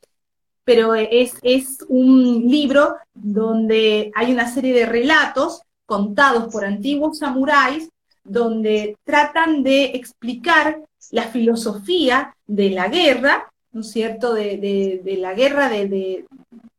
pero 0.63 0.95
es, 0.95 1.33
es 1.43 1.79
un 1.89 2.47
libro 2.47 2.95
donde 3.13 4.11
hay 4.15 4.31
una 4.31 4.49
serie 4.49 4.73
de 4.73 4.85
relatos 4.85 5.61
contados 5.85 6.51
por 6.51 6.63
antiguos 6.63 7.19
samuráis 7.19 7.89
donde 8.23 8.97
tratan 9.03 9.63
de 9.63 9.85
explicar 9.93 10.81
la 11.11 11.23
filosofía 11.23 12.35
de 12.47 12.71
la 12.71 12.87
guerra, 12.87 13.51
¿no 13.71 13.81
es 13.81 13.91
cierto?, 13.91 14.33
de, 14.33 15.01
la 15.19 15.33
guerra, 15.33 15.69
de, 15.69 16.25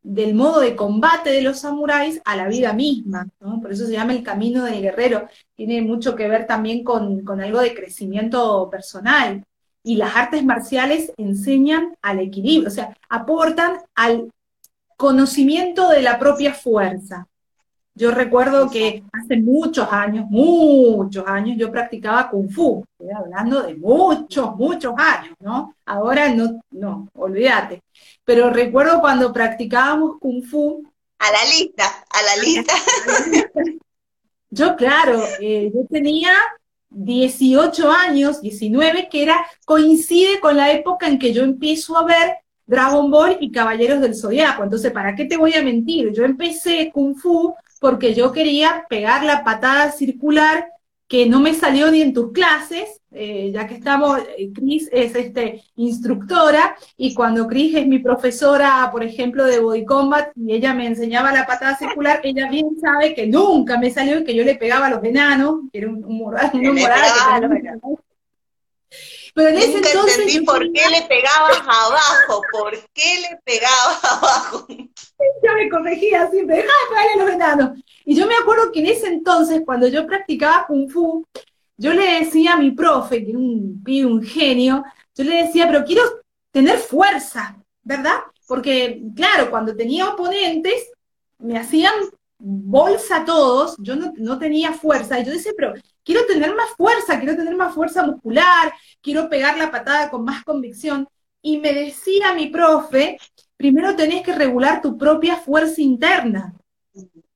del 0.08 0.34
modo 0.34 0.60
de 0.60 0.76
combate 0.76 1.30
de 1.30 1.42
los 1.42 1.58
samuráis 1.58 2.22
a 2.24 2.36
la 2.36 2.46
vida 2.46 2.72
misma. 2.72 3.28
Por 3.38 3.72
eso 3.72 3.86
se 3.86 3.92
llama 3.92 4.12
el 4.12 4.22
camino 4.22 4.64
del 4.64 4.80
guerrero. 4.80 5.26
Tiene 5.56 5.82
mucho 5.82 6.14
que 6.14 6.28
ver 6.28 6.46
también 6.46 6.84
con 6.84 7.40
algo 7.40 7.60
de 7.60 7.74
crecimiento 7.74 8.70
personal. 8.70 9.42
Y 9.82 9.96
las 9.96 10.14
artes 10.14 10.44
marciales 10.44 11.12
enseñan 11.16 11.96
al 12.02 12.20
equilibrio, 12.20 12.68
o 12.68 12.72
sea, 12.72 12.96
aportan 13.08 13.78
al 13.96 14.30
conocimiento 14.96 15.88
de 15.90 16.02
la 16.02 16.18
propia 16.18 16.54
fuerza, 16.54 17.26
yo 17.96 18.10
recuerdo 18.10 18.70
que 18.70 19.02
hace 19.10 19.38
muchos 19.38 19.90
años, 19.90 20.26
muchos 20.28 21.24
años, 21.26 21.56
yo 21.58 21.72
practicaba 21.72 22.28
kung 22.28 22.50
fu, 22.50 22.84
estoy 22.92 23.14
hablando 23.16 23.62
de 23.62 23.74
muchos, 23.74 24.54
muchos 24.54 24.92
años, 24.98 25.34
¿no? 25.40 25.74
Ahora 25.86 26.28
no, 26.28 26.60
no, 26.70 27.08
olvídate. 27.14 27.82
Pero 28.22 28.50
recuerdo 28.50 29.00
cuando 29.00 29.32
practicábamos 29.32 30.18
kung 30.20 30.42
fu. 30.42 30.82
A 31.18 31.32
la 31.32 31.44
lista, 31.50 31.84
a 32.10 32.22
la 32.22 32.42
lista. 32.42 32.74
Yo, 34.50 34.76
claro, 34.76 35.22
eh, 35.40 35.70
yo 35.74 35.80
tenía 35.90 36.30
18 36.90 37.90
años, 37.90 38.40
19, 38.40 39.08
que 39.10 39.22
era, 39.22 39.44
coincide 39.64 40.38
con 40.40 40.56
la 40.56 40.70
época 40.70 41.08
en 41.08 41.18
que 41.18 41.32
yo 41.32 41.42
empiezo 41.42 41.98
a 41.98 42.04
ver 42.04 42.36
Dragon 42.64 43.10
Ball 43.10 43.38
y 43.40 43.50
Caballeros 43.50 44.00
del 44.00 44.14
Zodiaco. 44.14 44.62
Entonces, 44.62 44.92
¿para 44.92 45.14
qué 45.14 45.24
te 45.24 45.36
voy 45.36 45.52
a 45.54 45.62
mentir? 45.62 46.12
Yo 46.12 46.24
empecé 46.24 46.90
Kung 46.92 47.16
Fu 47.16 47.54
porque 47.80 48.14
yo 48.14 48.32
quería 48.32 48.86
pegar 48.88 49.24
la 49.24 49.44
patada 49.44 49.92
circular 49.92 50.66
que 51.08 51.26
no 51.26 51.40
me 51.40 51.54
salió 51.54 51.90
ni 51.90 52.02
en 52.02 52.12
tus 52.12 52.32
clases, 52.32 53.00
eh, 53.12 53.50
ya 53.54 53.66
que 53.66 53.74
estamos, 53.74 54.18
eh, 54.36 54.50
Cris 54.52 54.88
es 54.90 55.14
este, 55.14 55.62
instructora, 55.76 56.76
y 56.96 57.14
cuando 57.14 57.46
Cris 57.46 57.76
es 57.76 57.86
mi 57.86 58.00
profesora, 58.00 58.88
por 58.90 59.04
ejemplo, 59.04 59.44
de 59.44 59.60
Body 59.60 59.84
Combat, 59.84 60.30
y 60.34 60.52
ella 60.52 60.74
me 60.74 60.86
enseñaba 60.86 61.32
la 61.32 61.46
patada 61.46 61.76
circular, 61.76 62.20
ella 62.24 62.50
bien 62.50 62.76
sabe 62.80 63.14
que 63.14 63.26
nunca 63.26 63.78
me 63.78 63.90
salió 63.90 64.18
y 64.18 64.24
que 64.24 64.34
yo 64.34 64.42
le 64.42 64.56
pegaba 64.56 64.86
a 64.86 64.90
los 64.90 65.04
enanos, 65.04 65.60
que 65.72 65.78
era 65.78 65.88
un, 65.88 66.04
un, 66.04 66.22
un, 66.22 66.34
pero 69.36 69.50
en 69.50 69.58
ese 69.58 69.76
entonces. 69.76 70.18
Entendí 70.18 70.46
por 70.46 70.60
qué 70.72 70.88
le 70.88 71.02
pegabas 71.02 71.60
abajo, 71.60 72.40
por 72.50 72.72
qué 72.94 73.20
le 73.20 73.38
pegabas 73.44 74.02
abajo. 74.04 74.66
Yo 74.68 75.52
me 75.54 75.68
corregía 75.68 76.30
siempre, 76.30 76.56
dejaba 76.56 76.74
pegarle 76.88 77.12
a 77.12 77.24
los 77.24 77.34
enanos. 77.34 77.84
Y 78.06 78.16
yo 78.16 78.26
me 78.26 78.34
acuerdo 78.34 78.72
que 78.72 78.80
en 78.80 78.86
ese 78.86 79.08
entonces, 79.08 79.60
cuando 79.66 79.88
yo 79.88 80.06
practicaba 80.06 80.66
Kung 80.66 80.88
Fu, 80.90 81.22
yo 81.76 81.92
le 81.92 82.20
decía 82.20 82.54
a 82.54 82.56
mi 82.56 82.70
profe, 82.70 83.22
que 83.22 83.30
era 83.30 83.38
un 83.38 83.84
un 83.86 84.22
genio, 84.22 84.82
yo 85.14 85.24
le 85.24 85.44
decía, 85.44 85.66
pero 85.66 85.84
quiero 85.84 86.02
tener 86.50 86.78
fuerza, 86.78 87.58
¿verdad? 87.82 88.20
Porque, 88.46 89.02
claro, 89.14 89.50
cuando 89.50 89.76
tenía 89.76 90.08
oponentes, 90.08 90.90
me 91.38 91.58
hacían 91.58 91.92
bolsa 92.38 93.26
todos, 93.26 93.76
yo 93.80 93.96
no, 93.96 94.14
no, 94.16 94.38
tenía 94.38 94.72
fuerza, 94.72 95.20
y 95.20 95.26
yo 95.26 95.32
decía, 95.32 95.52
pero 95.54 95.74
quiero 96.06 96.24
tener 96.24 96.54
más 96.54 96.70
fuerza, 96.76 97.18
quiero 97.18 97.36
tener 97.36 97.56
más 97.56 97.74
fuerza 97.74 98.06
muscular, 98.06 98.72
quiero 99.02 99.28
pegar 99.28 99.58
la 99.58 99.72
patada 99.72 100.08
con 100.08 100.24
más 100.24 100.44
convicción. 100.44 101.08
Y 101.42 101.58
me 101.58 101.74
decía 101.74 102.32
mi 102.32 102.46
profe, 102.46 103.18
primero 103.56 103.96
tenés 103.96 104.22
que 104.22 104.32
regular 104.32 104.80
tu 104.80 104.96
propia 104.96 105.36
fuerza 105.36 105.82
interna. 105.82 106.54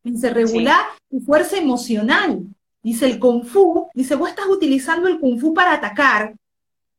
Dice, 0.05 0.31
regular 0.31 0.81
tu 1.11 1.21
fuerza 1.21 1.59
emocional. 1.59 2.43
Dice 2.83 3.07
el 3.07 3.19
kung 3.19 3.45
fu, 3.45 3.89
dice, 3.93 4.15
vos 4.15 4.31
estás 4.31 4.47
utilizando 4.47 5.09
el 5.09 5.19
kung 5.19 5.39
fu 5.39 5.53
para 5.53 5.75
atacar, 5.75 6.35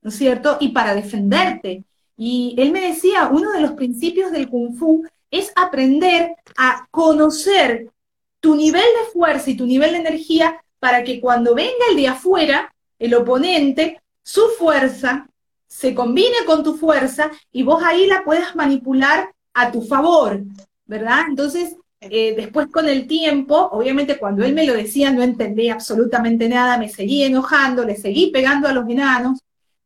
¿no 0.02 0.10
es 0.10 0.16
cierto? 0.16 0.58
Y 0.60 0.70
para 0.70 0.94
defenderte. 0.94 1.86
Y 2.18 2.54
él 2.58 2.72
me 2.72 2.82
decía, 2.82 3.30
uno 3.30 3.52
de 3.52 3.62
los 3.62 3.72
principios 3.72 4.32
del 4.32 4.50
kung 4.50 4.76
fu 4.76 5.04
es 5.32 5.52
aprender 5.56 6.36
a 6.58 6.86
conocer 6.92 7.90
tu 8.42 8.56
nivel 8.56 8.82
de 8.82 9.12
fuerza 9.14 9.50
y 9.50 9.58
tu 9.58 9.66
nivel 9.66 9.94
de 9.94 10.00
energía 10.00 10.62
para 10.82 11.04
que 11.04 11.22
cuando 11.22 11.54
venga 11.54 11.86
el 11.92 11.96
de 11.96 12.08
afuera, 12.08 12.74
el 12.98 13.14
oponente, 13.14 14.02
su 14.24 14.42
fuerza 14.58 15.28
se 15.68 15.94
combine 15.94 16.38
con 16.48 16.64
tu 16.64 16.76
fuerza 16.76 17.30
y 17.52 17.62
vos 17.62 17.84
ahí 17.84 18.08
la 18.08 18.24
puedas 18.24 18.56
manipular 18.56 19.32
a 19.54 19.72
tu 19.72 19.84
favor, 19.84 20.42
¿verdad? 20.86 21.26
Entonces, 21.30 21.76
eh, 22.00 22.34
después 22.36 22.66
con 22.72 22.90
el 22.90 23.06
tiempo, 23.06 23.70
obviamente 23.72 24.18
cuando 24.18 24.44
él 24.44 24.56
me 24.56 24.66
lo 24.66 24.74
decía 24.74 25.12
no 25.12 25.22
entendí 25.22 25.70
absolutamente 25.70 26.50
nada, 26.50 26.80
me 26.80 26.90
seguí 26.90 27.24
enojando, 27.24 27.86
le 27.86 27.96
seguí 27.96 28.32
pegando 28.32 28.68
a 28.68 28.74
los 28.74 28.90
enanos, 28.90 29.40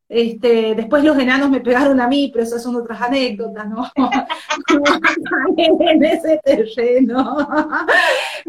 este, 0.08 0.74
después 0.74 1.02
los 1.02 1.18
enanos 1.18 1.50
me 1.50 1.60
pegaron 1.60 2.00
a 2.00 2.06
mí, 2.06 2.30
pero 2.32 2.44
esas 2.44 2.62
son 2.62 2.76
otras 2.76 3.00
anécdotas, 3.02 3.68
¿no? 3.68 3.90
en 5.56 6.04
ese 6.04 6.40
terreno. 6.44 7.48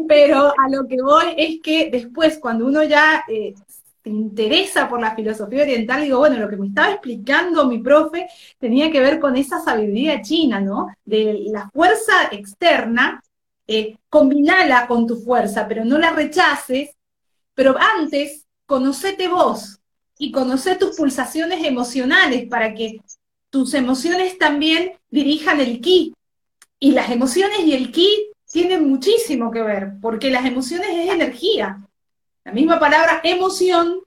pero 0.06 0.52
a 0.56 0.68
lo 0.70 0.86
que 0.86 1.02
voy 1.02 1.34
es 1.36 1.60
que 1.62 1.90
después, 1.90 2.38
cuando 2.38 2.66
uno 2.66 2.84
ya 2.84 3.24
eh, 3.28 3.54
interesa 4.04 4.88
por 4.88 5.00
la 5.00 5.14
filosofía 5.14 5.62
oriental, 5.62 6.02
digo, 6.02 6.18
bueno, 6.18 6.38
lo 6.38 6.48
que 6.48 6.56
me 6.56 6.68
estaba 6.68 6.92
explicando 6.92 7.66
mi 7.66 7.78
profe 7.78 8.28
tenía 8.58 8.90
que 8.90 9.00
ver 9.00 9.18
con 9.18 9.36
esa 9.36 9.60
sabiduría 9.60 10.22
china, 10.22 10.60
¿no? 10.60 10.88
De 11.04 11.44
la 11.50 11.68
fuerza 11.70 12.28
externa, 12.30 13.22
eh, 13.66 13.98
combinala 14.08 14.86
con 14.86 15.06
tu 15.06 15.16
fuerza, 15.16 15.66
pero 15.68 15.84
no 15.84 15.98
la 15.98 16.12
rechaces, 16.12 16.90
pero 17.54 17.76
antes, 17.98 18.46
conocete 18.64 19.28
vos, 19.28 19.77
y 20.18 20.32
conocer 20.32 20.78
tus 20.78 20.96
pulsaciones 20.96 21.64
emocionales 21.64 22.48
para 22.48 22.74
que 22.74 23.00
tus 23.50 23.72
emociones 23.74 24.36
también 24.36 24.92
dirijan 25.10 25.60
el 25.60 25.80
ki. 25.80 26.12
Y 26.80 26.90
las 26.92 27.10
emociones 27.10 27.60
y 27.60 27.72
el 27.72 27.92
ki 27.92 28.08
tienen 28.50 28.88
muchísimo 28.88 29.50
que 29.50 29.62
ver, 29.62 29.92
porque 30.02 30.30
las 30.30 30.44
emociones 30.44 30.88
es 30.90 31.10
energía. 31.10 31.80
La 32.44 32.52
misma 32.52 32.78
palabra 32.78 33.20
emoción 33.22 34.00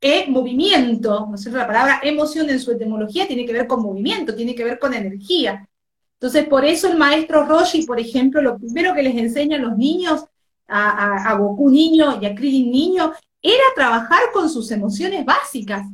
es 0.00 0.28
movimiento, 0.28 1.26
¿no 1.28 1.34
es 1.34 1.42
cierto? 1.42 1.58
La 1.58 1.66
palabra 1.66 2.00
emoción 2.02 2.48
en 2.50 2.58
su 2.58 2.72
etimología 2.72 3.26
tiene 3.26 3.44
que 3.44 3.52
ver 3.52 3.66
con 3.66 3.82
movimiento, 3.82 4.34
tiene 4.34 4.54
que 4.54 4.64
ver 4.64 4.78
con 4.78 4.94
energía. 4.94 5.68
Entonces, 6.14 6.46
por 6.46 6.64
eso 6.64 6.88
el 6.88 6.96
maestro 6.96 7.44
Roshi, 7.44 7.84
por 7.84 8.00
ejemplo, 8.00 8.40
lo 8.40 8.56
primero 8.56 8.94
que 8.94 9.02
les 9.02 9.16
enseña 9.16 9.56
a 9.58 9.60
los 9.60 9.76
niños, 9.76 10.24
a, 10.66 11.30
a 11.30 11.34
Goku 11.34 11.68
niño 11.70 12.18
y 12.20 12.26
a 12.26 12.34
Krillin 12.34 12.70
niño, 12.70 13.12
era 13.42 13.64
trabajar 13.74 14.30
con 14.32 14.48
sus 14.48 14.70
emociones 14.70 15.24
básicas, 15.24 15.84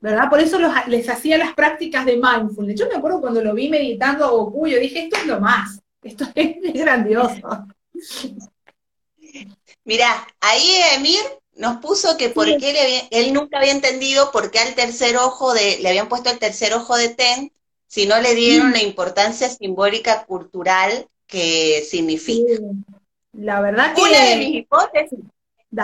¿verdad? 0.00 0.28
Por 0.28 0.40
eso 0.40 0.58
les 0.86 1.08
hacía 1.08 1.38
las 1.38 1.54
prácticas 1.54 2.04
de 2.04 2.16
mindfulness. 2.16 2.78
Yo 2.78 2.88
me 2.88 2.96
acuerdo 2.96 3.20
cuando 3.20 3.42
lo 3.42 3.54
vi 3.54 3.68
meditando 3.68 4.24
a 4.24 4.30
Goku, 4.30 4.66
yo 4.66 4.78
dije, 4.78 5.04
esto 5.04 5.16
es 5.16 5.26
lo 5.26 5.40
más, 5.40 5.80
esto 6.02 6.26
es, 6.34 6.56
grandioso. 6.74 7.66
Mira, 9.84 10.26
ahí 10.40 10.70
Emir 10.96 11.20
nos 11.54 11.78
puso 11.78 12.16
que 12.16 12.28
por 12.28 12.46
qué 12.58 13.08
él 13.10 13.32
nunca 13.32 13.58
había 13.58 13.72
entendido 13.72 14.30
por 14.30 14.50
qué 14.50 14.58
al 14.58 14.74
tercer 14.74 15.16
ojo 15.16 15.54
de, 15.54 15.78
le 15.80 15.88
habían 15.88 16.08
puesto 16.08 16.30
el 16.30 16.38
tercer 16.38 16.74
ojo 16.74 16.96
de 16.96 17.10
Ten, 17.10 17.52
si 17.86 18.06
no 18.06 18.20
le 18.20 18.34
dieron 18.34 18.70
mm. 18.70 18.72
la 18.72 18.82
importancia 18.82 19.48
simbólica 19.48 20.24
cultural 20.24 21.06
que 21.26 21.86
significa. 21.88 22.60
La 23.32 23.60
verdad 23.60 23.94
que... 23.94 24.02
Una 24.02 24.24
de 24.24 24.36
mis 24.36 24.54
hipótesis 24.56 25.18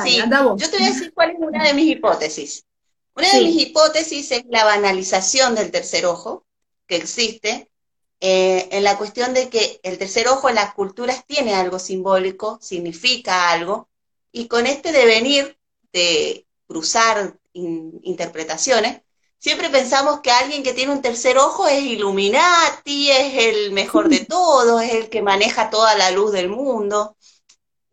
sí, 0.05 0.18
yo 0.18 0.70
te 0.70 0.78
voy 0.78 0.86
a 0.86 0.91
decir 0.91 1.12
cuál 1.14 1.30
es 1.30 1.36
una 1.39 1.64
de 1.64 1.74
mis 1.74 1.86
hipótesis. 1.86 2.64
Una 3.14 3.32
de 3.32 3.41
mis 3.43 3.62
hipótesis 3.62 4.30
es 4.30 4.45
la 4.49 4.64
banalización 4.64 5.55
del 5.55 5.70
tercer 5.70 6.07
ojo 6.07 6.45
que 6.86 6.97
existe 6.97 7.68
eh, 8.20 8.68
en 8.72 8.82
la 8.82 8.99
cuestión 8.99 9.32
de 9.32 9.49
que 9.49 9.80
el 9.82 9.99
tercer 9.99 10.26
ojo 10.28 10.49
en 10.49 10.57
las 10.57 10.74
culturas 10.74 11.24
tiene 11.26 11.55
algo 11.55 11.78
simbólico, 11.78 12.59
significa 12.61 13.51
algo, 13.51 13.89
y 14.32 14.49
con 14.49 14.66
este 14.66 14.91
devenir 14.93 15.57
de 15.93 16.47
cruzar 16.66 17.39
interpretaciones, 17.53 19.03
siempre 19.39 19.70
pensamos 19.70 20.20
que 20.20 20.30
alguien 20.30 20.62
que 20.62 20.74
tiene 20.74 20.93
un 20.93 21.03
tercer 21.03 21.39
ojo 21.39 21.68
es 21.68 21.82
Illuminati, 21.82 23.11
es 23.11 23.34
el 23.45 23.72
mejor 23.72 24.09
de 24.09 24.20
todos, 24.28 24.82
es 24.82 24.95
el 24.95 25.09
que 25.11 25.22
maneja 25.22 25.70
toda 25.70 25.95
la 25.95 26.11
luz 26.11 26.32
del 26.32 26.49
mundo. 26.49 27.16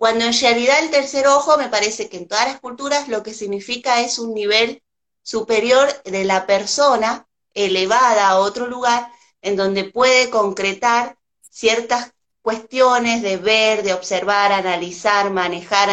Cuando 0.06 0.26
en 0.26 0.40
realidad 0.40 0.84
el 0.84 0.92
tercer 0.92 1.26
ojo 1.26 1.58
me 1.58 1.68
parece 1.68 2.10
que 2.10 2.18
en 2.18 2.28
todas 2.28 2.46
las 2.46 2.60
culturas 2.60 3.08
lo 3.08 3.24
que 3.24 3.34
significa 3.34 4.02
es 4.02 4.20
un 4.20 4.36
nivel 4.36 4.84
superior 5.24 5.88
de 6.04 6.24
la 6.26 6.46
persona 6.46 7.28
elevada 7.56 8.30
a 8.30 8.38
otro 8.38 8.68
lugar 8.68 9.12
en 9.42 9.56
donde 9.56 9.84
puede 9.84 10.30
concretar 10.30 11.18
ciertas 11.50 12.12
cuestiones 12.44 13.24
de 13.24 13.38
ver, 13.38 13.82
de 13.82 13.96
observar, 13.96 14.52
analizar, 14.52 15.32
manejar, 15.32 15.90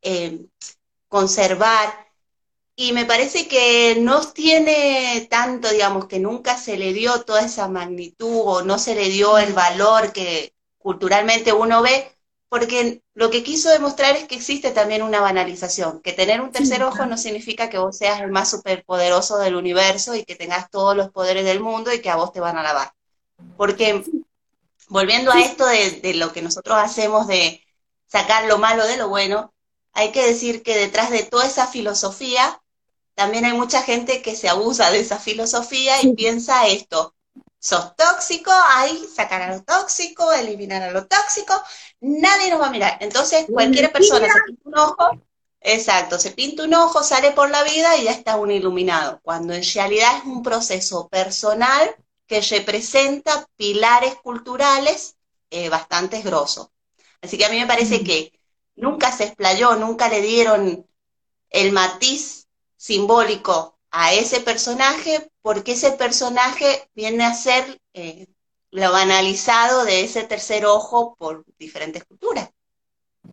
eh, 0.00 0.46
conservar. 1.08 1.92
Y 2.76 2.94
me 2.94 3.04
parece 3.04 3.46
que 3.46 3.98
no 4.00 4.26
tiene 4.26 5.28
tanto, 5.28 5.68
digamos, 5.68 6.06
que 6.06 6.18
nunca 6.18 6.56
se 6.56 6.78
le 6.78 6.94
dio 6.94 7.24
toda 7.24 7.42
esa 7.42 7.68
magnitud 7.68 8.40
o 8.42 8.62
no 8.62 8.78
se 8.78 8.94
le 8.94 9.10
dio 9.10 9.36
el 9.36 9.52
valor 9.52 10.14
que 10.14 10.54
culturalmente 10.78 11.52
uno 11.52 11.82
ve, 11.82 12.14
porque 12.54 13.02
lo 13.14 13.30
que 13.30 13.42
quiso 13.42 13.68
demostrar 13.68 14.14
es 14.14 14.28
que 14.28 14.36
existe 14.36 14.70
también 14.70 15.02
una 15.02 15.20
banalización, 15.20 16.00
que 16.02 16.12
tener 16.12 16.40
un 16.40 16.52
tercer 16.52 16.84
ojo 16.84 17.04
no 17.04 17.18
significa 17.18 17.68
que 17.68 17.78
vos 17.78 17.98
seas 17.98 18.20
el 18.20 18.30
más 18.30 18.48
superpoderoso 18.48 19.38
del 19.38 19.56
universo 19.56 20.14
y 20.14 20.24
que 20.24 20.36
tengas 20.36 20.70
todos 20.70 20.96
los 20.96 21.10
poderes 21.10 21.44
del 21.44 21.58
mundo 21.58 21.92
y 21.92 22.00
que 22.00 22.10
a 22.10 22.14
vos 22.14 22.32
te 22.32 22.38
van 22.38 22.56
a 22.56 22.62
lavar. 22.62 22.92
Porque 23.56 24.04
volviendo 24.86 25.32
a 25.32 25.40
esto 25.40 25.66
de, 25.66 26.14
lo 26.14 26.32
que 26.32 26.42
nosotros 26.42 26.78
hacemos 26.78 27.26
de 27.26 27.60
sacar 28.06 28.44
lo 28.44 28.58
malo 28.58 28.86
de 28.86 28.98
lo 28.98 29.08
bueno, 29.08 29.52
hay 29.92 30.12
que 30.12 30.24
decir 30.24 30.62
que 30.62 30.78
detrás 30.78 31.10
de 31.10 31.24
toda 31.24 31.46
esa 31.46 31.66
filosofía, 31.66 32.62
también 33.16 33.46
hay 33.46 33.54
mucha 33.54 33.82
gente 33.82 34.22
que 34.22 34.36
se 34.36 34.48
abusa 34.48 34.92
de 34.92 35.00
esa 35.00 35.18
filosofía 35.18 36.00
y 36.02 36.14
piensa 36.14 36.68
esto, 36.68 37.13
sos 37.64 37.96
tóxico, 37.96 38.52
ahí 38.52 39.08
sacar 39.16 39.40
a 39.40 39.56
lo 39.56 39.62
tóxico, 39.62 40.30
eliminar 40.32 40.82
a 40.82 40.90
lo 40.90 41.06
tóxico, 41.06 41.54
nadie 42.00 42.50
nos 42.50 42.60
va 42.60 42.66
a 42.66 42.70
mirar. 42.70 42.98
Entonces 43.00 43.46
cualquier 43.50 43.90
persona 43.90 44.26
se 44.26 44.40
pinta 44.42 44.68
un 44.68 44.78
ojo, 44.78 45.22
exacto, 45.62 46.18
se 46.18 46.32
pinta 46.32 46.64
un 46.64 46.74
ojo, 46.74 47.02
sale 47.02 47.30
por 47.30 47.48
la 47.48 47.62
vida 47.62 47.96
y 47.96 48.04
ya 48.04 48.10
está 48.10 48.36
un 48.36 48.50
iluminado, 48.50 49.18
cuando 49.22 49.54
en 49.54 49.62
realidad 49.64 50.18
es 50.18 50.24
un 50.24 50.42
proceso 50.42 51.08
personal 51.08 51.96
que 52.26 52.42
representa 52.42 53.46
pilares 53.56 54.16
culturales 54.16 55.16
eh, 55.48 55.70
bastante 55.70 56.20
grosos. 56.20 56.68
Así 57.22 57.38
que 57.38 57.46
a 57.46 57.48
mí 57.48 57.58
me 57.58 57.66
parece 57.66 58.04
que 58.04 58.38
nunca 58.76 59.10
se 59.10 59.24
explayó, 59.24 59.74
nunca 59.76 60.10
le 60.10 60.20
dieron 60.20 60.86
el 61.48 61.72
matiz 61.72 62.46
simbólico 62.76 63.78
a 63.90 64.12
ese 64.12 64.40
personaje, 64.40 65.30
porque 65.44 65.72
ese 65.72 65.92
personaje 65.92 66.88
viene 66.94 67.22
a 67.22 67.34
ser 67.34 67.78
eh, 67.92 68.28
lo 68.70 68.90
banalizado 68.90 69.84
de 69.84 70.00
ese 70.00 70.22
tercer 70.22 70.64
ojo 70.64 71.16
por 71.18 71.44
diferentes 71.58 72.02
culturas. 72.04 72.48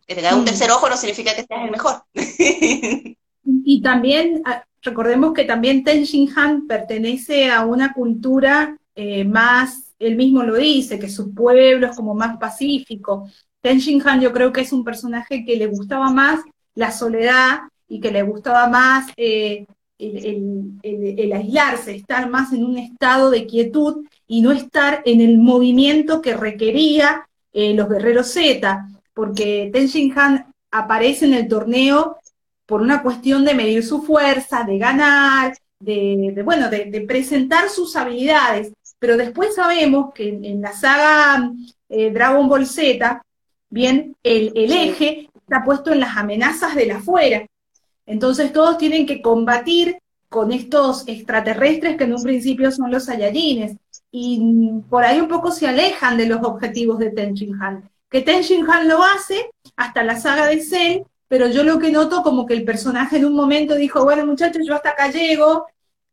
Que 0.06 0.14
tenga 0.14 0.36
un 0.36 0.44
tercer 0.44 0.70
ojo 0.70 0.90
no 0.90 0.96
significa 0.98 1.34
que 1.34 1.44
seas 1.44 1.64
el 1.64 1.70
mejor. 1.70 2.04
y 3.64 3.80
también, 3.80 4.42
ah, 4.44 4.62
recordemos 4.82 5.32
que 5.32 5.46
también 5.46 5.84
Ten 5.84 6.04
Han 6.36 6.66
pertenece 6.66 7.50
a 7.50 7.64
una 7.64 7.94
cultura 7.94 8.76
eh, 8.94 9.24
más, 9.24 9.94
él 9.98 10.16
mismo 10.16 10.42
lo 10.42 10.56
dice, 10.56 10.98
que 10.98 11.08
su 11.08 11.32
pueblo 11.32 11.86
es 11.86 11.96
como 11.96 12.12
más 12.12 12.36
pacífico. 12.36 13.26
Ten 13.62 13.80
Han 14.06 14.20
yo 14.20 14.34
creo 14.34 14.52
que 14.52 14.60
es 14.60 14.72
un 14.74 14.84
personaje 14.84 15.46
que 15.46 15.56
le 15.56 15.66
gustaba 15.66 16.10
más 16.10 16.40
la 16.74 16.92
soledad 16.92 17.60
y 17.88 18.00
que 18.00 18.10
le 18.10 18.22
gustaba 18.22 18.68
más 18.68 19.10
eh, 19.16 19.64
el, 20.02 21.32
aislarse, 21.32 21.94
estar 21.94 22.28
más 22.28 22.52
en 22.52 22.64
un 22.64 22.78
estado 22.78 23.30
de 23.30 23.46
quietud 23.46 24.06
y 24.26 24.42
no 24.42 24.52
estar 24.52 25.02
en 25.04 25.20
el 25.20 25.38
movimiento 25.38 26.20
que 26.22 26.36
requería 26.36 27.28
eh, 27.52 27.74
los 27.74 27.88
guerreros 27.88 28.28
Z, 28.28 28.88
porque 29.14 29.70
Ten 29.72 30.18
Han 30.18 30.46
aparece 30.70 31.26
en 31.26 31.34
el 31.34 31.48
torneo 31.48 32.16
por 32.66 32.80
una 32.80 33.02
cuestión 33.02 33.44
de 33.44 33.54
medir 33.54 33.84
su 33.84 34.02
fuerza, 34.02 34.64
de 34.64 34.78
ganar, 34.78 35.54
de, 35.78 36.40
bueno, 36.44 36.70
de, 36.70 37.04
presentar 37.06 37.68
sus 37.68 37.96
habilidades 37.96 38.72
pero 39.02 39.16
después 39.16 39.56
sabemos 39.56 40.14
que 40.14 40.28
en, 40.28 40.60
la 40.60 40.72
saga 40.72 41.50
eh, 41.88 42.12
Dragon 42.12 42.48
Ball 42.48 42.68
Z, 42.68 43.20
bien, 43.68 44.14
el, 44.22 44.52
eje 44.54 45.28
está 45.34 45.64
puesto 45.64 45.92
en 45.92 45.98
las 45.98 46.16
amenazas 46.16 46.76
de 46.76 46.86
la 46.86 46.98
afuera. 46.98 47.44
Entonces 48.06 48.52
todos 48.52 48.78
tienen 48.78 49.06
que 49.06 49.22
combatir 49.22 49.98
con 50.28 50.52
estos 50.52 51.06
extraterrestres 51.06 51.96
que 51.96 52.04
en 52.04 52.14
un 52.14 52.22
principio 52.22 52.70
son 52.70 52.90
los 52.90 53.04
Saiyajines. 53.04 53.76
Y 54.10 54.40
por 54.88 55.04
ahí 55.04 55.20
un 55.20 55.28
poco 55.28 55.50
se 55.52 55.66
alejan 55.66 56.16
de 56.16 56.26
los 56.26 56.42
objetivos 56.42 56.98
de 56.98 57.10
Ten 57.10 57.34
Han. 57.60 57.88
Que 58.10 58.22
Ten 58.22 58.42
Han 58.68 58.88
lo 58.88 59.02
hace 59.02 59.50
hasta 59.76 60.02
la 60.02 60.18
saga 60.18 60.46
de 60.46 60.60
Cell, 60.60 61.02
pero 61.28 61.48
yo 61.48 61.62
lo 61.64 61.78
que 61.78 61.90
noto 61.90 62.22
como 62.22 62.44
que 62.44 62.54
el 62.54 62.64
personaje 62.64 63.16
en 63.16 63.24
un 63.24 63.34
momento 63.34 63.74
dijo, 63.74 64.04
bueno 64.04 64.26
muchachos, 64.26 64.62
yo 64.66 64.74
hasta 64.74 64.90
acá 64.90 65.10
llego, 65.10 65.66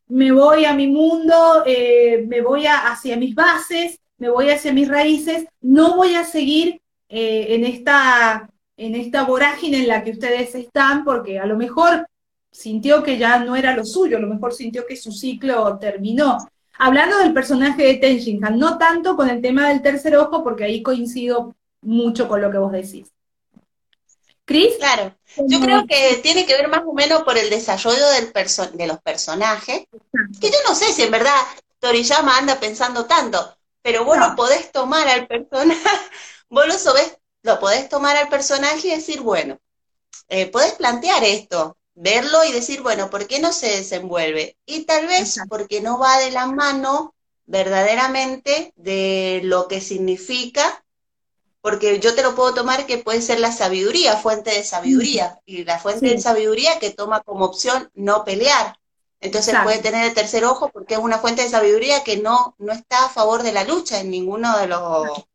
me 0.07 0.31
voy 0.31 0.65
a 0.65 0.73
mi 0.73 0.87
mundo, 0.87 1.63
eh, 1.65 2.25
me 2.27 2.41
voy 2.41 2.65
hacia 2.67 3.17
mis 3.17 3.35
bases, 3.35 3.99
me 4.17 4.29
voy 4.29 4.49
hacia 4.49 4.73
mis 4.73 4.87
raíces, 4.87 5.45
no 5.61 5.95
voy 5.95 6.15
a 6.15 6.23
seguir 6.23 6.81
eh, 7.07 7.47
en, 7.49 7.63
esta, 7.63 8.49
en 8.79 8.95
esta 8.95 9.23
vorágine 9.23 9.79
en 9.79 9.87
la 9.89 10.03
que 10.03 10.11
ustedes 10.11 10.55
están, 10.55 11.03
porque 11.03 11.37
a 11.37 11.45
lo 11.45 11.57
mejor 11.57 12.07
sintió 12.49 13.03
que 13.03 13.17
ya 13.17 13.39
no 13.39 13.57
era 13.57 13.75
lo 13.75 13.85
suyo, 13.85 14.17
a 14.17 14.21
lo 14.21 14.27
mejor 14.27 14.53
sintió 14.53 14.87
que 14.87 14.95
su 14.95 15.11
ciclo 15.11 15.77
terminó. 15.77 16.37
Hablando 16.77 17.17
del 17.19 17.33
personaje 17.33 17.83
de 17.83 17.95
Ten 17.95 18.39
no 18.57 18.77
tanto 18.77 19.17
con 19.17 19.29
el 19.29 19.41
tema 19.41 19.67
del 19.67 19.81
tercer 19.81 20.15
ojo, 20.15 20.43
porque 20.43 20.63
ahí 20.63 20.81
coincido 20.81 21.55
mucho 21.81 22.29
con 22.29 22.41
lo 22.41 22.49
que 22.49 22.57
vos 22.57 22.71
decís. 22.71 23.11
Cris. 24.45 24.77
Claro, 24.77 25.13
yo 25.45 25.59
creo 25.59 25.85
que 25.85 26.21
tiene 26.23 26.45
que 26.45 26.55
ver 26.55 26.69
más 26.69 26.81
o 26.85 26.93
menos 26.93 27.23
por 27.23 27.37
el 27.37 27.49
desarrollo 27.49 28.07
del 28.11 28.31
de 28.77 28.87
los 28.87 28.99
personajes, 29.01 29.83
que 30.39 30.49
yo 30.49 30.57
no 30.67 30.73
sé 30.73 30.91
si 30.93 31.03
en 31.03 31.11
verdad 31.11 31.35
Toriyama 31.79 32.37
anda 32.37 32.59
pensando 32.59 33.05
tanto, 33.05 33.57
pero 33.81 34.05
vos 34.05 34.17
lo 34.17 34.35
podés 34.35 34.71
tomar 34.71 35.07
al 35.07 35.27
personaje, 35.27 35.81
vos 36.49 36.65
lo, 36.65 36.73
lo 37.43 37.59
podés 37.59 37.89
tomar 37.89 38.17
al 38.17 38.29
personaje 38.29 38.87
y 38.87 38.95
decir, 38.95 39.21
bueno, 39.21 39.59
eh, 40.27 40.47
podés 40.47 40.73
plantear 40.73 41.23
esto, 41.23 41.77
verlo 41.95 42.43
y 42.43 42.51
decir, 42.51 42.81
bueno, 42.81 43.09
¿por 43.09 43.27
qué 43.27 43.39
no 43.39 43.51
se 43.51 43.67
desenvuelve? 43.67 44.57
Y 44.65 44.85
tal 44.85 45.07
vez 45.07 45.37
porque 45.49 45.81
no 45.81 45.99
va 45.99 46.17
de 46.19 46.31
la 46.31 46.45
mano 46.45 47.15
verdaderamente 47.45 48.73
de 48.75 49.41
lo 49.43 49.67
que 49.67 49.81
significa 49.81 50.83
porque 51.61 51.99
yo 51.99 52.15
te 52.15 52.23
lo 52.23 52.35
puedo 52.35 52.53
tomar 52.53 52.85
que 52.85 52.99
puede 52.99 53.21
ser 53.21 53.39
la 53.39 53.51
sabiduría, 53.51 54.17
fuente 54.17 54.51
de 54.51 54.63
sabiduría, 54.63 55.39
y 55.45 55.65
la 55.65 55.77
fuente 55.77 56.07
de 56.07 56.21
sabiduría 56.21 56.79
que 56.79 56.91
toma 56.91 57.21
como 57.21 57.45
opción 57.45 57.91
no 57.93 58.23
pelear. 58.23 58.77
Entonces 59.19 59.53
puede 59.63 59.79
tener 59.79 60.05
el 60.05 60.13
tercer 60.13 60.45
ojo 60.45 60.69
porque 60.69 60.93
es 60.93 60.99
una 60.99 61.19
fuente 61.19 61.41
de 61.41 61.49
sabiduría 61.49 62.03
que 62.05 62.17
no, 62.17 62.55
no 62.57 62.71
está 62.71 63.05
a 63.05 63.09
favor 63.09 63.43
de 63.43 63.51
la 63.51 63.65
lucha 63.65 63.99
en 63.99 64.09
ninguno 64.09 64.57
de 64.57 64.67
los, 64.67 65.25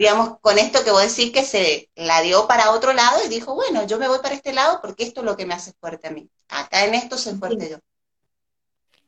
digamos, 0.00 0.40
con 0.40 0.58
esto 0.58 0.82
que 0.82 0.90
vos 0.90 1.02
decís 1.02 1.30
que 1.30 1.44
se 1.44 1.88
la 1.94 2.20
dio 2.22 2.48
para 2.48 2.72
otro 2.72 2.92
lado 2.92 3.24
y 3.24 3.28
dijo, 3.28 3.54
bueno, 3.54 3.86
yo 3.86 3.98
me 3.98 4.08
voy 4.08 4.18
para 4.20 4.34
este 4.34 4.52
lado 4.52 4.80
porque 4.82 5.04
esto 5.04 5.20
es 5.20 5.26
lo 5.26 5.36
que 5.36 5.46
me 5.46 5.54
hace 5.54 5.72
fuerte 5.78 6.08
a 6.08 6.10
mí. 6.10 6.28
Acá 6.48 6.84
en 6.84 6.94
esto 6.94 7.16
soy 7.16 7.34
fuerte 7.34 7.70
yo. 7.70 7.76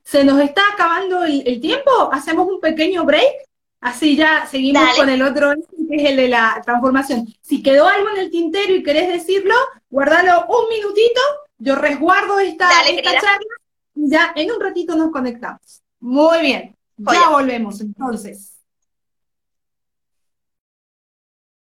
Se 0.05 0.23
nos 0.23 0.41
está 0.41 0.63
acabando 0.73 1.25
el 1.25 1.61
tiempo, 1.61 1.91
hacemos 2.13 2.47
un 2.47 2.61
pequeño 2.61 3.05
break 3.05 3.49
Así 3.83 4.15
ya 4.15 4.47
seguimos 4.47 4.95
con 4.97 5.09
el 5.09 5.21
otro, 5.23 5.55
que 5.89 5.97
es 5.97 6.11
el 6.11 6.17
de 6.17 6.29
la 6.29 6.63
transformación. 6.65 7.27
Si 7.41 7.65
quedó 7.65 7.89
algo 7.89 8.11
en 8.11 8.19
el 8.19 8.31
tintero 8.31 8.73
y 8.73 8.83
querés 8.85 9.09
decirlo, 9.09 9.57
guardalo 9.91 10.47
un 10.47 10.69
minutito, 10.69 11.21
yo 11.59 11.75
resguardo 11.75 12.39
esta, 12.39 12.69
charla 12.69 13.57
y 13.97 14.09
ya 14.09 14.33
en 14.37 14.53
un 14.53 14.61
ratito 14.61 14.95
nos 14.95 15.11
conectamos. 15.11 15.83
Muy 15.99 16.43
bien, 16.43 16.77
ya 16.97 17.31
volvemos 17.31 17.81
entonces. 17.81 18.52